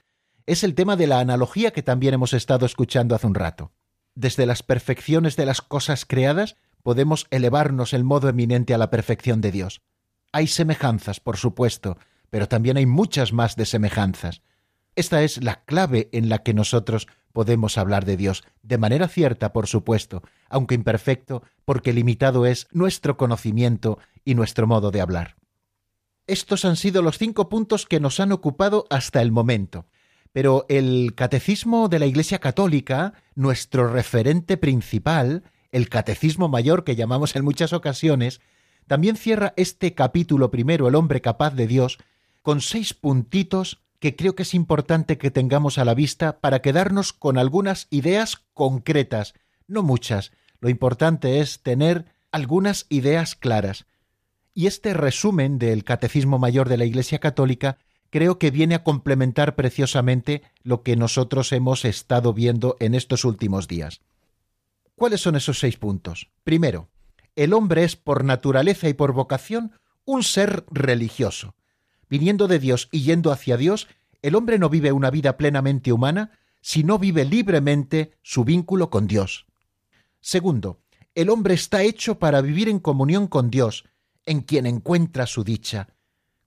Es 0.48 0.64
el 0.64 0.74
tema 0.74 0.96
de 0.96 1.06
la 1.06 1.20
analogía 1.20 1.72
que 1.72 1.84
también 1.84 2.16
hemos 2.16 2.34
estado 2.34 2.66
escuchando 2.66 3.14
hace 3.14 3.28
un 3.28 3.36
rato. 3.36 3.72
Desde 4.16 4.48
las 4.48 4.64
perfecciones 4.64 5.36
de 5.36 5.46
las 5.46 5.62
cosas 5.62 6.06
creadas 6.06 6.56
podemos 6.82 7.28
elevarnos 7.30 7.94
el 7.94 8.04
modo 8.04 8.28
eminente 8.28 8.74
a 8.74 8.80
la 8.80 8.90
perfección 8.90 9.40
de 9.40 9.52
Dios. 9.52 9.82
Hay 10.32 10.48
semejanzas, 10.48 11.20
por 11.20 11.38
supuesto, 11.38 12.00
pero 12.32 12.48
también 12.48 12.78
hay 12.78 12.88
muchas 12.88 13.34
más 13.34 13.56
de 13.56 13.68
semejanzas. 13.68 14.42
Esta 14.96 15.24
es 15.24 15.44
la 15.44 15.64
clave 15.64 16.10
en 16.12 16.30
la 16.30 16.40
que 16.40 16.54
nosotros 16.54 17.08
podemos 17.32 17.78
hablar 17.78 18.06
de 18.06 18.18
Dios, 18.18 18.44
de 18.62 18.78
manera 18.78 19.08
cierta, 19.08 19.54
por 19.54 19.68
supuesto, 19.68 20.22
aunque 20.50 20.76
imperfecto, 20.76 21.44
porque 21.64 21.94
limitado 21.94 22.46
es 22.46 22.68
nuestro 22.72 23.16
conocimiento 23.16 24.00
y 24.26 24.36
nuestro 24.36 24.68
modo 24.68 24.92
de 24.92 25.02
hablar. 25.02 25.38
Estos 26.28 26.66
han 26.66 26.76
sido 26.76 27.02
los 27.02 27.18
cinco 27.18 27.50
puntos 27.50 27.86
que 27.86 28.00
nos 28.00 28.20
han 28.20 28.32
ocupado 28.32 28.86
hasta 28.90 29.22
el 29.22 29.32
momento. 29.32 29.86
Pero 30.34 30.66
el 30.70 31.14
Catecismo 31.16 31.90
de 31.90 32.00
la 32.00 32.06
Iglesia 32.06 32.40
Católica, 32.40 33.14
nuestro 33.36 33.92
referente 33.92 34.56
principal, 34.56 35.44
el 35.72 35.90
Catecismo 35.90 36.48
Mayor 36.48 36.84
que 36.84 36.96
llamamos 36.96 37.36
en 37.36 37.44
muchas 37.44 37.74
ocasiones, 37.74 38.40
también 38.88 39.16
cierra 39.16 39.54
este 39.58 39.94
capítulo 39.94 40.52
primero, 40.52 40.88
el 40.88 40.96
hombre 40.96 41.22
capaz 41.22 41.52
de 41.52 41.68
Dios, 41.68 41.98
con 42.42 42.62
seis 42.62 42.94
puntitos 42.94 43.82
que 44.02 44.16
creo 44.16 44.36
que 44.36 44.42
es 44.44 44.56
importante 44.56 45.20
que 45.20 45.30
tengamos 45.30 45.78
a 45.78 45.86
la 45.86 45.94
vista 45.94 46.40
para 46.40 46.64
quedarnos 46.64 47.14
con 47.14 47.38
algunas 47.38 47.86
ideas 47.92 48.44
concretas, 48.56 49.36
no 49.68 49.84
muchas. 49.84 50.32
Lo 50.60 50.70
importante 50.70 51.40
es 51.40 51.62
tener 51.62 52.06
algunas 52.32 52.88
ideas 52.90 53.36
claras. 53.36 53.86
Y 54.56 54.66
este 54.66 54.96
resumen 54.96 55.60
del 55.60 55.84
Catecismo 55.84 56.40
Mayor 56.40 56.68
de 56.68 56.78
la 56.78 56.86
Iglesia 56.86 57.20
Católica 57.20 57.78
creo 58.10 58.40
que 58.40 58.50
viene 58.50 58.74
a 58.74 58.84
complementar 58.84 59.56
preciosamente 59.56 60.42
lo 60.64 60.82
que 60.82 60.96
nosotros 60.96 61.52
hemos 61.52 61.86
estado 61.86 62.34
viendo 62.34 62.78
en 62.80 62.96
estos 62.96 63.24
últimos 63.24 63.68
días. 63.68 64.02
¿Cuáles 64.96 65.22
son 65.22 65.36
esos 65.36 65.60
seis 65.60 65.78
puntos? 65.78 66.32
Primero, 66.44 66.90
el 67.36 67.54
hombre 67.54 67.84
es 67.84 67.98
por 67.98 68.24
naturaleza 68.24 68.90
y 68.90 68.96
por 68.96 69.14
vocación 69.14 69.74
un 70.06 70.24
ser 70.24 70.66
religioso. 70.72 71.54
Viniendo 72.12 72.50
de 72.50 72.60
Dios 72.60 72.90
y 72.92 73.04
yendo 73.04 73.32
hacia 73.32 73.56
Dios, 73.56 73.88
el 74.22 74.36
hombre 74.36 74.60
no 74.60 74.68
vive 74.68 74.92
una 74.92 75.10
vida 75.10 75.38
plenamente 75.38 75.94
humana 75.94 76.38
si 76.60 76.84
no 76.84 77.00
vive 77.00 77.24
libremente 77.24 78.18
su 78.22 78.44
vínculo 78.44 78.90
con 78.90 79.08
Dios. 79.08 79.48
Segundo, 80.20 80.82
el 81.16 81.30
hombre 81.30 81.54
está 81.54 81.84
hecho 81.84 82.20
para 82.20 82.42
vivir 82.42 82.68
en 82.68 82.80
comunión 82.80 83.28
con 83.28 83.50
Dios, 83.50 83.86
en 84.26 84.42
quien 84.42 84.66
encuentra 84.66 85.26
su 85.26 85.46
dicha. 85.46 85.88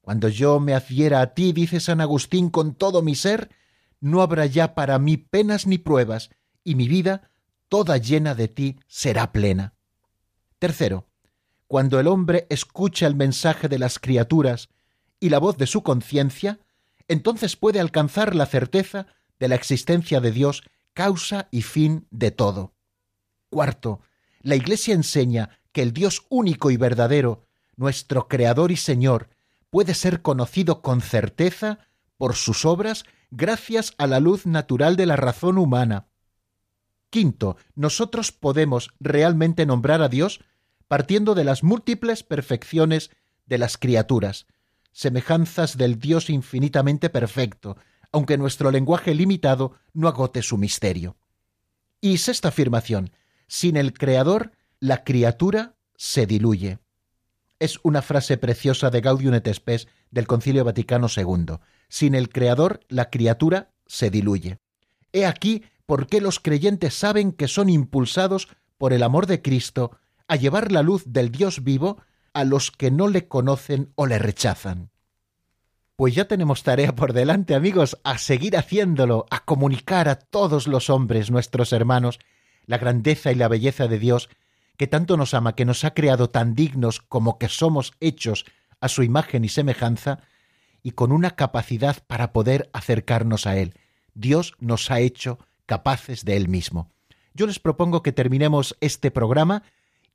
Cuando 0.03 0.29
yo 0.29 0.61
me 0.61 0.75
adhiera 0.75 1.23
a 1.23 1.33
ti, 1.33 1.55
dice 1.55 1.81
San 1.81 2.03
Agustín, 2.03 2.51
con 2.51 2.75
todo 2.75 3.01
mi 3.01 3.15
ser, 3.15 3.49
no 4.01 4.21
habrá 4.21 4.45
ya 4.45 4.75
para 4.75 4.99
mí 4.99 5.17
penas 5.17 5.67
ni 5.67 5.79
pruebas, 5.79 6.29
y 6.63 6.75
mi 6.75 6.89
vida, 6.89 7.31
toda 7.71 7.97
llena 7.97 8.35
de 8.35 8.49
ti, 8.49 8.81
será 8.87 9.33
plena. 9.33 9.73
Tercero, 10.59 11.09
cuando 11.67 11.99
el 11.99 12.07
hombre 12.07 12.47
escucha 12.51 13.07
el 13.07 13.15
mensaje 13.15 13.69
de 13.71 13.79
las 13.79 13.99
criaturas 13.99 14.69
y 15.25 15.31
la 15.31 15.39
voz 15.39 15.57
de 15.57 15.67
su 15.67 15.83
conciencia, 15.83 16.61
entonces 17.09 17.57
puede 17.57 17.81
alcanzar 17.81 18.35
la 18.35 18.45
certeza 18.45 19.07
de 19.39 19.49
la 19.49 19.55
existencia 19.55 20.21
de 20.21 20.33
Dios, 20.33 20.65
causa 20.93 21.49
y 21.51 21.63
fin 21.63 22.07
de 22.11 22.31
todo. 22.31 22.75
Cuarto, 23.49 24.03
la 24.43 24.55
Iglesia 24.55 24.93
enseña 24.93 25.61
que 25.73 25.81
el 25.81 25.95
Dios 25.95 26.27
único 26.29 26.71
y 26.71 26.77
verdadero, 26.77 27.47
nuestro 27.75 28.29
Creador 28.29 28.71
y 28.71 28.77
Señor, 28.77 29.31
puede 29.71 29.95
ser 29.95 30.21
conocido 30.21 30.83
con 30.83 31.01
certeza 31.01 31.79
por 32.19 32.35
sus 32.35 32.67
obras 32.67 33.05
gracias 33.31 33.95
a 33.97 34.07
la 34.07 34.21
luz 34.21 34.45
natural 34.45 34.95
de 34.97 35.07
la 35.07 35.17
razón 35.17 35.57
humana. 35.57 36.09
Quinto, 37.09 37.57
nosotros 37.75 38.31
podemos 38.31 38.91
realmente 39.01 39.65
nombrar 39.65 40.03
a 40.03 40.11
Dios 40.11 40.45
partiendo 40.87 41.35
de 41.35 41.45
las 41.45 41.63
múltiples 41.63 42.23
perfecciones 42.23 43.11
de 43.47 43.57
las 43.57 43.79
criaturas, 43.79 44.47
semejanzas 44.95 45.77
del 45.77 45.99
Dios 45.99 46.31
infinitamente 46.31 47.11
perfecto, 47.11 47.77
aunque 48.13 48.39
nuestro 48.39 48.71
lenguaje 48.71 49.15
limitado 49.15 49.75
no 49.93 50.09
agote 50.09 50.41
su 50.41 50.57
misterio. 50.57 51.17
Y 52.01 52.19
sexta 52.19 52.49
afirmación, 52.49 53.11
sin 53.49 53.77
el 53.77 53.93
Creador, 53.93 54.53
la 54.79 55.05
criatura 55.05 55.75
se 55.97 56.27
diluye. 56.27 56.79
Es 57.59 57.81
una 57.83 58.03
frase 58.03 58.37
preciosa 58.37 58.91
de 58.91 59.01
Gaudium 59.01 59.35
et 59.35 59.53
Spes 59.53 59.89
del 60.11 60.27
Concilio 60.27 60.65
Vaticano 60.65 61.09
II. 61.15 61.57
Sin 61.89 62.15
el 62.15 62.29
Creador, 62.29 62.81
la 62.89 63.11
criatura 63.11 63.73
se 63.87 64.11
diluye. 64.11 64.59
He 65.13 65.27
aquí 65.27 65.65
por 65.87 66.07
qué 66.07 66.21
los 66.21 66.41
creyentes 66.41 66.95
saben 66.95 67.33
que 67.33 67.49
son 67.49 67.69
impulsados 67.69 68.49
por 68.79 68.93
el 68.93 69.03
amor 69.03 69.27
de 69.27 69.43
Cristo 69.43 69.99
a 70.29 70.37
llevar 70.37 70.71
la 70.71 70.83
luz 70.83 71.03
del 71.07 71.31
Dios 71.31 71.65
vivo 71.65 72.01
a 72.35 72.45
los 72.45 72.71
que 72.71 72.91
no 72.91 73.09
le 73.09 73.27
conocen 73.27 73.93
o 73.95 74.07
le 74.07 74.19
rechazan. 74.19 74.91
Pues 75.97 76.15
ya 76.15 76.27
tenemos 76.27 76.65
tarea 76.65 76.95
por 76.95 77.13
delante, 77.13 77.55
amigos, 77.55 77.99
a 78.03 78.19
seguir 78.19 78.57
haciéndolo, 78.57 79.27
a 79.31 79.45
comunicar 79.45 80.09
a 80.09 80.17
todos 80.17 80.67
los 80.67 80.91
hombres, 80.91 81.31
nuestros 81.31 81.73
hermanos, 81.73 82.19
la 82.67 82.79
grandeza 82.79 83.31
y 83.31 83.37
la 83.37 83.49
belleza 83.49 83.87
de 83.87 84.01
Dios, 84.01 84.29
que 84.77 84.89
tanto 84.89 85.17
nos 85.17 85.35
ama, 85.35 85.55
que 85.55 85.65
nos 85.65 85.85
ha 85.85 85.95
creado 85.95 86.31
tan 86.31 86.55
dignos 86.55 87.01
como 87.01 87.39
que 87.39 87.49
somos 87.49 87.93
hechos 88.01 88.45
a 88.81 88.89
su 88.89 89.05
imagen 89.05 89.45
y 89.45 89.49
semejanza, 89.49 90.19
y 90.83 90.91
con 90.91 91.13
una 91.13 91.31
capacidad 91.31 92.05
para 92.07 92.33
poder 92.33 92.69
acercarnos 92.73 93.47
a 93.47 93.57
Él. 93.57 93.75
Dios 94.15 94.55
nos 94.59 94.91
ha 94.91 94.99
hecho 94.99 95.39
capaces 95.65 96.25
de 96.25 96.37
Él 96.37 96.49
mismo. 96.49 96.91
Yo 97.35 97.47
les 97.47 97.61
propongo 97.61 98.03
que 98.03 98.13
terminemos 98.13 98.77
este 98.81 99.11
programa 99.11 99.63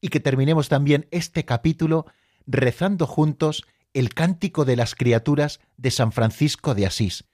y 0.02 0.10
que 0.10 0.20
terminemos 0.20 0.70
también 0.70 1.08
este 1.12 1.46
capítulo 1.46 2.06
rezando 2.46 3.06
juntos 3.06 3.66
el 3.94 4.14
cántico 4.14 4.66
de 4.66 4.76
las 4.76 4.96
criaturas 4.96 5.60
de 5.78 5.92
San 5.92 6.12
Francisco 6.12 6.76
de 6.76 6.86
Asís. 6.86 7.26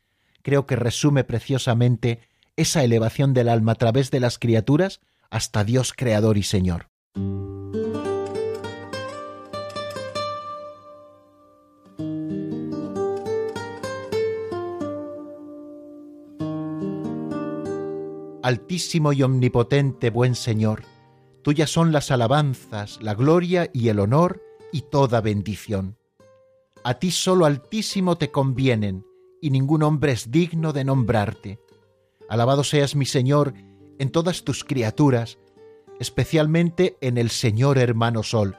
Creo 0.41 0.66
que 0.66 0.76
resume 0.76 1.24
preciosamente 1.24 2.20
esa 2.55 2.84
elevación 2.84 3.34
del 3.34 3.49
alma 3.49 3.74
a 3.74 3.76
través 3.76 4.11
de 4.11 4.20
las 4.20 4.39
criaturas 4.39 5.01
hasta 5.30 5.63
Dios 5.63 5.93
Creador 5.93 6.38
y 6.38 6.43
Señor. 6.43 6.88
Altísimo 18.43 19.11
y 19.11 19.24
omnipotente 19.24 20.11
buen 20.11 20.36
Señor, 20.36 20.84
tuyas 21.45 21.69
son 21.69 21.91
las 21.91 22.09
alabanzas, 22.09 22.97
la 23.03 23.13
gloria 23.13 23.69
y 23.71 23.89
el 23.89 23.99
honor 23.99 24.41
y 24.71 24.81
toda 24.81 25.21
bendición. 25.21 25.95
A 26.83 26.95
ti 26.95 27.11
solo 27.11 27.45
Altísimo 27.45 28.17
te 28.17 28.31
convienen, 28.31 29.05
y 29.43 29.51
ningún 29.51 29.83
hombre 29.83 30.11
es 30.11 30.31
digno 30.31 30.73
de 30.73 30.83
nombrarte. 30.83 31.59
Alabado 32.29 32.63
seas 32.63 32.95
mi 32.95 33.05
Señor 33.05 33.53
en 33.99 34.09
todas 34.09 34.43
tus 34.43 34.63
criaturas, 34.63 35.37
especialmente 35.99 36.97
en 36.99 37.19
el 37.19 37.29
Señor 37.29 37.77
hermano 37.77 38.23
Sol, 38.23 38.57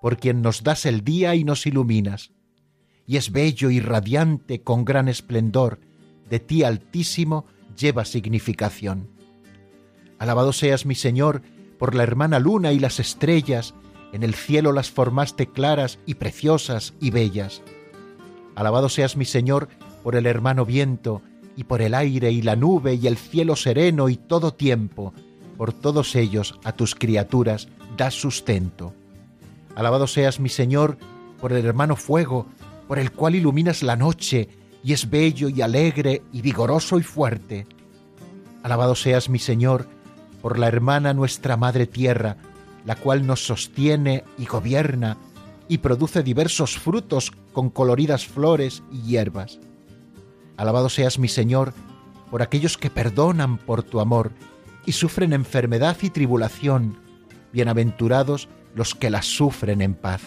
por 0.00 0.16
quien 0.16 0.40
nos 0.40 0.62
das 0.62 0.86
el 0.86 1.02
día 1.02 1.34
y 1.34 1.42
nos 1.42 1.66
iluminas. 1.66 2.30
Y 3.08 3.16
es 3.16 3.32
bello 3.32 3.70
y 3.70 3.80
radiante 3.80 4.62
con 4.62 4.84
gran 4.84 5.08
esplendor, 5.08 5.80
de 6.28 6.38
ti 6.38 6.62
Altísimo, 6.62 7.46
lleva 7.76 8.04
significación. 8.04 9.10
Alabado 10.20 10.52
seas 10.52 10.86
mi 10.86 10.94
Señor 10.94 11.42
por 11.80 11.96
la 11.96 12.04
hermana 12.04 12.38
luna 12.38 12.72
y 12.72 12.78
las 12.78 13.00
estrellas, 13.00 13.74
en 14.12 14.22
el 14.22 14.34
cielo 14.34 14.70
las 14.70 14.90
formaste 14.90 15.46
claras 15.46 15.98
y 16.04 16.14
preciosas 16.14 16.92
y 17.00 17.10
bellas. 17.10 17.62
Alabado 18.54 18.90
seas 18.90 19.16
mi 19.16 19.24
Señor 19.24 19.68
por 20.04 20.14
el 20.14 20.26
hermano 20.26 20.66
viento, 20.66 21.22
y 21.56 21.64
por 21.64 21.82
el 21.82 21.94
aire 21.94 22.30
y 22.30 22.42
la 22.42 22.54
nube 22.56 22.94
y 22.94 23.06
el 23.06 23.16
cielo 23.16 23.56
sereno 23.56 24.08
y 24.08 24.16
todo 24.16 24.54
tiempo, 24.54 25.12
por 25.56 25.72
todos 25.72 26.14
ellos 26.16 26.58
a 26.64 26.72
tus 26.72 26.94
criaturas 26.94 27.68
das 27.96 28.14
sustento. 28.14 28.94
Alabado 29.74 30.06
seas 30.06 30.38
mi 30.38 30.48
Señor 30.48 30.96
por 31.40 31.52
el 31.52 31.64
hermano 31.64 31.96
fuego, 31.96 32.46
por 32.88 32.98
el 32.98 33.12
cual 33.12 33.34
iluminas 33.34 33.82
la 33.82 33.96
noche, 33.96 34.48
y 34.82 34.92
es 34.92 35.10
bello 35.10 35.48
y 35.48 35.60
alegre 35.60 36.22
y 36.32 36.40
vigoroso 36.40 36.98
y 36.98 37.02
fuerte. 37.02 37.66
Alabado 38.62 38.94
seas 38.94 39.28
mi 39.28 39.38
Señor 39.38 39.86
por 40.42 40.58
la 40.58 40.68
hermana 40.68 41.14
nuestra 41.14 41.56
Madre 41.56 41.86
Tierra, 41.86 42.36
la 42.84 42.96
cual 42.96 43.26
nos 43.26 43.44
sostiene 43.44 44.24
y 44.38 44.46
gobierna, 44.46 45.16
y 45.68 45.78
produce 45.78 46.22
diversos 46.22 46.78
frutos 46.78 47.32
con 47.52 47.70
coloridas 47.70 48.26
flores 48.26 48.82
y 48.90 49.02
hierbas. 49.02 49.60
Alabado 50.56 50.88
seas 50.88 51.18
mi 51.18 51.28
Señor 51.28 51.72
por 52.30 52.42
aquellos 52.42 52.76
que 52.76 52.90
perdonan 52.90 53.58
por 53.58 53.82
tu 53.82 54.00
amor 54.00 54.32
y 54.84 54.92
sufren 54.92 55.32
enfermedad 55.32 55.96
y 56.02 56.10
tribulación, 56.10 56.98
bienaventurados 57.52 58.48
los 58.74 58.94
que 58.94 59.10
las 59.10 59.26
sufren 59.26 59.82
en 59.82 59.94
paz, 59.94 60.22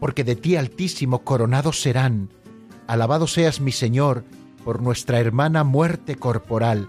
porque 0.00 0.24
de 0.24 0.36
ti 0.36 0.56
altísimo 0.56 1.24
coronados 1.24 1.80
serán. 1.80 2.30
Alabado 2.86 3.26
seas 3.26 3.60
mi 3.60 3.72
Señor 3.72 4.24
por 4.64 4.82
nuestra 4.82 5.20
hermana 5.20 5.64
muerte 5.64 6.16
corporal, 6.16 6.88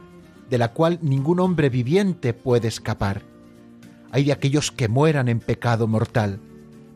de 0.54 0.60
la 0.60 0.72
cual 0.72 1.00
ningún 1.02 1.40
hombre 1.40 1.70
viviente 1.70 2.32
puede 2.32 2.68
escapar. 2.68 3.24
Hay 4.12 4.26
de 4.26 4.34
aquellos 4.34 4.72
que 4.72 4.88
mueran 4.88 5.28
en 5.28 5.40
pecado 5.40 5.88
mortal, 5.88 6.38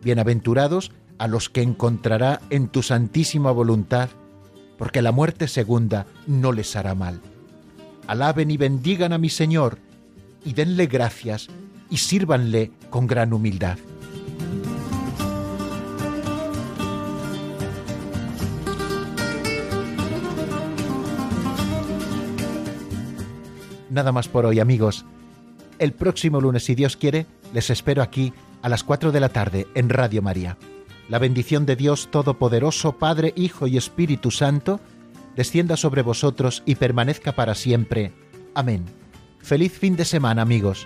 bienaventurados 0.03 0.91
a 1.17 1.27
los 1.27 1.49
que 1.49 1.63
encontrará 1.63 2.39
en 2.51 2.67
tu 2.67 2.83
santísima 2.83 3.49
voluntad, 3.49 4.09
porque 4.77 5.01
la 5.01 5.11
muerte 5.11 5.47
segunda 5.47 6.05
no 6.27 6.51
les 6.51 6.75
hará 6.75 6.93
mal. 6.93 7.19
Alaben 8.05 8.51
y 8.51 8.57
bendigan 8.57 9.11
a 9.11 9.17
mi 9.17 9.29
Señor, 9.29 9.79
y 10.45 10.53
denle 10.53 10.85
gracias, 10.85 11.47
y 11.89 11.97
sírvanle 11.97 12.69
con 12.91 13.07
gran 13.07 13.33
humildad. 13.33 13.79
Nada 23.97 24.11
más 24.11 24.27
por 24.27 24.45
hoy, 24.45 24.59
amigos. 24.59 25.05
El 25.79 25.91
próximo 25.91 26.39
lunes, 26.39 26.65
si 26.65 26.75
Dios 26.75 26.97
quiere, 26.97 27.25
les 27.51 27.71
espero 27.71 28.03
aquí 28.03 28.31
a 28.61 28.69
las 28.69 28.83
4 28.83 29.11
de 29.11 29.19
la 29.19 29.29
tarde 29.29 29.65
en 29.73 29.89
Radio 29.89 30.21
María. 30.21 30.55
La 31.09 31.17
bendición 31.17 31.65
de 31.65 31.75
Dios 31.75 32.09
Todopoderoso, 32.11 32.99
Padre, 32.99 33.33
Hijo 33.35 33.65
y 33.65 33.75
Espíritu 33.75 34.29
Santo, 34.29 34.79
descienda 35.35 35.77
sobre 35.77 36.03
vosotros 36.03 36.61
y 36.67 36.75
permanezca 36.75 37.31
para 37.31 37.55
siempre. 37.55 38.13
Amén. 38.53 38.85
Feliz 39.39 39.75
fin 39.75 39.95
de 39.95 40.05
semana, 40.05 40.43
amigos. 40.43 40.85